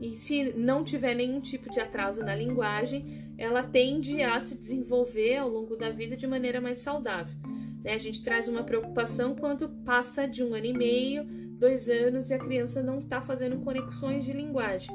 E 0.00 0.14
se 0.14 0.52
não 0.52 0.84
tiver 0.84 1.14
nenhum 1.14 1.40
tipo 1.40 1.70
de 1.70 1.80
atraso 1.80 2.22
na 2.22 2.34
linguagem, 2.34 3.32
ela 3.38 3.62
tende 3.62 4.22
a 4.22 4.38
se 4.40 4.56
desenvolver 4.56 5.36
ao 5.36 5.48
longo 5.48 5.76
da 5.76 5.88
vida 5.90 6.16
de 6.16 6.26
maneira 6.26 6.60
mais 6.60 6.78
saudável. 6.78 7.34
Né? 7.82 7.94
A 7.94 7.98
gente 7.98 8.22
traz 8.22 8.46
uma 8.46 8.62
preocupação 8.62 9.34
quando 9.34 9.68
passa 9.84 10.26
de 10.26 10.42
um 10.42 10.54
ano 10.54 10.66
e 10.66 10.72
meio, 10.74 11.24
dois 11.24 11.88
anos 11.88 12.28
e 12.28 12.34
a 12.34 12.38
criança 12.38 12.82
não 12.82 12.98
está 12.98 13.22
fazendo 13.22 13.58
conexões 13.64 14.24
de 14.24 14.32
linguagem, 14.32 14.94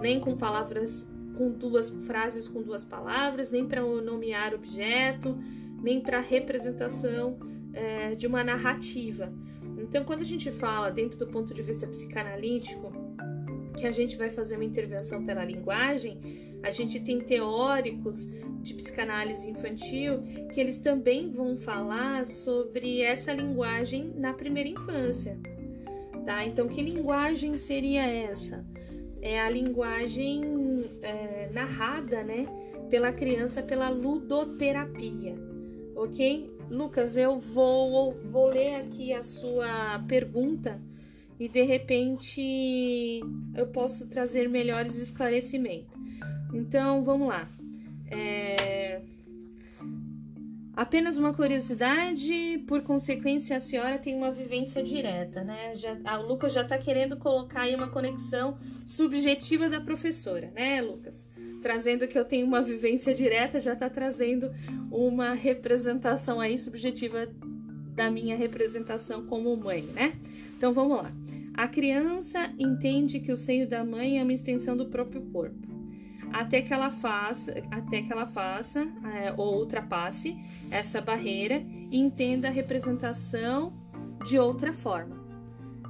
nem 0.00 0.20
com 0.20 0.36
palavras 0.36 1.10
com 1.32 1.50
duas 1.50 1.90
frases 2.06 2.46
com 2.46 2.62
duas 2.62 2.84
palavras, 2.84 3.50
nem 3.50 3.66
para 3.66 3.82
nomear 3.82 4.54
objeto, 4.54 5.38
nem 5.82 6.00
para 6.00 6.20
representação 6.20 7.38
é, 7.72 8.14
de 8.14 8.26
uma 8.26 8.44
narrativa. 8.44 9.32
Então, 9.78 10.04
quando 10.04 10.20
a 10.20 10.24
gente 10.24 10.50
fala 10.50 10.90
dentro 10.90 11.18
do 11.18 11.26
ponto 11.26 11.52
de 11.52 11.62
vista 11.62 11.86
psicanalítico 11.86 12.92
que 13.76 13.86
a 13.86 13.92
gente 13.92 14.16
vai 14.16 14.30
fazer 14.30 14.56
uma 14.56 14.64
intervenção 14.64 15.24
pela 15.24 15.44
linguagem, 15.44 16.20
a 16.62 16.70
gente 16.70 17.00
tem 17.00 17.18
teóricos 17.18 18.30
de 18.60 18.74
psicanálise 18.74 19.50
infantil 19.50 20.22
que 20.52 20.60
eles 20.60 20.78
também 20.78 21.30
vão 21.30 21.56
falar 21.56 22.24
sobre 22.24 23.02
essa 23.02 23.32
linguagem 23.32 24.12
na 24.16 24.32
primeira 24.32 24.68
infância. 24.68 25.38
Tá? 26.24 26.44
Então, 26.46 26.68
que 26.68 26.80
linguagem 26.80 27.56
seria 27.56 28.06
essa? 28.06 28.64
É 29.20 29.40
a 29.40 29.50
linguagem 29.50 30.84
é, 31.02 31.48
narrada, 31.52 32.22
né, 32.22 32.46
pela 32.88 33.12
criança 33.12 33.62
pela 33.62 33.88
ludoterapia, 33.88 35.34
ok? 36.04 36.50
Lucas, 36.70 37.16
eu 37.16 37.38
vou, 37.38 38.12
vou 38.24 38.48
ler 38.48 38.76
aqui 38.76 39.12
a 39.12 39.22
sua 39.22 39.98
pergunta 40.08 40.80
e 41.38 41.48
de 41.48 41.62
repente 41.62 43.20
eu 43.54 43.66
posso 43.68 44.08
trazer 44.08 44.48
melhores 44.48 44.96
esclarecimentos. 44.96 45.96
Então, 46.52 47.02
vamos 47.02 47.28
lá. 47.28 47.48
É... 48.10 49.00
Apenas 50.74 51.18
uma 51.18 51.34
curiosidade, 51.34 52.64
por 52.66 52.80
consequência, 52.80 53.54
a 53.54 53.60
senhora 53.60 53.98
tem 53.98 54.14
uma 54.14 54.30
vivência 54.30 54.82
direta, 54.82 55.44
né? 55.44 55.76
Já, 55.76 55.98
a 56.02 56.16
Lucas 56.16 56.54
já 56.54 56.62
está 56.62 56.78
querendo 56.78 57.14
colocar 57.18 57.62
aí 57.62 57.74
uma 57.74 57.88
conexão 57.88 58.56
subjetiva 58.86 59.68
da 59.68 59.82
professora, 59.82 60.50
né, 60.54 60.80
Lucas? 60.80 61.28
Trazendo 61.60 62.08
que 62.08 62.18
eu 62.18 62.24
tenho 62.24 62.46
uma 62.46 62.62
vivência 62.62 63.14
direta, 63.14 63.60
já 63.60 63.74
está 63.74 63.90
trazendo 63.90 64.50
uma 64.90 65.34
representação 65.34 66.40
aí 66.40 66.58
subjetiva 66.58 67.28
da 67.94 68.10
minha 68.10 68.34
representação 68.34 69.26
como 69.26 69.54
mãe, 69.54 69.82
né? 69.82 70.14
Então 70.56 70.72
vamos 70.72 70.96
lá. 70.96 71.12
A 71.52 71.68
criança 71.68 72.50
entende 72.58 73.20
que 73.20 73.30
o 73.30 73.36
seio 73.36 73.68
da 73.68 73.84
mãe 73.84 74.18
é 74.18 74.22
uma 74.22 74.32
extensão 74.32 74.74
do 74.74 74.86
próprio 74.86 75.20
corpo 75.20 75.81
até 76.32 76.62
que 76.62 76.72
ela 76.72 76.90
faça, 76.90 77.52
até 77.70 78.02
que 78.02 78.12
ela 78.12 78.26
faça 78.26 78.88
é, 79.14 79.34
ou 79.36 79.58
ultrapasse 79.58 80.36
essa 80.70 81.00
barreira 81.00 81.62
e 81.90 81.98
entenda 81.98 82.48
a 82.48 82.50
representação 82.50 83.72
de 84.24 84.38
outra 84.38 84.72
forma, 84.72 85.16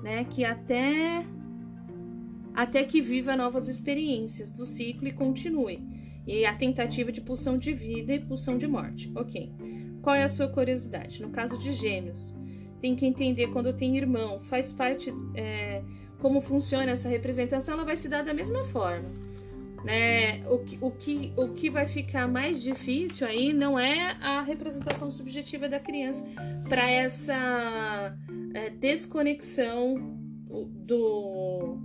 né? 0.02 0.24
Que 0.24 0.44
até 0.44 1.24
até 2.54 2.84
que 2.84 3.00
viva 3.00 3.34
novas 3.34 3.68
experiências 3.68 4.52
do 4.52 4.66
ciclo 4.66 5.08
e 5.08 5.12
continue. 5.12 5.80
E 6.26 6.44
a 6.44 6.54
tentativa 6.54 7.10
de 7.10 7.20
pulsão 7.20 7.56
de 7.56 7.72
vida 7.72 8.12
e 8.12 8.20
pulsão 8.20 8.58
de 8.58 8.66
morte. 8.66 9.10
Ok. 9.14 9.50
Qual 10.02 10.14
é 10.14 10.22
a 10.22 10.28
sua 10.28 10.48
curiosidade? 10.48 11.22
No 11.22 11.30
caso 11.30 11.58
de 11.58 11.72
gêmeos, 11.72 12.34
tem 12.80 12.94
que 12.94 13.06
entender 13.06 13.48
quando 13.48 13.72
tem 13.72 13.96
irmão, 13.96 14.40
faz 14.40 14.70
parte. 14.70 15.12
É, 15.34 15.82
como 16.18 16.40
funciona 16.40 16.92
essa 16.92 17.08
representação, 17.08 17.74
ela 17.74 17.84
vai 17.84 17.96
se 17.96 18.08
dar 18.08 18.22
da 18.22 18.34
mesma 18.34 18.64
forma 18.64 19.10
né? 19.84 20.46
O 20.48 20.58
que, 20.58 20.78
o, 20.80 20.90
que, 20.90 21.32
o 21.36 21.48
que 21.48 21.70
vai 21.70 21.86
ficar 21.86 22.28
mais 22.28 22.62
difícil 22.62 23.26
aí 23.26 23.52
não 23.52 23.78
é 23.78 24.16
a 24.20 24.42
representação 24.42 25.10
subjetiva 25.10 25.68
da 25.68 25.80
criança 25.80 26.24
para 26.68 26.88
essa 26.88 28.16
é, 28.54 28.70
desconexão 28.70 29.94
do, 30.48 31.78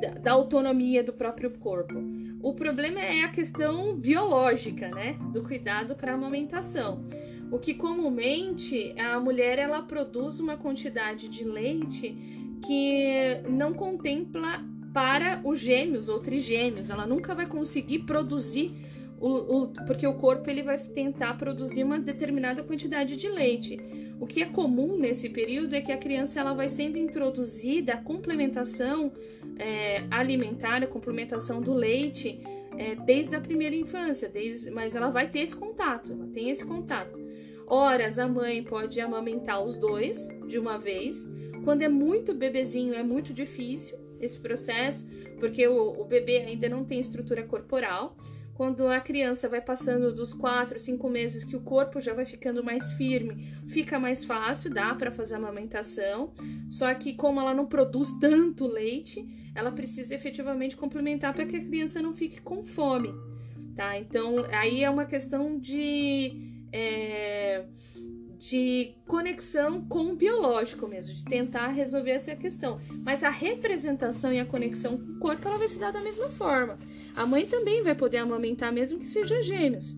da, 0.00 0.10
da, 0.10 0.32
autonomia 0.32 1.02
do 1.02 1.12
próprio 1.12 1.50
corpo. 1.50 1.94
O 2.42 2.54
problema 2.54 3.00
é 3.00 3.22
a 3.22 3.28
questão 3.28 3.94
biológica, 3.96 4.88
né? 4.88 5.18
Do 5.32 5.42
cuidado 5.42 5.94
para 5.94 6.12
a 6.12 6.14
amamentação. 6.14 7.04
O 7.50 7.58
que 7.58 7.74
comumente 7.74 8.94
a 8.98 9.18
mulher 9.18 9.58
ela 9.58 9.82
produz 9.82 10.38
uma 10.38 10.56
quantidade 10.56 11.28
de 11.28 11.44
leite 11.44 12.16
que 12.64 13.42
não 13.48 13.74
contempla 13.74 14.64
para 14.92 15.40
os 15.44 15.58
gêmeos 15.58 16.08
ou 16.08 16.18
trigêmeos. 16.18 16.90
Ela 16.90 17.06
nunca 17.06 17.34
vai 17.34 17.46
conseguir 17.46 18.00
produzir 18.00 18.72
o, 19.20 19.28
o, 19.28 19.68
porque 19.86 20.06
o 20.06 20.14
corpo 20.14 20.48
ele 20.48 20.62
vai 20.62 20.78
tentar 20.78 21.36
produzir 21.36 21.84
uma 21.84 21.98
determinada 21.98 22.62
quantidade 22.62 23.16
de 23.16 23.28
leite. 23.28 23.78
O 24.18 24.26
que 24.26 24.42
é 24.42 24.46
comum 24.46 24.98
nesse 24.98 25.28
período 25.28 25.74
é 25.74 25.80
que 25.80 25.92
a 25.92 25.98
criança 25.98 26.40
ela 26.40 26.54
vai 26.54 26.68
sendo 26.68 26.96
introduzida 26.96 27.94
a 27.94 27.96
complementação 27.98 29.12
é, 29.58 30.04
alimentar, 30.10 30.82
a 30.82 30.86
complementação 30.86 31.60
do 31.60 31.72
leite 31.74 32.40
é, 32.78 32.94
desde 32.94 33.36
a 33.36 33.40
primeira 33.40 33.76
infância, 33.76 34.28
desde, 34.28 34.70
mas 34.70 34.94
ela 34.94 35.10
vai 35.10 35.28
ter 35.28 35.40
esse 35.40 35.54
contato, 35.54 36.12
ela 36.12 36.26
tem 36.28 36.50
esse 36.50 36.64
contato. 36.64 37.18
Horas 37.66 38.18
a 38.18 38.26
mãe 38.26 38.62
pode 38.64 39.00
amamentar 39.00 39.62
os 39.62 39.76
dois 39.76 40.28
de 40.48 40.58
uma 40.58 40.78
vez. 40.78 41.30
Quando 41.62 41.82
é 41.82 41.88
muito 41.88 42.34
bebezinho 42.34 42.94
é 42.94 43.02
muito 43.02 43.32
difícil, 43.32 43.98
esse 44.20 44.38
processo, 44.38 45.06
porque 45.38 45.66
o, 45.66 46.00
o 46.00 46.04
bebê 46.04 46.38
ainda 46.38 46.68
não 46.68 46.84
tem 46.84 47.00
estrutura 47.00 47.42
corporal. 47.42 48.16
Quando 48.54 48.86
a 48.88 49.00
criança 49.00 49.48
vai 49.48 49.62
passando 49.62 50.12
dos 50.12 50.34
4, 50.34 50.78
5 50.78 51.08
meses 51.08 51.44
que 51.44 51.56
o 51.56 51.62
corpo 51.62 51.98
já 51.98 52.12
vai 52.12 52.26
ficando 52.26 52.62
mais 52.62 52.92
firme, 52.92 53.54
fica 53.66 53.98
mais 53.98 54.22
fácil, 54.22 54.70
dá 54.70 54.94
para 54.94 55.10
fazer 55.10 55.36
a 55.36 55.38
amamentação. 55.38 56.34
Só 56.68 56.92
que 56.92 57.14
como 57.14 57.40
ela 57.40 57.54
não 57.54 57.64
produz 57.64 58.12
tanto 58.20 58.66
leite, 58.66 59.26
ela 59.54 59.72
precisa 59.72 60.14
efetivamente 60.14 60.76
complementar 60.76 61.32
para 61.32 61.46
que 61.46 61.56
a 61.56 61.64
criança 61.64 62.02
não 62.02 62.12
fique 62.12 62.40
com 62.42 62.62
fome. 62.62 63.14
tá? 63.74 63.98
Então, 63.98 64.44
aí 64.52 64.84
é 64.84 64.90
uma 64.90 65.06
questão 65.06 65.58
de. 65.58 66.66
É, 66.72 67.64
de 68.40 68.94
conexão 69.06 69.84
com 69.84 70.12
o 70.12 70.16
biológico 70.16 70.88
mesmo, 70.88 71.12
de 71.12 71.22
tentar 71.22 71.68
resolver 71.68 72.12
essa 72.12 72.34
questão. 72.34 72.80
Mas 73.04 73.22
a 73.22 73.28
representação 73.28 74.32
e 74.32 74.40
a 74.40 74.46
conexão 74.46 74.96
com 74.96 75.12
o 75.12 75.18
corpo 75.18 75.46
ela 75.46 75.58
vai 75.58 75.68
se 75.68 75.78
dar 75.78 75.92
da 75.92 76.00
mesma 76.00 76.30
forma. 76.30 76.78
A 77.14 77.26
mãe 77.26 77.46
também 77.46 77.82
vai 77.82 77.94
poder 77.94 78.16
amamentar, 78.16 78.72
mesmo 78.72 78.98
que 78.98 79.06
seja 79.06 79.42
gêmeos. 79.42 79.94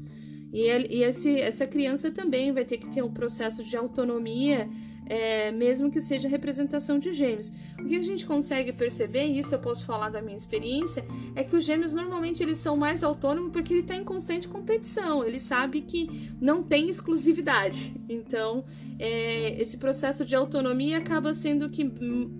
E, 0.52 0.60
ele, 0.60 0.88
e 0.90 1.04
esse, 1.04 1.40
essa 1.40 1.68
criança 1.68 2.10
também 2.10 2.50
vai 2.52 2.64
ter 2.64 2.78
que 2.78 2.88
ter 2.88 3.02
um 3.02 3.12
processo 3.12 3.62
de 3.62 3.76
autonomia 3.76 4.68
é, 5.06 5.50
mesmo 5.50 5.90
que 5.90 6.00
seja 6.00 6.28
representação 6.28 6.98
de 6.98 7.12
gêmeos. 7.12 7.52
O 7.78 7.84
que 7.84 7.96
a 7.96 8.02
gente 8.02 8.26
consegue 8.26 8.72
perceber, 8.72 9.26
e 9.26 9.38
isso 9.38 9.54
eu 9.54 9.58
posso 9.58 9.84
falar 9.84 10.08
da 10.08 10.22
minha 10.22 10.36
experiência, 10.36 11.04
é 11.34 11.42
que 11.44 11.56
os 11.56 11.64
gêmeos 11.64 11.92
normalmente 11.92 12.42
eles 12.42 12.58
são 12.58 12.76
mais 12.76 13.02
autônomos 13.02 13.52
porque 13.52 13.72
ele 13.72 13.80
está 13.80 13.94
em 13.94 14.04
constante 14.04 14.48
competição, 14.48 15.24
ele 15.24 15.38
sabe 15.38 15.82
que 15.82 16.30
não 16.40 16.62
tem 16.62 16.88
exclusividade. 16.88 17.92
Então, 18.08 18.64
é, 18.98 19.60
esse 19.60 19.76
processo 19.76 20.24
de 20.24 20.36
autonomia 20.36 20.98
acaba 20.98 21.34
sendo 21.34 21.68
que 21.68 21.90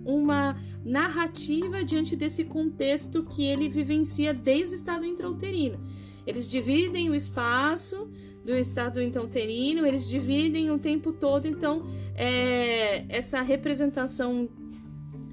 uma 0.05 0.57
narrativa 0.83 1.83
diante 1.83 2.15
desse 2.15 2.43
contexto 2.43 3.23
que 3.23 3.43
ele 3.43 3.69
vivencia 3.69 4.33
desde 4.33 4.73
o 4.73 4.75
estado 4.75 5.05
intrauterino. 5.05 5.79
Eles 6.25 6.47
dividem 6.47 7.09
o 7.09 7.15
espaço 7.15 8.09
do 8.43 8.55
estado 8.55 9.01
então 9.01 9.27
terino, 9.27 9.85
eles 9.85 10.07
dividem 10.07 10.69
o 10.69 10.77
tempo 10.77 11.13
todo, 11.13 11.47
então 11.47 11.85
é, 12.15 13.05
essa 13.09 13.41
representação 13.41 14.49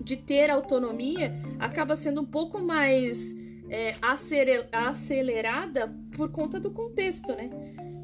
de 0.03 0.17
ter 0.17 0.51
autonomia 0.51 1.35
acaba 1.59 1.97
sendo 1.97 2.21
um 2.21 2.27
pouco 2.27 2.61
mais 2.61 3.35
é, 3.69 3.95
acelerada 4.73 5.95
por 6.17 6.31
conta 6.31 6.59
do 6.59 6.71
contexto, 6.71 7.33
né? 7.33 7.51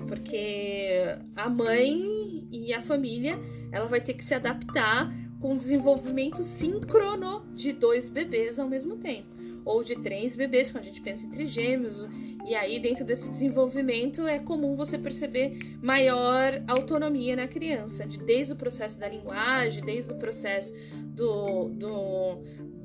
Porque 0.07 1.17
a 1.35 1.49
mãe 1.49 2.49
e 2.53 2.73
a 2.73 2.81
família 2.81 3.39
ela 3.73 3.87
vai 3.87 4.01
ter 4.01 4.15
que 4.15 4.25
se 4.25 4.35
adaptar 4.35 5.13
com 5.41 5.55
o 5.55 5.59
desenvolvimento 5.59 6.45
síncrono 6.45 7.45
de 7.55 7.73
dois 7.73 8.09
bebês 8.09 8.59
ao 8.59 8.69
mesmo 8.69 8.97
tempo 8.97 9.36
ou 9.67 9.83
de 9.83 9.97
três 9.97 10.37
bebês, 10.37 10.71
quando 10.71 10.85
a 10.85 10.87
gente 10.87 11.01
pensa 11.01 11.27
em 11.27 11.31
trigêmeos. 11.31 12.07
E 12.47 12.55
aí, 12.55 12.79
dentro 12.79 13.05
desse 13.05 13.29
desenvolvimento, 13.29 14.25
é 14.25 14.39
comum 14.39 14.77
você 14.77 14.97
perceber 14.97 15.59
maior 15.83 16.63
autonomia 16.69 17.35
na 17.35 17.49
criança, 17.49 18.07
desde 18.07 18.53
o 18.53 18.57
processo 18.57 18.99
da 19.01 19.09
linguagem, 19.09 19.85
desde 19.85 20.13
o 20.13 20.17
processo 20.17 20.73
do, 21.03 21.69
do, 21.71 22.37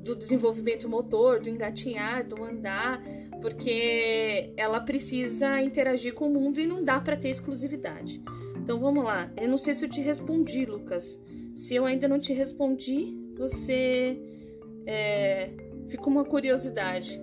do 0.02 0.16
desenvolvimento 0.16 0.88
motor, 0.88 1.38
do 1.38 1.48
engatinhar, 1.48 2.26
do 2.26 2.42
andar, 2.42 3.00
porque 3.40 4.52
ela 4.56 4.80
precisa 4.80 5.62
interagir 5.62 6.14
com 6.14 6.26
o 6.26 6.34
mundo 6.34 6.60
e 6.60 6.66
não 6.66 6.82
dá 6.82 7.00
para 7.00 7.16
ter 7.16 7.28
exclusividade. 7.28 8.20
Então 8.56 8.80
vamos 8.80 9.04
lá. 9.04 9.32
Eu 9.40 9.48
não 9.48 9.58
sei 9.58 9.74
se 9.74 9.84
eu 9.84 9.88
te 9.88 10.00
respondi, 10.00 10.66
Lucas. 10.66 11.20
Se 11.54 11.76
eu 11.76 11.86
ainda 11.86 12.08
não 12.08 12.18
te 12.18 12.32
respondi, 12.32 13.16
você 13.36 14.18
é, 14.84 15.50
Fica 15.88 16.06
uma 16.06 16.24
curiosidade. 16.24 17.20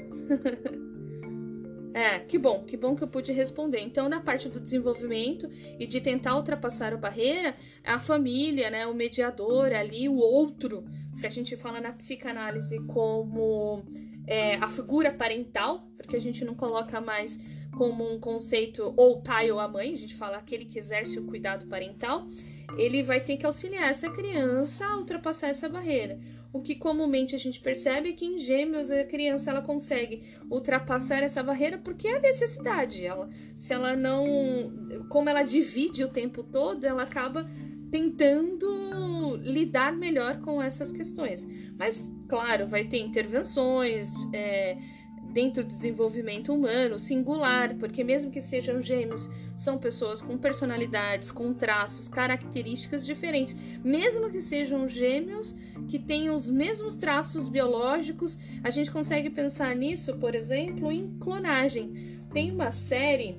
é, 1.94 2.20
que 2.20 2.38
bom, 2.38 2.64
que 2.64 2.78
bom 2.78 2.96
que 2.96 3.04
eu 3.04 3.08
pude 3.08 3.32
responder. 3.32 3.80
Então, 3.80 4.08
na 4.08 4.20
parte 4.20 4.48
do 4.50 4.60
desenvolvimento 4.60 5.50
e 5.80 5.88
de 5.88 6.02
tentar 6.02 6.36
ultrapassar 6.36 6.94
a 6.94 6.98
barreira, 6.98 7.56
a 7.84 8.00
família, 8.00 8.70
né, 8.70 8.86
o 8.88 8.94
mediador 8.94 9.74
ali, 9.74 10.08
o 10.08 10.18
outro, 10.18 10.86
que 11.20 11.28
a 11.28 11.30
gente 11.30 11.56
fala 11.58 11.82
na 11.82 11.92
psicanálise 11.92 12.80
como 12.88 13.84
é, 14.26 14.56
a 14.56 14.70
figura 14.70 15.12
parental, 15.12 15.88
porque 15.98 16.16
a 16.16 16.22
gente 16.22 16.46
não 16.46 16.56
coloca 16.56 17.02
mais 17.02 17.40
como 17.78 18.12
um 18.12 18.20
conceito 18.20 18.94
ou 18.96 19.22
pai 19.22 19.52
ou 19.52 19.60
a 19.60 19.68
mãe, 19.68 19.94
a 19.94 19.98
gente 19.98 20.16
fala 20.16 20.38
aquele 20.38 20.66
que 20.66 20.80
exerce 20.80 21.20
o 21.20 21.26
cuidado 21.26 21.68
parental, 21.68 22.28
ele 22.78 23.02
vai 23.02 23.20
ter 23.20 23.38
que 23.38 23.46
auxiliar 23.46 23.90
essa 23.90 24.10
criança 24.10 24.86
a 24.86 24.98
ultrapassar 24.98 25.48
essa 25.48 25.68
barreira. 25.70 26.20
O 26.52 26.62
que 26.62 26.76
comumente 26.76 27.36
a 27.36 27.38
gente 27.38 27.60
percebe 27.60 28.10
é 28.10 28.14
que 28.14 28.26
em 28.26 28.40
gêmeos 28.40 28.90
a 28.90 29.04
criança 29.04 29.52
ela 29.52 29.62
consegue 29.62 30.24
ultrapassar 30.50 31.22
essa 31.22 31.44
barreira 31.44 31.78
porque 31.78 32.08
é 32.08 32.20
necessidade. 32.20 33.06
Ela, 33.06 33.30
se 33.56 33.72
ela 33.72 33.96
não, 33.96 34.26
como 35.10 35.30
ela 35.30 35.44
divide 35.44 36.04
o 36.04 36.10
tempo 36.10 36.42
todo, 36.42 36.84
ela 36.86 37.04
acaba 37.04 37.48
tentando 37.92 39.36
lidar 39.44 39.96
melhor 39.96 40.42
com 40.42 40.62
essas 40.62 40.92
questões. 40.92 41.48
Mas, 41.78 42.12
claro, 42.28 42.68
vai 42.68 42.84
ter 42.84 43.00
intervenções. 43.00 44.12
É, 44.34 44.78
dentro 45.32 45.64
do 45.64 45.70
desenvolvimento 45.70 46.54
humano 46.54 47.00
singular, 47.00 47.76
porque 47.76 48.04
mesmo 48.04 48.32
que 48.32 48.42
sejam 48.42 48.82
gêmeos, 48.82 49.30
são 49.58 49.78
pessoas 49.78 50.22
com 50.22 50.38
personalidades, 50.38 51.32
com 51.32 51.54
traços, 51.54 52.08
características 52.08 53.06
diferentes. 53.06 53.56
Mesmo 53.84 54.30
que 54.30 54.42
sejam 54.42 54.88
gêmeos 54.88 55.56
que 55.88 56.00
tenham 56.00 56.34
os 56.34 56.50
mesmos 56.50 56.96
traços 56.96 57.50
biológicos, 57.50 58.38
a 58.64 58.70
gente 58.70 58.90
consegue 58.90 59.30
pensar 59.30 59.76
nisso, 59.76 60.16
por 60.16 60.34
exemplo, 60.34 60.92
em 60.92 61.18
clonagem. 61.20 62.22
Tem 62.32 62.52
uma 62.52 62.72
série 62.72 63.38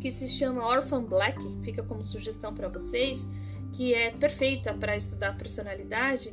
que 0.00 0.10
se 0.10 0.28
chama 0.28 0.66
Orphan 0.66 1.02
Black, 1.02 1.38
fica 1.62 1.82
como 1.82 2.02
sugestão 2.02 2.54
para 2.54 2.68
vocês, 2.68 3.28
que 3.72 3.92
é 3.92 4.10
perfeita 4.12 4.72
para 4.74 4.96
estudar 4.96 5.36
personalidade, 5.36 6.30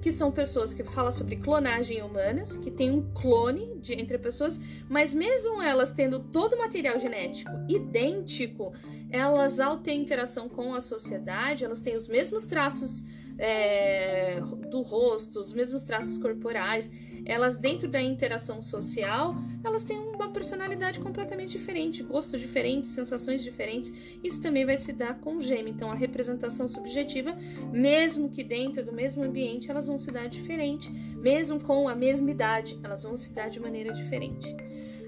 que 0.00 0.10
são 0.10 0.32
pessoas 0.32 0.72
que 0.72 0.82
falam 0.82 1.12
sobre 1.12 1.36
clonagem 1.36 2.02
humanas, 2.02 2.56
que 2.56 2.70
tem 2.70 2.90
um 2.90 3.12
clone 3.12 3.76
de, 3.80 3.94
entre 3.94 4.16
pessoas, 4.18 4.60
mas 4.88 5.12
mesmo 5.12 5.60
elas 5.60 5.92
tendo 5.92 6.24
todo 6.24 6.54
o 6.54 6.58
material 6.58 6.98
genético 6.98 7.50
idêntico, 7.68 8.72
elas, 9.10 9.60
ao 9.60 9.78
ter 9.78 9.92
interação 9.92 10.48
com 10.48 10.74
a 10.74 10.80
sociedade, 10.80 11.64
elas 11.64 11.80
têm 11.80 11.96
os 11.96 12.08
mesmos 12.08 12.46
traços 12.46 13.04
é, 13.40 14.38
do 14.70 14.82
rosto, 14.82 15.40
os 15.40 15.52
mesmos 15.54 15.82
traços 15.82 16.18
corporais, 16.18 16.90
elas 17.24 17.56
dentro 17.56 17.88
da 17.88 18.00
interação 18.00 18.60
social, 18.60 19.34
elas 19.64 19.82
têm 19.82 19.98
uma 19.98 20.30
personalidade 20.30 21.00
completamente 21.00 21.52
diferente, 21.52 22.02
gostos 22.02 22.38
diferentes, 22.38 22.90
sensações 22.90 23.42
diferentes. 23.42 23.92
Isso 24.22 24.42
também 24.42 24.66
vai 24.66 24.76
se 24.76 24.92
dar 24.92 25.18
com 25.20 25.36
o 25.36 25.40
gêmeo. 25.40 25.68
Então, 25.68 25.90
a 25.90 25.94
representação 25.94 26.68
subjetiva, 26.68 27.34
mesmo 27.72 28.28
que 28.28 28.44
dentro 28.44 28.84
do 28.84 28.92
mesmo 28.92 29.24
ambiente, 29.24 29.70
elas 29.70 29.86
vão 29.86 29.96
se 29.96 30.10
dar 30.10 30.28
diferente, 30.28 30.90
mesmo 30.90 31.58
com 31.58 31.88
a 31.88 31.94
mesma 31.94 32.30
idade, 32.30 32.78
elas 32.84 33.02
vão 33.02 33.16
se 33.16 33.32
dar 33.32 33.48
de 33.48 33.58
maneira 33.58 33.92
diferente. 33.92 34.54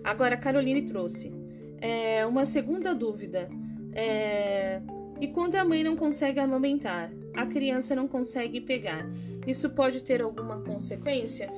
Agora, 0.03 0.35
a 0.35 0.39
Caroline 0.39 0.83
trouxe 0.83 1.33
é, 1.81 2.25
uma 2.25 2.47
segunda 2.47 2.95
dúvida. 2.95 3.51
É, 3.93 4.81
e 5.21 5.29
quando 5.29 5.57
a 5.57 5.65
mãe 5.65 5.85
não 5.85 5.97
consegue 5.97 6.41
amamentar, 6.41 7.13
a 7.35 7.47
criança 7.47 7.95
não 7.95 8.07
consegue 8.07 8.61
pegar, 8.61 9.07
isso 9.47 9.71
pode 9.71 10.03
ter 10.03 10.23
alguma 10.23 10.61
consequência? 10.61 11.51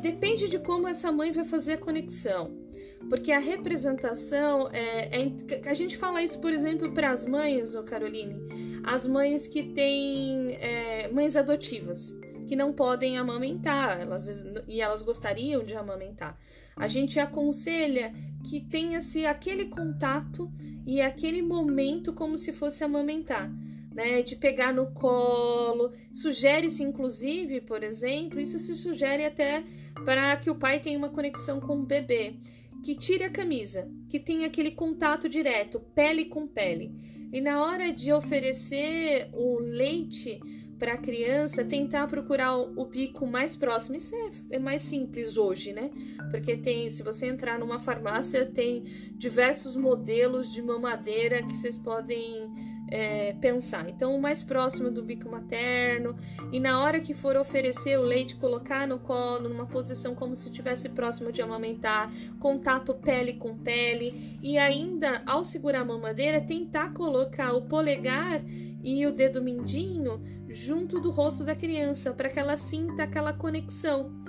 Depende 0.00 0.48
de 0.48 0.58
como 0.58 0.88
essa 0.88 1.10
mãe 1.10 1.32
vai 1.32 1.44
fazer 1.44 1.74
a 1.74 1.78
conexão. 1.78 2.66
Porque 3.08 3.30
a 3.30 3.38
representação 3.38 4.68
é, 4.72 5.22
é 5.22 5.68
a 5.68 5.74
gente 5.74 5.96
fala 5.96 6.22
isso, 6.22 6.40
por 6.40 6.52
exemplo, 6.52 6.92
para 6.92 7.10
as 7.10 7.24
mães, 7.24 7.74
ô 7.74 7.82
Caroline, 7.82 8.80
as 8.84 9.06
mães 9.06 9.46
que 9.46 9.62
têm 9.62 10.54
é, 10.54 11.08
mães 11.08 11.36
adotivas, 11.36 12.16
que 12.46 12.56
não 12.56 12.72
podem 12.72 13.16
amamentar, 13.18 14.00
elas, 14.00 14.44
e 14.66 14.80
elas 14.80 15.02
gostariam 15.02 15.64
de 15.64 15.74
amamentar. 15.74 16.38
A 16.76 16.88
gente 16.88 17.18
aconselha 17.18 18.12
que 18.44 18.60
tenha-se 18.60 19.24
aquele 19.24 19.66
contato 19.66 20.50
e 20.86 21.00
aquele 21.00 21.42
momento 21.42 22.12
como 22.12 22.36
se 22.36 22.52
fosse 22.52 22.84
amamentar. 22.84 23.50
Né, 23.96 24.20
de 24.20 24.36
pegar 24.36 24.74
no 24.74 24.92
colo. 24.92 25.90
Sugere-se, 26.12 26.82
inclusive, 26.82 27.62
por 27.62 27.82
exemplo, 27.82 28.38
isso 28.38 28.58
se 28.58 28.74
sugere 28.74 29.24
até 29.24 29.64
para 30.04 30.36
que 30.36 30.50
o 30.50 30.54
pai 30.54 30.80
tenha 30.80 30.98
uma 30.98 31.08
conexão 31.08 31.58
com 31.58 31.78
o 31.78 31.82
bebê, 31.82 32.34
que 32.84 32.94
tire 32.94 33.24
a 33.24 33.30
camisa, 33.30 33.90
que 34.10 34.20
tenha 34.20 34.48
aquele 34.48 34.72
contato 34.72 35.30
direto, 35.30 35.80
pele 35.94 36.26
com 36.26 36.46
pele. 36.46 36.94
E 37.32 37.40
na 37.40 37.64
hora 37.64 37.90
de 37.90 38.12
oferecer 38.12 39.30
o 39.32 39.60
leite, 39.60 40.40
para 40.78 40.92
a 40.92 40.98
criança 40.98 41.64
tentar 41.64 42.06
procurar 42.06 42.56
o, 42.56 42.84
bico 42.84 43.26
mais 43.26 43.56
próximo. 43.56 43.96
Isso 43.96 44.14
é, 44.14 44.56
é, 44.56 44.58
mais 44.58 44.82
simples 44.82 45.36
hoje, 45.36 45.72
né? 45.72 45.90
Porque 46.30 46.56
tem, 46.56 46.90
se 46.90 47.02
você 47.02 47.26
entrar 47.26 47.58
numa 47.58 47.80
farmácia, 47.80 48.44
tem 48.44 48.82
diversos 49.12 49.76
modelos 49.76 50.52
de 50.52 50.60
mamadeira 50.60 51.42
que 51.42 51.56
vocês 51.56 51.78
podem 51.78 52.52
é, 52.88 53.34
pensar. 53.40 53.88
Então, 53.88 54.14
o 54.14 54.20
mais 54.20 54.42
próximo 54.42 54.90
do 54.90 55.02
bico 55.02 55.28
materno, 55.28 56.16
e 56.52 56.60
na 56.60 56.82
hora 56.82 57.00
que 57.00 57.14
for 57.14 57.36
oferecer 57.36 57.98
o 57.98 58.02
leite, 58.02 58.36
colocar 58.36 58.86
no 58.86 58.98
colo, 58.98 59.48
numa 59.48 59.66
posição 59.66 60.14
como 60.14 60.36
se 60.36 60.48
estivesse 60.48 60.88
próximo 60.88 61.32
de 61.32 61.42
amamentar, 61.42 62.12
contato 62.38 62.94
pele 62.94 63.34
com 63.34 63.56
pele, 63.56 64.38
e 64.42 64.58
ainda 64.58 65.22
ao 65.26 65.44
segurar 65.44 65.80
a 65.80 65.84
mamadeira, 65.84 66.40
tentar 66.40 66.92
colocar 66.92 67.52
o 67.52 67.62
polegar 67.62 68.42
e 68.82 69.04
o 69.06 69.12
dedo 69.12 69.42
mindinho 69.42 70.22
junto 70.48 71.00
do 71.00 71.10
rosto 71.10 71.42
da 71.42 71.56
criança 71.56 72.12
para 72.12 72.28
que 72.28 72.38
ela 72.38 72.56
sinta 72.56 73.02
aquela 73.02 73.32
conexão. 73.32 74.25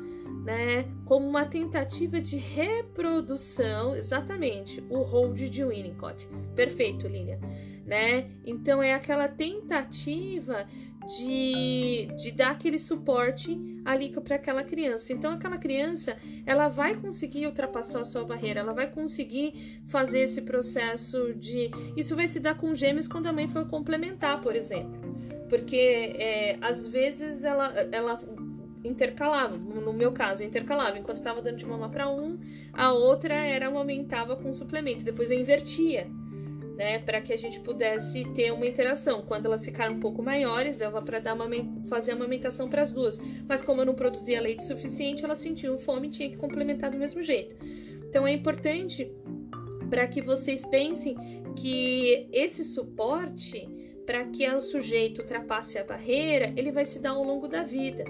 Né, 0.48 0.86
como 1.04 1.28
uma 1.28 1.46
tentativa 1.46 2.22
de 2.22 2.38
reprodução, 2.38 3.94
exatamente, 3.94 4.82
o 4.90 5.02
hold 5.02 5.38
de 5.38 5.66
Winnicott. 5.66 6.26
Perfeito, 6.56 7.06
Lilian. 7.06 7.38
Né? 7.86 8.30
Então 8.46 8.82
é 8.82 8.94
aquela 8.94 9.28
tentativa 9.28 10.66
de, 11.18 12.08
de 12.18 12.32
dar 12.32 12.52
aquele 12.52 12.80
suporte 12.80 13.60
ali 13.84 14.10
para 14.10 14.38
aquela 14.38 14.64
criança. 14.64 15.12
Então 15.12 15.34
aquela 15.34 15.58
criança, 15.58 16.16
ela 16.46 16.70
vai 16.70 16.96
conseguir 16.96 17.46
ultrapassar 17.46 18.00
a 18.00 18.06
sua 18.06 18.24
barreira, 18.24 18.62
ela 18.62 18.74
vai 18.74 18.90
conseguir 18.90 19.82
fazer 19.88 20.22
esse 20.22 20.42
processo 20.42 21.34
de 21.34 21.70
isso 21.98 22.16
vai 22.16 22.28
se 22.28 22.40
dar 22.40 22.56
com 22.56 22.74
gêmeos 22.74 23.06
quando 23.06 23.28
a 23.28 23.34
mãe 23.34 23.50
for 23.50 23.68
complementar, 23.68 24.40
por 24.40 24.56
exemplo. 24.56 24.98
Porque 25.50 25.76
é, 25.76 26.58
às 26.62 26.88
vezes 26.88 27.44
ela, 27.44 27.68
ela 27.92 28.18
intercalava, 28.88 29.58
no 29.58 29.94
meu 29.94 30.12
caso, 30.12 30.44
intercalava. 30.44 30.98
Enquanto 30.98 31.18
estava 31.18 31.42
dando 31.42 31.58
de 31.58 31.66
mama 31.66 31.90
para 31.90 32.10
um, 32.10 32.38
a 32.74 32.92
outra 32.92 33.36
era 33.36 33.68
aumentava 33.68 34.36
com 34.36 34.54
suplemento. 34.54 35.04
Depois 35.04 35.32
eu 35.32 35.40
invertia, 35.40 36.08
né, 36.76 37.00
para 37.00 37.22
que 37.22 37.34
a 37.34 37.38
gente 37.38 37.60
pudesse 37.60 38.24
ter 38.34 38.52
uma 38.52 38.66
interação. 38.66 39.22
Quando 39.22 39.46
elas 39.46 39.64
ficaram 39.64 39.96
um 39.96 40.00
pouco 40.00 40.22
maiores, 40.22 40.78
dava 40.78 41.02
para 41.02 41.20
dar 41.20 41.34
uma 41.34 41.48
fazer 41.88 42.12
a 42.12 42.16
amamentação 42.16 42.70
para 42.70 42.82
as 42.82 42.92
duas. 42.92 43.20
Mas 43.48 43.62
como 43.62 43.82
eu 43.82 43.86
não 43.86 43.96
produzia 43.96 44.42
leite 44.42 44.64
suficiente, 44.64 45.26
elas 45.26 45.40
sentiam 45.40 45.78
fome 45.78 46.08
e 46.08 46.12
tinha 46.12 46.30
que 46.30 46.38
complementar 46.38 46.92
do 46.92 46.98
mesmo 46.98 47.22
jeito. 47.22 47.56
Então 48.08 48.26
é 48.26 48.32
importante 48.32 49.12
para 49.90 50.08
que 50.08 50.22
vocês 50.22 50.66
pensem 50.66 51.16
que 51.56 52.28
esse 52.32 52.64
suporte 52.64 53.68
para 54.06 54.24
que 54.24 54.48
o 54.48 54.62
sujeito 54.62 55.20
ultrapasse 55.20 55.78
a 55.78 55.84
barreira, 55.84 56.54
ele 56.56 56.72
vai 56.72 56.86
se 56.86 56.98
dar 56.98 57.10
ao 57.10 57.24
longo 57.24 57.46
da 57.46 57.64
vida 57.64 58.06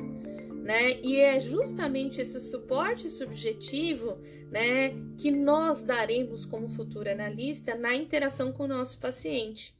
né? 0.67 0.99
E 1.01 1.15
é 1.15 1.39
justamente 1.39 2.19
esse 2.19 2.41
suporte 2.41 3.09
subjetivo, 3.09 4.17
né, 4.51 4.89
que 5.17 5.31
nós 5.31 5.81
daremos 5.81 6.45
como 6.45 6.67
futuro 6.67 7.09
analista 7.09 7.73
na 7.73 7.95
interação 7.95 8.51
com 8.51 8.65
o 8.65 8.67
nosso 8.67 8.99
paciente. 8.99 9.73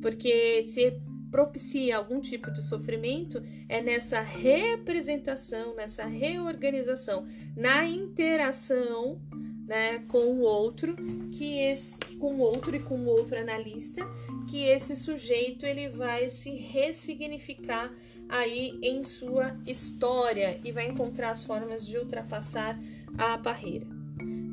Porque 0.00 0.62
se 0.62 0.92
propicia 1.28 1.96
algum 1.96 2.20
tipo 2.20 2.52
de 2.52 2.62
sofrimento 2.62 3.42
é 3.68 3.82
nessa 3.82 4.20
representação, 4.20 5.74
nessa 5.74 6.04
reorganização, 6.04 7.26
na 7.56 7.84
interação 7.84 9.20
né, 9.66 10.04
com 10.06 10.24
o 10.36 10.40
outro, 10.42 10.94
que 11.32 11.58
esse, 11.58 11.98
com 12.20 12.36
o 12.36 12.38
outro 12.38 12.76
e 12.76 12.80
com 12.80 12.96
o 12.96 13.06
outro 13.06 13.36
analista, 13.36 14.06
que 14.48 14.62
esse 14.62 14.94
sujeito 14.94 15.66
ele 15.66 15.88
vai 15.88 16.28
se 16.28 16.50
ressignificar 16.50 17.92
aí 18.28 18.78
em 18.82 19.04
sua 19.04 19.56
história 19.66 20.60
e 20.64 20.72
vai 20.72 20.86
encontrar 20.86 21.30
as 21.30 21.44
formas 21.44 21.86
de 21.86 21.98
ultrapassar 21.98 22.78
a 23.16 23.36
barreira, 23.36 23.86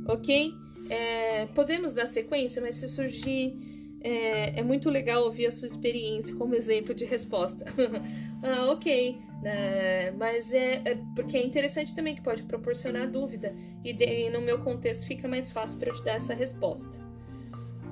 ok? 0.08 0.54
É, 0.90 1.46
podemos 1.48 1.94
dar 1.94 2.08
sequência, 2.08 2.62
mas 2.62 2.76
se 2.76 2.88
surgir 2.88 3.58
é, 4.02 4.60
é, 4.60 4.64
muito 4.64 4.90
legal 4.90 5.24
ouvir 5.24 5.48
a 5.48 5.52
sua 5.52 5.68
experiência 5.68 6.36
como 6.36 6.56
exemplo 6.56 6.94
de 6.94 7.06
resposta. 7.06 7.66
ah, 8.44 8.72
ok, 8.72 9.18
é, 9.44 10.12
mas 10.12 10.54
é, 10.54 10.82
é, 10.86 10.98
porque 11.16 11.38
é 11.38 11.46
interessante 11.46 11.94
também 11.94 12.16
que 12.16 12.22
pode 12.22 12.44
proporcionar 12.44 13.10
dúvida 13.10 13.54
e, 13.84 13.94
de, 13.94 14.06
e 14.06 14.30
no 14.30 14.42
meu 14.42 14.60
contexto 14.60 15.06
fica 15.06 15.28
mais 15.28 15.52
fácil 15.52 15.78
para 15.78 15.90
eu 15.90 15.96
te 15.96 16.04
dar 16.04 16.16
essa 16.16 16.34
resposta. 16.34 17.00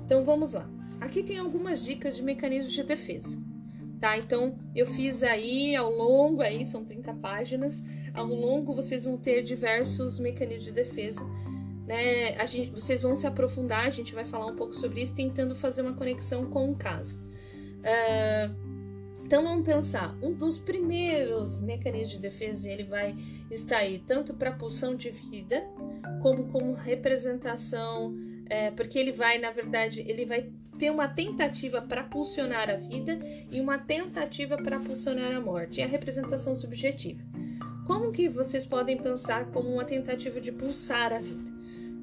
Então 0.05 0.23
vamos 0.23 0.53
lá. 0.53 0.69
Aqui 0.99 1.21
tem 1.21 1.37
algumas 1.37 1.83
dicas 1.83 2.15
de 2.15 2.23
mecanismos 2.23 2.73
de 2.73 2.83
defesa 2.83 3.37
tá? 3.99 4.17
Então 4.17 4.57
eu 4.75 4.85
fiz 4.85 5.23
aí 5.23 5.75
ao 5.75 5.91
longo 5.91 6.41
aí 6.41 6.65
são 6.65 6.83
30 6.85 7.13
páginas, 7.15 7.83
ao 8.13 8.25
longo 8.25 8.73
vocês 8.73 9.03
vão 9.03 9.17
ter 9.17 9.43
diversos 9.43 10.19
mecanismos 10.19 10.65
de 10.65 10.71
defesa, 10.71 11.25
né? 11.85 12.35
A 12.37 12.45
gente, 12.45 12.71
vocês 12.71 13.01
vão 13.01 13.15
se 13.15 13.25
aprofundar, 13.27 13.85
a 13.85 13.89
gente 13.89 14.13
vai 14.13 14.25
falar 14.25 14.47
um 14.47 14.55
pouco 14.55 14.73
sobre 14.75 15.01
isso, 15.01 15.15
tentando 15.15 15.55
fazer 15.55 15.81
uma 15.81 15.93
conexão 15.93 16.45
com 16.45 16.71
o 16.71 16.75
caso. 16.75 17.19
Uh, 17.79 18.67
então 19.27 19.43
vamos 19.43 19.65
pensar, 19.65 20.17
um 20.21 20.31
dos 20.31 20.57
primeiros 20.57 21.59
mecanismos 21.59 22.11
de 22.11 22.19
defesa 22.19 22.71
ele 22.71 22.85
vai 22.85 23.13
estar 23.51 23.79
aí 23.79 23.99
tanto 23.99 24.33
para 24.33 24.53
pulsão 24.53 24.95
de 24.95 25.09
vida 25.09 25.67
como 26.21 26.45
como 26.45 26.73
representação, 26.73 28.15
é, 28.49 28.71
porque 28.71 28.97
ele 28.97 29.11
vai 29.11 29.37
na 29.37 29.51
verdade 29.51 30.03
ele 30.07 30.25
vai 30.25 30.49
ter 30.77 30.91
uma 30.91 31.07
tentativa 31.07 31.81
para 31.81 32.03
pulsionar 32.03 32.69
a 32.69 32.75
vida 32.75 33.19
e 33.51 33.59
uma 33.59 33.77
tentativa 33.77 34.57
para 34.57 34.79
pulsionar 34.79 35.35
a 35.35 35.41
morte. 35.41 35.81
É 35.81 35.85
a 35.85 35.87
representação 35.87 36.53
subjetiva. 36.55 37.21
Como 37.85 38.11
que 38.11 38.29
vocês 38.29 38.65
podem 38.65 38.97
pensar 38.97 39.45
como 39.51 39.69
uma 39.69 39.85
tentativa 39.85 40.39
de 40.39 40.51
pulsar 40.51 41.13
a 41.13 41.19
vida? 41.19 41.51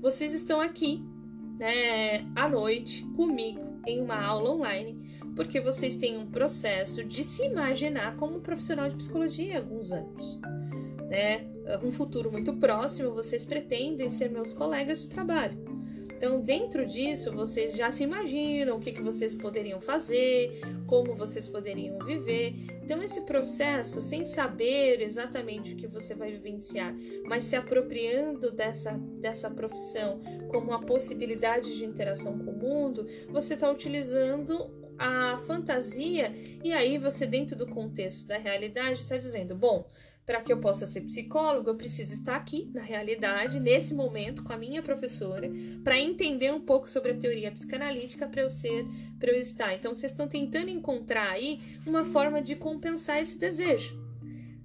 Vocês 0.01 0.35
estão 0.35 0.61
aqui, 0.61 1.03
né, 1.59 2.27
à 2.35 2.49
noite 2.49 3.05
comigo 3.15 3.81
em 3.87 4.01
uma 4.01 4.21
aula 4.21 4.51
online, 4.51 5.21
porque 5.37 5.61
vocês 5.61 5.97
têm 5.97 6.17
um 6.17 6.27
processo 6.27 7.05
de 7.05 7.23
se 7.23 7.45
imaginar 7.45 8.17
como 8.17 8.41
profissional 8.41 8.89
de 8.89 8.97
psicologia 8.97 9.57
há 9.57 9.59
alguns 9.59 9.93
anos, 9.93 10.41
né? 11.09 11.47
Um 11.83 11.93
futuro 11.93 12.31
muito 12.31 12.55
próximo, 12.55 13.13
vocês 13.13 13.45
pretendem 13.45 14.09
ser 14.09 14.31
meus 14.31 14.53
colegas 14.53 15.03
de 15.03 15.09
trabalho. 15.09 15.74
Então, 16.17 16.41
dentro 16.41 16.87
disso, 16.87 17.33
vocês 17.33 17.77
já 17.77 17.91
se 17.91 18.03
imaginam 18.03 18.77
o 18.77 18.81
que, 18.81 18.93
que 18.93 19.03
vocês 19.03 19.35
poderiam 19.35 19.81
fazer, 19.81 20.61
como 20.87 21.15
vocês 21.15 21.47
poderiam 21.49 21.99
viver. 21.99 22.55
Então, 22.83 23.03
esse 23.03 23.23
processo, 23.23 24.01
sem 24.01 24.25
saber 24.25 25.01
exatamente 25.01 25.75
o 25.75 25.77
que 25.77 25.87
você 25.87 26.15
vai 26.15 26.33
vivenciar, 26.33 26.95
mas 27.27 27.45
se 27.45 27.57
apropriando 27.57 28.51
dessa, 28.53 28.93
dessa 29.21 29.51
profissão 29.51 30.21
como 30.49 30.69
uma 30.69 30.81
possibilidade 30.81 31.77
de 31.77 31.85
interação 31.85 32.39
com 32.39 32.51
o 32.51 32.59
mundo, 32.59 33.07
você 33.29 33.55
está 33.55 33.71
utilizando 33.71 34.71
a 34.99 35.39
fantasia 35.39 36.33
e 36.63 36.73
aí 36.73 36.99
você, 36.99 37.27
dentro 37.27 37.57
do 37.57 37.67
contexto 37.67 38.29
da 38.29 38.39
realidade, 38.39 39.01
está 39.01 39.17
dizendo: 39.17 39.55
bom 39.55 39.89
para 40.27 40.41
que 40.41 40.53
eu 40.53 40.61
possa 40.61 40.87
ser 40.87 41.03
psicólogo, 41.03 41.69
eu 41.69 41.77
preciso 41.77 42.13
estar 42.13 42.37
aqui, 42.37 42.71
na 42.73 42.83
realidade, 42.83 43.61
nesse 43.61 43.95
momento, 43.95 44.43
com 44.43 44.53
a 44.53 44.57
minha 44.57 44.83
professora, 44.83 45.51
para 45.83 45.99
entender 45.99 46.53
um 46.53 46.61
pouco 46.61 46.89
sobre 46.89 47.13
a 47.13 47.17
teoria 47.17 47.53
psicanalítica 47.53 48.27
para 48.27 48.43
eu 48.43 48.49
ser, 48.49 48.87
para 49.19 49.31
eu 49.31 49.39
estar. 49.39 49.75
Então, 49.75 49.95
vocês 49.95 50.13
estão 50.13 50.27
tentando 50.27 50.71
encontrar 50.71 51.31
aí 51.31 51.61
uma 51.87 52.05
forma 52.05 52.41
de 52.41 52.57
compensar 52.57 53.21
esse 53.21 53.39
desejo. 53.39 54.04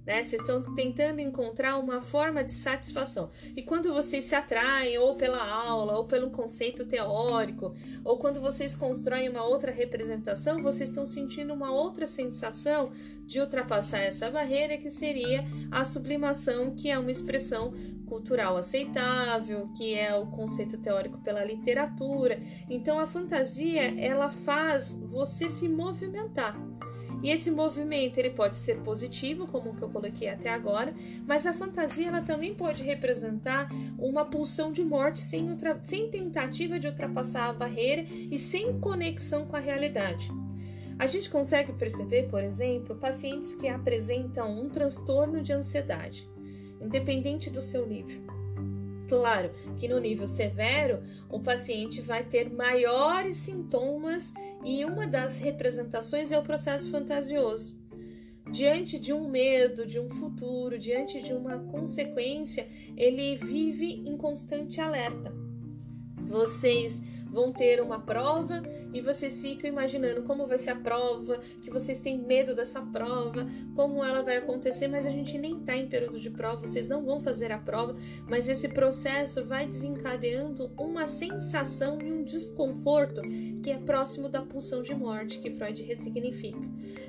Né? 0.06 0.22
Vocês 0.22 0.40
estão 0.42 0.62
tentando 0.74 1.20
encontrar 1.20 1.78
uma 1.78 2.00
forma 2.00 2.42
de 2.42 2.52
satisfação. 2.52 3.30
E 3.56 3.62
quando 3.62 3.92
vocês 3.92 4.24
se 4.24 4.34
atraem 4.34 4.98
ou 4.98 5.16
pela 5.16 5.42
aula, 5.42 5.98
ou 5.98 6.06
pelo 6.06 6.30
conceito 6.30 6.86
teórico, 6.86 7.74
ou 8.04 8.18
quando 8.18 8.40
vocês 8.40 8.74
constroem 8.74 9.28
uma 9.28 9.44
outra 9.44 9.70
representação, 9.70 10.62
vocês 10.62 10.88
estão 10.88 11.04
sentindo 11.04 11.52
uma 11.52 11.70
outra 11.70 12.06
sensação 12.06 12.90
de 13.24 13.38
ultrapassar 13.40 13.98
essa 13.98 14.30
barreira 14.30 14.76
que 14.76 14.90
seria 14.90 15.44
a 15.70 15.84
sublimação, 15.84 16.74
que 16.74 16.90
é 16.90 16.98
uma 16.98 17.12
expressão 17.12 17.72
cultural 18.06 18.56
aceitável, 18.56 19.68
que 19.76 19.94
é 19.94 20.12
o 20.16 20.26
conceito 20.26 20.76
teórico 20.78 21.18
pela 21.18 21.44
literatura. 21.44 22.42
Então 22.68 22.98
a 22.98 23.06
fantasia, 23.06 23.94
ela 24.00 24.28
faz 24.28 24.92
você 25.06 25.48
se 25.48 25.68
movimentar. 25.68 26.58
E 27.22 27.30
esse 27.30 27.50
movimento 27.50 28.18
ele 28.18 28.30
pode 28.30 28.56
ser 28.56 28.78
positivo, 28.78 29.46
como 29.46 29.70
o 29.70 29.76
que 29.76 29.82
eu 29.82 29.90
coloquei 29.90 30.28
até 30.28 30.48
agora, 30.48 30.94
mas 31.26 31.46
a 31.46 31.52
fantasia 31.52 32.08
ela 32.08 32.22
também 32.22 32.54
pode 32.54 32.82
representar 32.82 33.68
uma 33.98 34.24
pulsão 34.24 34.72
de 34.72 34.82
morte 34.82 35.20
sem, 35.20 35.46
sem 35.82 36.10
tentativa 36.10 36.78
de 36.78 36.86
ultrapassar 36.86 37.48
a 37.48 37.52
barreira 37.52 38.06
e 38.08 38.38
sem 38.38 38.78
conexão 38.80 39.46
com 39.46 39.56
a 39.56 39.60
realidade. 39.60 40.30
A 40.98 41.06
gente 41.06 41.30
consegue 41.30 41.72
perceber, 41.72 42.28
por 42.28 42.42
exemplo, 42.42 42.94
pacientes 42.94 43.54
que 43.54 43.68
apresentam 43.68 44.60
um 44.60 44.68
transtorno 44.68 45.42
de 45.42 45.52
ansiedade, 45.52 46.28
independente 46.80 47.48
do 47.48 47.62
seu 47.62 47.86
nível. 47.86 48.29
Claro 49.10 49.50
que 49.76 49.88
no 49.88 49.98
nível 49.98 50.24
severo, 50.24 51.02
o 51.28 51.40
paciente 51.40 52.00
vai 52.00 52.22
ter 52.22 52.48
maiores 52.48 53.38
sintomas 53.38 54.32
e 54.64 54.84
uma 54.84 55.04
das 55.04 55.40
representações 55.40 56.30
é 56.30 56.38
o 56.38 56.44
processo 56.44 56.88
fantasioso. 56.92 57.76
Diante 58.52 59.00
de 59.00 59.12
um 59.12 59.28
medo, 59.28 59.84
de 59.84 59.98
um 59.98 60.08
futuro, 60.08 60.78
diante 60.78 61.20
de 61.20 61.32
uma 61.32 61.58
consequência, 61.58 62.68
ele 62.96 63.34
vive 63.34 64.08
em 64.08 64.16
constante 64.16 64.80
alerta. 64.80 65.34
Vocês 66.16 67.02
vão 67.30 67.52
ter 67.52 67.80
uma 67.80 68.00
prova 68.00 68.62
e 68.92 69.00
vocês 69.00 69.40
ficam 69.40 69.70
imaginando 69.70 70.22
como 70.22 70.46
vai 70.46 70.58
ser 70.58 70.70
a 70.70 70.76
prova, 70.76 71.38
que 71.62 71.70
vocês 71.70 72.00
têm 72.00 72.18
medo 72.18 72.54
dessa 72.54 72.80
prova, 72.80 73.46
como 73.74 74.04
ela 74.04 74.22
vai 74.22 74.36
acontecer, 74.38 74.88
mas 74.88 75.06
a 75.06 75.10
gente 75.10 75.38
nem 75.38 75.58
está 75.58 75.76
em 75.76 75.88
período 75.88 76.18
de 76.18 76.30
prova, 76.30 76.66
vocês 76.66 76.88
não 76.88 77.04
vão 77.04 77.20
fazer 77.20 77.52
a 77.52 77.58
prova, 77.58 77.96
mas 78.28 78.48
esse 78.48 78.68
processo 78.68 79.44
vai 79.44 79.66
desencadeando 79.66 80.70
uma 80.78 81.06
sensação 81.06 82.00
e 82.00 82.10
um 82.10 82.22
desconforto 82.22 83.20
que 83.62 83.70
é 83.70 83.78
próximo 83.78 84.28
da 84.28 84.42
pulsão 84.42 84.82
de 84.82 84.94
morte 84.94 85.38
que 85.38 85.50
Freud 85.50 85.82
ressignifica. 85.82 86.60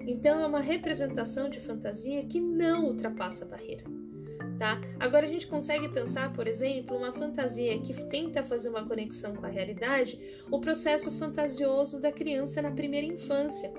Então 0.05 0.39
é 0.39 0.45
uma 0.45 0.61
representação 0.61 1.49
de 1.49 1.59
fantasia 1.59 2.26
que 2.26 2.39
não 2.39 2.86
ultrapassa 2.86 3.45
a 3.45 3.47
barreira. 3.47 4.01
Tá? 4.62 4.80
Agora 4.99 5.26
a 5.26 5.28
gente 5.28 5.47
consegue 5.47 5.89
pensar, 5.89 6.32
por 6.34 6.47
exemplo, 6.47 6.95
uma 6.95 7.12
fantasia 7.12 7.80
que 7.80 7.95
tenta 8.12 8.43
fazer 8.43 8.70
uma 8.70 8.88
conexão 8.88 9.36
com 9.36 9.43
a 9.43 9.49
realidade, 9.49 10.20
o 10.51 10.59
processo 10.59 11.09
fantasioso 11.14 11.99
da 11.99 12.12
criança 12.12 12.62
na 12.62 12.70
primeira 12.70 13.07
infância. 13.07 13.74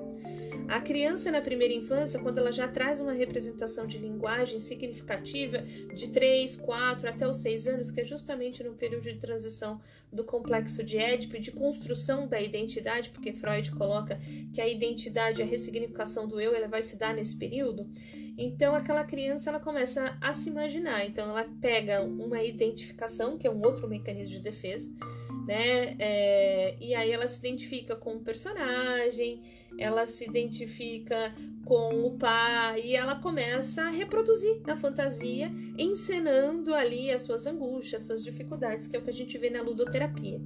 A 0.67 0.81
criança 0.81 1.31
na 1.31 1.41
primeira 1.41 1.73
infância, 1.73 2.19
quando 2.19 2.39
ela 2.39 2.51
já 2.51 2.67
traz 2.67 3.01
uma 3.01 3.13
representação 3.13 3.87
de 3.87 3.97
linguagem 3.97 4.59
significativa 4.59 5.59
de 5.95 6.11
3, 6.11 6.57
4 6.57 7.09
até 7.09 7.29
os 7.29 7.37
6 7.37 7.69
anos, 7.69 7.91
que 7.93 8.01
é 8.01 8.05
justamente 8.05 8.65
no 8.65 8.75
período 8.75 9.05
de 9.05 9.19
transição 9.19 9.81
do 10.13 10.25
complexo 10.25 10.83
de 10.83 10.99
Édipo, 10.99 11.39
de 11.39 11.53
construção 11.53 12.27
da 12.27 12.41
identidade, 12.41 13.11
porque 13.11 13.33
Freud 13.33 13.71
coloca 13.71 14.19
que 14.53 14.61
a 14.61 14.67
identidade, 14.67 15.43
a 15.43 15.45
ressignificação 15.45 16.27
do 16.27 16.41
eu, 16.41 16.57
ela 16.57 16.67
vai 16.67 16.83
se 16.83 16.97
dar 16.97 17.15
nesse 17.15 17.37
período. 17.37 17.87
Então 18.37 18.75
aquela 18.75 19.05
criança 19.05 19.51
ela 19.51 19.61
começa 19.61 20.17
a 20.21 20.33
se 20.33 20.49
imaginar, 20.49 21.05
então 21.05 21.29
ela 21.29 21.47
pega 21.61 22.03
uma 22.03 22.43
identificação, 22.43 23.37
que 23.37 23.47
é 23.47 23.51
um 23.51 23.63
outro 23.63 23.89
mecanismo 23.89 24.35
de 24.35 24.41
defesa, 24.41 24.91
né? 25.47 25.97
É, 25.99 26.77
e 26.81 26.95
aí 26.95 27.11
ela 27.11 27.27
se 27.27 27.39
identifica 27.39 27.95
com 27.95 28.15
o 28.15 28.21
personagem, 28.21 29.43
ela 29.79 30.07
se 30.07 30.25
identifica 30.25 31.35
com 31.65 32.07
o 32.07 32.19
pai 32.19 32.83
e 32.85 32.97
ela 32.97 33.17
começa 33.17 33.83
a 33.83 33.91
reproduzir 33.91 34.61
na 34.67 34.77
fantasia, 34.77 35.51
encenando 35.79 36.75
ali 36.75 37.11
as 37.11 37.23
suas 37.23 37.47
angústias, 37.47 38.03
as 38.03 38.07
suas 38.07 38.25
dificuldades, 38.25 38.87
que 38.87 38.97
é 38.97 38.99
o 38.99 39.03
que 39.03 39.11
a 39.11 39.15
gente 39.15 39.37
vê 39.37 39.51
na 39.51 39.63
ludoterapia. 39.63 40.41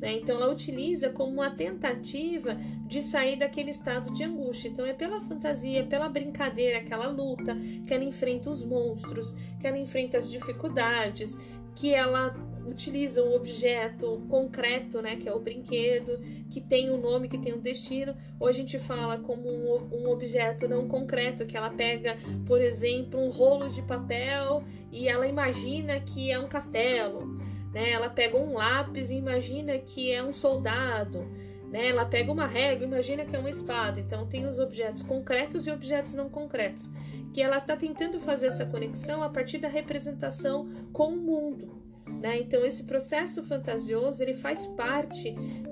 Né? 0.00 0.14
Então, 0.14 0.36
ela 0.36 0.50
utiliza 0.50 1.10
como 1.10 1.32
uma 1.32 1.50
tentativa 1.50 2.54
de 2.86 3.02
sair 3.02 3.36
daquele 3.36 3.70
estado 3.70 4.12
de 4.12 4.24
angústia. 4.24 4.68
Então, 4.68 4.86
é 4.86 4.92
pela 4.92 5.20
fantasia, 5.20 5.84
pela 5.84 6.08
brincadeira, 6.08 6.78
aquela 6.78 7.08
luta, 7.08 7.56
que 7.86 7.92
ela 7.92 8.04
enfrenta 8.04 8.48
os 8.48 8.64
monstros, 8.64 9.36
que 9.60 9.66
ela 9.66 9.78
enfrenta 9.78 10.18
as 10.18 10.30
dificuldades, 10.30 11.36
que 11.74 11.94
ela 11.94 12.34
utiliza 12.66 13.22
um 13.22 13.34
objeto 13.34 14.22
concreto, 14.28 15.00
né, 15.00 15.16
que 15.16 15.28
é 15.28 15.32
o 15.32 15.40
brinquedo, 15.40 16.18
que 16.50 16.60
tem 16.60 16.90
um 16.90 17.00
nome, 17.00 17.28
que 17.28 17.38
tem 17.38 17.54
um 17.54 17.58
destino, 17.58 18.14
ou 18.38 18.46
a 18.46 18.52
gente 18.52 18.78
fala 18.78 19.18
como 19.18 19.48
um, 19.48 19.88
um, 19.92 20.10
objeto 20.10 20.68
não 20.68 20.86
concreto, 20.86 21.46
que 21.46 21.56
ela 21.56 21.70
pega, 21.70 22.18
por 22.46 22.60
exemplo, 22.60 23.20
um 23.20 23.30
rolo 23.30 23.68
de 23.68 23.82
papel 23.82 24.62
e 24.92 25.08
ela 25.08 25.26
imagina 25.26 26.00
que 26.00 26.30
é 26.30 26.38
um 26.38 26.48
castelo, 26.48 27.40
né? 27.72 27.90
Ela 27.90 28.08
pega 28.08 28.36
um 28.36 28.54
lápis 28.54 29.10
e 29.10 29.16
imagina 29.16 29.78
que 29.78 30.12
é 30.12 30.22
um 30.22 30.32
soldado, 30.32 31.26
né? 31.70 31.88
Ela 31.88 32.04
pega 32.04 32.30
uma 32.30 32.46
régua 32.46 32.84
imagina 32.84 33.24
que 33.24 33.34
é 33.34 33.38
uma 33.38 33.50
espada. 33.50 34.00
Então 34.00 34.26
tem 34.26 34.46
os 34.46 34.58
objetos 34.58 35.02
concretos 35.02 35.66
e 35.66 35.70
objetos 35.70 36.14
não 36.14 36.28
concretos, 36.28 36.90
que 37.32 37.40
ela 37.40 37.58
está 37.58 37.76
tentando 37.76 38.18
fazer 38.20 38.48
essa 38.48 38.66
conexão 38.66 39.22
a 39.22 39.28
partir 39.28 39.58
da 39.58 39.68
representação 39.68 40.68
com 40.92 41.14
o 41.14 41.16
mundo. 41.16 41.80
Né? 42.20 42.40
Então 42.40 42.64
esse 42.64 42.84
processo 42.84 43.42
fantasioso 43.44 44.22
ele 44.22 44.34
faz 44.34 44.66
parte 44.66 45.30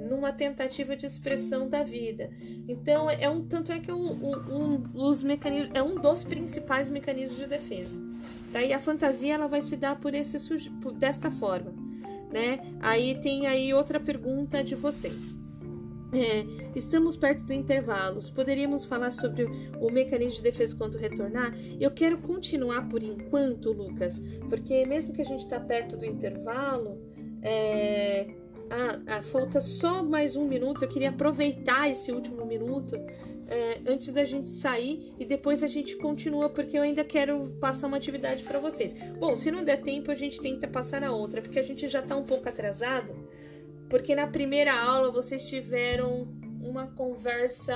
numa 0.08 0.32
tentativa 0.32 0.96
de 0.96 1.04
expressão 1.04 1.68
da 1.68 1.82
vida. 1.82 2.30
Então 2.68 3.10
é 3.10 3.28
um 3.28 3.44
tanto 3.44 3.72
é 3.72 3.80
que 3.80 3.92
um, 3.92 4.12
um, 4.24 4.84
os 4.94 5.22
mecanismos 5.22 5.74
é 5.74 5.82
um 5.82 5.96
dos 5.96 6.22
principais 6.22 6.88
mecanismos 6.88 7.38
de 7.38 7.46
defesa. 7.46 8.02
Tá? 8.52 8.62
E 8.62 8.72
a 8.72 8.78
fantasia 8.78 9.34
ela 9.34 9.46
vai 9.46 9.60
se 9.60 9.76
dar 9.76 9.96
por 9.96 10.14
esse 10.14 10.38
por, 10.80 10.92
desta 10.92 11.30
forma, 11.30 11.72
né? 12.30 12.60
Aí 12.80 13.20
tem 13.20 13.46
aí 13.46 13.72
outra 13.72 13.98
pergunta 13.98 14.62
de 14.62 14.74
vocês. 14.74 15.34
É, 16.10 16.46
estamos 16.74 17.16
perto 17.16 17.44
do 17.44 17.52
intervalo. 17.52 18.20
Poderíamos 18.34 18.84
falar 18.84 19.12
sobre 19.12 19.44
o 19.78 19.90
mecanismo 19.90 20.36
de 20.38 20.42
defesa 20.42 20.74
quando 20.74 20.96
retornar? 20.96 21.54
Eu 21.78 21.90
quero 21.90 22.18
continuar 22.18 22.88
por 22.88 23.02
enquanto, 23.02 23.72
Lucas, 23.72 24.20
porque 24.48 24.86
mesmo 24.86 25.12
que 25.12 25.20
a 25.20 25.24
gente 25.24 25.40
está 25.40 25.60
perto 25.60 25.96
do 25.96 26.06
intervalo, 26.06 26.98
é, 27.42 28.26
ah, 28.70 29.22
falta 29.22 29.60
só 29.60 30.02
mais 30.02 30.36
um 30.36 30.46
minuto. 30.46 30.82
Eu 30.82 30.88
queria 30.88 31.10
aproveitar 31.10 31.90
esse 31.90 32.12
último 32.12 32.44
minuto 32.44 32.96
é, 33.48 33.80
antes 33.86 34.12
da 34.12 34.24
gente 34.24 34.48
sair 34.48 35.14
e 35.18 35.24
depois 35.24 35.64
a 35.64 35.66
gente 35.66 35.96
continua, 35.96 36.48
porque 36.48 36.78
eu 36.78 36.82
ainda 36.82 37.02
quero 37.02 37.50
passar 37.60 37.88
uma 37.88 37.96
atividade 37.96 38.44
para 38.44 38.58
vocês. 38.58 38.92
Bom, 39.18 39.34
se 39.34 39.50
não 39.50 39.64
der 39.64 39.80
tempo, 39.82 40.10
a 40.10 40.14
gente 40.14 40.40
tenta 40.40 40.68
passar 40.68 41.02
a 41.02 41.10
outra, 41.10 41.42
porque 41.42 41.58
a 41.58 41.62
gente 41.62 41.88
já 41.88 42.00
está 42.00 42.14
um 42.16 42.24
pouco 42.24 42.48
atrasado 42.48 43.14
porque 43.88 44.14
na 44.14 44.26
primeira 44.26 44.78
aula 44.78 45.10
vocês 45.10 45.48
tiveram 45.48 46.28
uma 46.60 46.88
conversa 46.88 47.74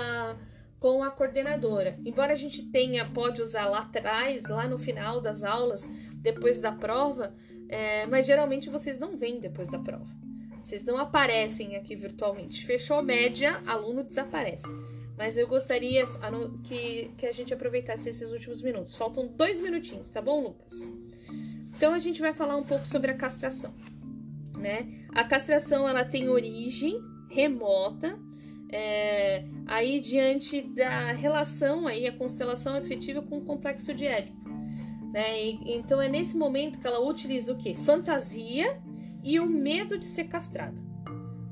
com 0.79 1.03
a 1.03 1.11
coordenadora. 1.11 1.99
Embora 2.05 2.33
a 2.33 2.37
gente 2.37 2.71
tenha, 2.71 3.09
pode 3.09 3.41
usar 3.41 3.67
lá 3.67 3.81
atrás, 3.81 4.45
lá 4.45 4.67
no 4.67 4.79
final 4.79 5.21
das 5.21 5.43
aulas, 5.43 5.89
depois 6.17 6.61
da 6.61 6.73
prova, 6.73 7.35
é, 7.69 8.07
mas 8.07 8.27
geralmente 8.27 8.69
vocês 8.69 8.99
não 8.99 9.17
vêm 9.17 9.41
depois 9.41 9.69
da 9.69 9.79
prova. 9.79 10.07
Vocês 10.63 10.85
não 10.85 10.99
aparecem 10.99 11.77
aqui 11.77 11.97
virtualmente. 11.97 12.65
Fechou 12.65 13.03
média, 13.03 13.61
aluno 13.67 14.05
desaparece. 14.05 14.71
Mas 15.17 15.37
eu 15.37 15.47
gostaria 15.47 16.05
que, 16.65 17.11
que 17.17 17.27
a 17.27 17.33
gente 17.33 17.53
aproveitasse 17.53 18.09
esses 18.09 18.33
últimos 18.33 18.63
minutos. 18.63 18.97
Faltam 18.97 19.27
dois 19.27 19.61
minutinhos, 19.61 20.11
tá 20.11 20.23
bom, 20.23 20.43
Lucas? 20.43 20.91
Então 21.77 21.93
a 21.93 21.99
gente 21.99 22.21
vai 22.21 22.33
falar 22.33 22.57
um 22.57 22.65
pouco 22.65 22.87
sobre 22.87 23.11
a 23.11 23.15
castração 23.15 23.75
né? 24.63 24.87
A 25.13 25.25
castração 25.25 25.87
ela 25.87 26.05
tem 26.05 26.29
origem 26.29 26.99
remota, 27.29 28.19
é, 28.71 29.45
aí 29.67 30.01
diante 30.01 30.63
da 30.63 31.13
relação 31.13 31.87
aí 31.87 32.07
a 32.07 32.17
constelação 32.17 32.77
efetiva 32.77 33.21
com 33.21 33.39
o 33.39 33.45
complexo 33.45 33.93
de 33.93 34.07
Édipo, 34.07 34.49
né? 35.13 35.43
E, 35.45 35.75
então 35.75 36.01
é 36.01 36.09
nesse 36.09 36.37
momento 36.37 36.79
que 36.79 36.87
ela 36.87 37.01
utiliza 37.01 37.53
o 37.53 37.59
que? 37.59 37.75
Fantasia 37.75 38.81
e 39.23 39.39
o 39.39 39.47
medo 39.47 39.99
de 39.99 40.07
ser 40.07 40.25
castrada. 40.25 40.81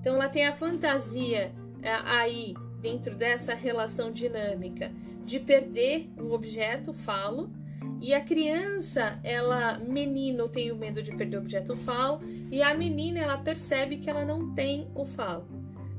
Então 0.01 0.15
ela 0.15 0.29
tem 0.29 0.47
a 0.47 0.53
fantasia 0.53 1.53
é, 1.83 1.91
aí 2.05 2.55
dentro 2.81 3.14
dessa 3.14 3.55
relação 3.55 4.11
dinâmica 4.11 4.91
de 5.24 5.39
perder 5.39 6.11
o 6.18 6.33
objeto 6.33 6.93
falo 6.93 7.51
e 8.01 8.14
a 8.14 8.20
criança, 8.20 9.20
ela, 9.22 9.78
menino, 9.78 10.49
tem 10.49 10.72
o 10.72 10.76
medo 10.76 11.03
de 11.03 11.14
perder 11.14 11.37
o 11.37 11.41
objeto 11.41 11.76
falo, 11.76 12.20
e 12.51 12.62
a 12.62 12.74
menina, 12.74 13.18
ela 13.20 13.37
percebe 13.37 13.99
que 13.99 14.09
ela 14.09 14.24
não 14.24 14.55
tem 14.55 14.91
o 14.95 15.05
falo. 15.05 15.47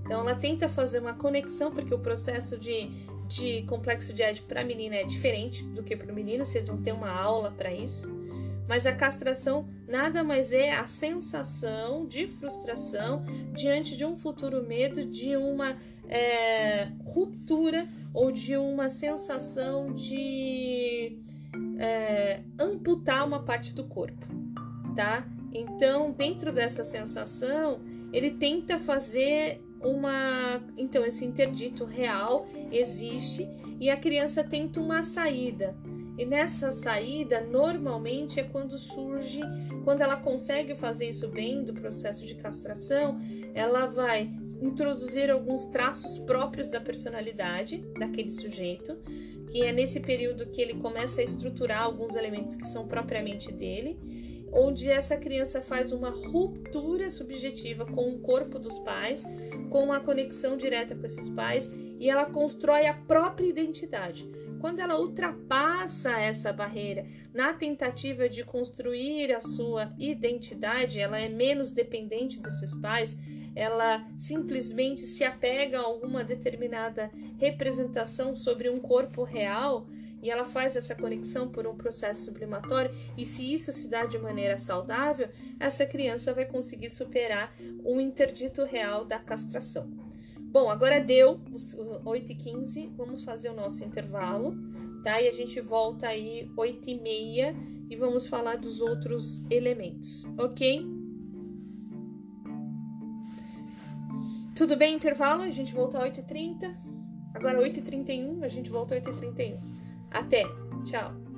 Então, 0.03 0.21
ela 0.21 0.34
tenta 0.34 0.67
fazer 0.67 0.99
uma 0.99 1.13
conexão, 1.13 1.71
porque 1.71 1.93
o 1.93 1.99
processo 1.99 2.57
de, 2.57 2.89
de 3.27 3.61
complexo 3.63 4.13
de 4.13 4.23
Édipo 4.23 4.47
para 4.47 4.61
a 4.61 4.63
menina 4.63 4.95
é 4.95 5.03
diferente 5.03 5.63
do 5.63 5.84
que 5.84 5.95
para 5.95 6.11
o 6.11 6.15
menino, 6.15 6.43
vocês 6.43 6.67
vão 6.67 6.82
ter 6.82 6.91
uma 6.91 7.11
aula 7.11 7.51
para 7.51 7.71
isso. 7.71 8.09
Mas 8.68 8.86
a 8.86 8.93
castração 8.93 9.68
nada 9.88 10.24
mais 10.24 10.53
é 10.53 10.72
a 10.72 10.86
sensação 10.86 12.05
de 12.05 12.28
frustração 12.28 13.24
diante 13.53 13.97
de 13.97 14.05
um 14.05 14.16
futuro 14.16 14.66
medo, 14.66 15.05
de 15.05 15.36
uma 15.36 15.78
é, 16.07 16.89
ruptura 17.03 17.88
ou 18.14 18.32
de 18.32 18.55
uma 18.57 18.89
sensação 18.89 19.93
de 19.93 21.18
é, 21.78 22.41
amputar 22.59 23.26
uma 23.26 23.43
parte 23.43 23.74
do 23.74 23.84
corpo, 23.84 24.26
tá? 24.95 25.26
Então, 25.53 26.12
dentro 26.12 26.51
dessa 26.51 26.84
sensação, 26.84 27.82
ele 28.14 28.32
tenta 28.32 28.80
fazer 28.80 29.62
uma. 29.82 30.62
Então, 30.78 31.05
esse 31.05 31.26
interdito 31.26 31.86
real 31.86 32.47
existe 32.72 33.47
e 33.80 33.89
a 33.89 33.97
criança 33.97 34.43
tenta 34.43 34.80
uma 34.80 35.03
saída. 35.03 35.76
E 36.22 36.26
nessa 36.26 36.69
saída, 36.69 37.41
normalmente 37.41 38.39
é 38.39 38.43
quando 38.43 38.78
surge, 38.78 39.41
quando 39.84 40.01
ela 40.01 40.15
consegue 40.15 40.76
fazer 40.76 41.09
isso 41.09 41.28
bem 41.28 41.63
do 41.63 41.74
processo 41.74 42.24
de 42.24 42.36
castração, 42.36 43.19
ela 43.55 43.88
vai 43.88 44.30
introduzir 44.61 45.32
alguns 45.32 45.65
traços 45.65 46.19
próprios 46.19 46.69
da 46.69 46.80
personalidade 46.80 47.80
daquele 47.97 48.30
sujeito 48.30 48.99
que 49.49 49.63
é 49.63 49.72
nesse 49.74 49.99
período 49.99 50.45
que 50.45 50.61
ele 50.61 50.76
começa 50.76 51.22
a 51.22 51.24
estruturar 51.24 51.82
alguns 51.82 52.15
elementos 52.15 52.55
que 52.55 52.67
são 52.67 52.88
propriamente 52.88 53.51
dele, 53.51 53.99
onde 54.53 54.91
essa 54.91 55.17
criança 55.17 55.59
faz 55.59 55.91
uma 55.91 56.11
ruptura 56.11 57.09
subjetiva 57.09 57.84
com 57.84 58.13
o 58.13 58.19
corpo 58.19 58.59
dos 58.59 58.78
pais, 58.78 59.26
com 59.72 59.84
uma 59.86 59.99
conexão 59.99 60.55
direta 60.55 60.95
com 60.95 61.03
esses 61.03 61.28
pais 61.30 61.67
e 61.99 62.11
ela 62.11 62.26
constrói 62.26 62.86
a 62.86 62.93
própria 62.93 63.47
identidade. 63.47 64.30
Quando 64.62 64.80
ela 64.80 64.99
ultrapassa 64.99 66.12
essa 66.20 66.53
barreira 66.53 67.03
na 67.34 67.51
tentativa 67.51 68.30
de 68.30 68.43
construir 68.43 69.34
a 69.34 69.41
sua 69.41 69.91
identidade, 69.97 70.99
ela 70.99 71.20
é 71.20 71.28
menos 71.28 71.72
dependente 71.72 72.39
desses 72.39 72.76
pais, 72.76 73.18
ela 73.55 74.07
simplesmente 74.20 75.01
se 75.01 75.24
apega 75.24 75.80
a 75.80 75.84
alguma 75.84 76.24
determinada 76.24 77.09
representação 77.39 78.36
sobre 78.36 78.70
um 78.70 78.80
corpo 78.80 79.24
real 79.24 79.88
e 80.22 80.30
ela 80.30 80.45
faz 80.45 80.76
essa 80.76 80.93
conexão 80.93 81.49
por 81.49 81.66
um 81.66 81.76
processo 81.76 82.26
sublimatório, 82.26 82.95
e 83.18 83.26
se 83.26 83.51
isso 83.51 83.74
se 83.74 83.89
dá 83.89 84.05
de 84.05 84.20
maneira 84.20 84.55
saudável, 84.55 85.28
essa 85.59 85.84
criança 85.84 86.32
vai 86.32 86.45
conseguir 86.45 86.91
superar 86.91 87.51
o 87.84 87.99
interdito 87.99 88.64
real 88.64 89.03
da 89.03 89.18
castração. 89.18 90.11
Bom, 90.51 90.69
agora 90.69 90.99
deu 90.99 91.39
os 91.53 91.77
8 92.03 92.33
e 92.33 92.35
15 92.35 92.87
vamos 92.97 93.23
fazer 93.23 93.49
o 93.49 93.55
nosso 93.55 93.85
intervalo, 93.85 94.53
tá? 95.01 95.21
E 95.21 95.29
a 95.29 95.31
gente 95.31 95.61
volta 95.61 96.07
aí 96.07 96.51
8 96.57 96.89
e 96.89 96.99
meia 96.99 97.55
e 97.89 97.95
vamos 97.95 98.27
falar 98.27 98.57
dos 98.57 98.81
outros 98.81 99.41
elementos, 99.49 100.25
ok? 100.37 100.85
Tudo 104.53 104.75
bem, 104.75 104.95
intervalo? 104.95 105.43
A 105.43 105.49
gente 105.49 105.73
volta 105.73 105.99
8h30. 105.99 106.75
Agora 107.33 107.61
8h31, 107.61 108.43
a 108.43 108.49
gente 108.49 108.69
volta 108.69 108.93
8h31. 108.95 109.57
Até, 110.11 110.43
tchau! 110.83 111.30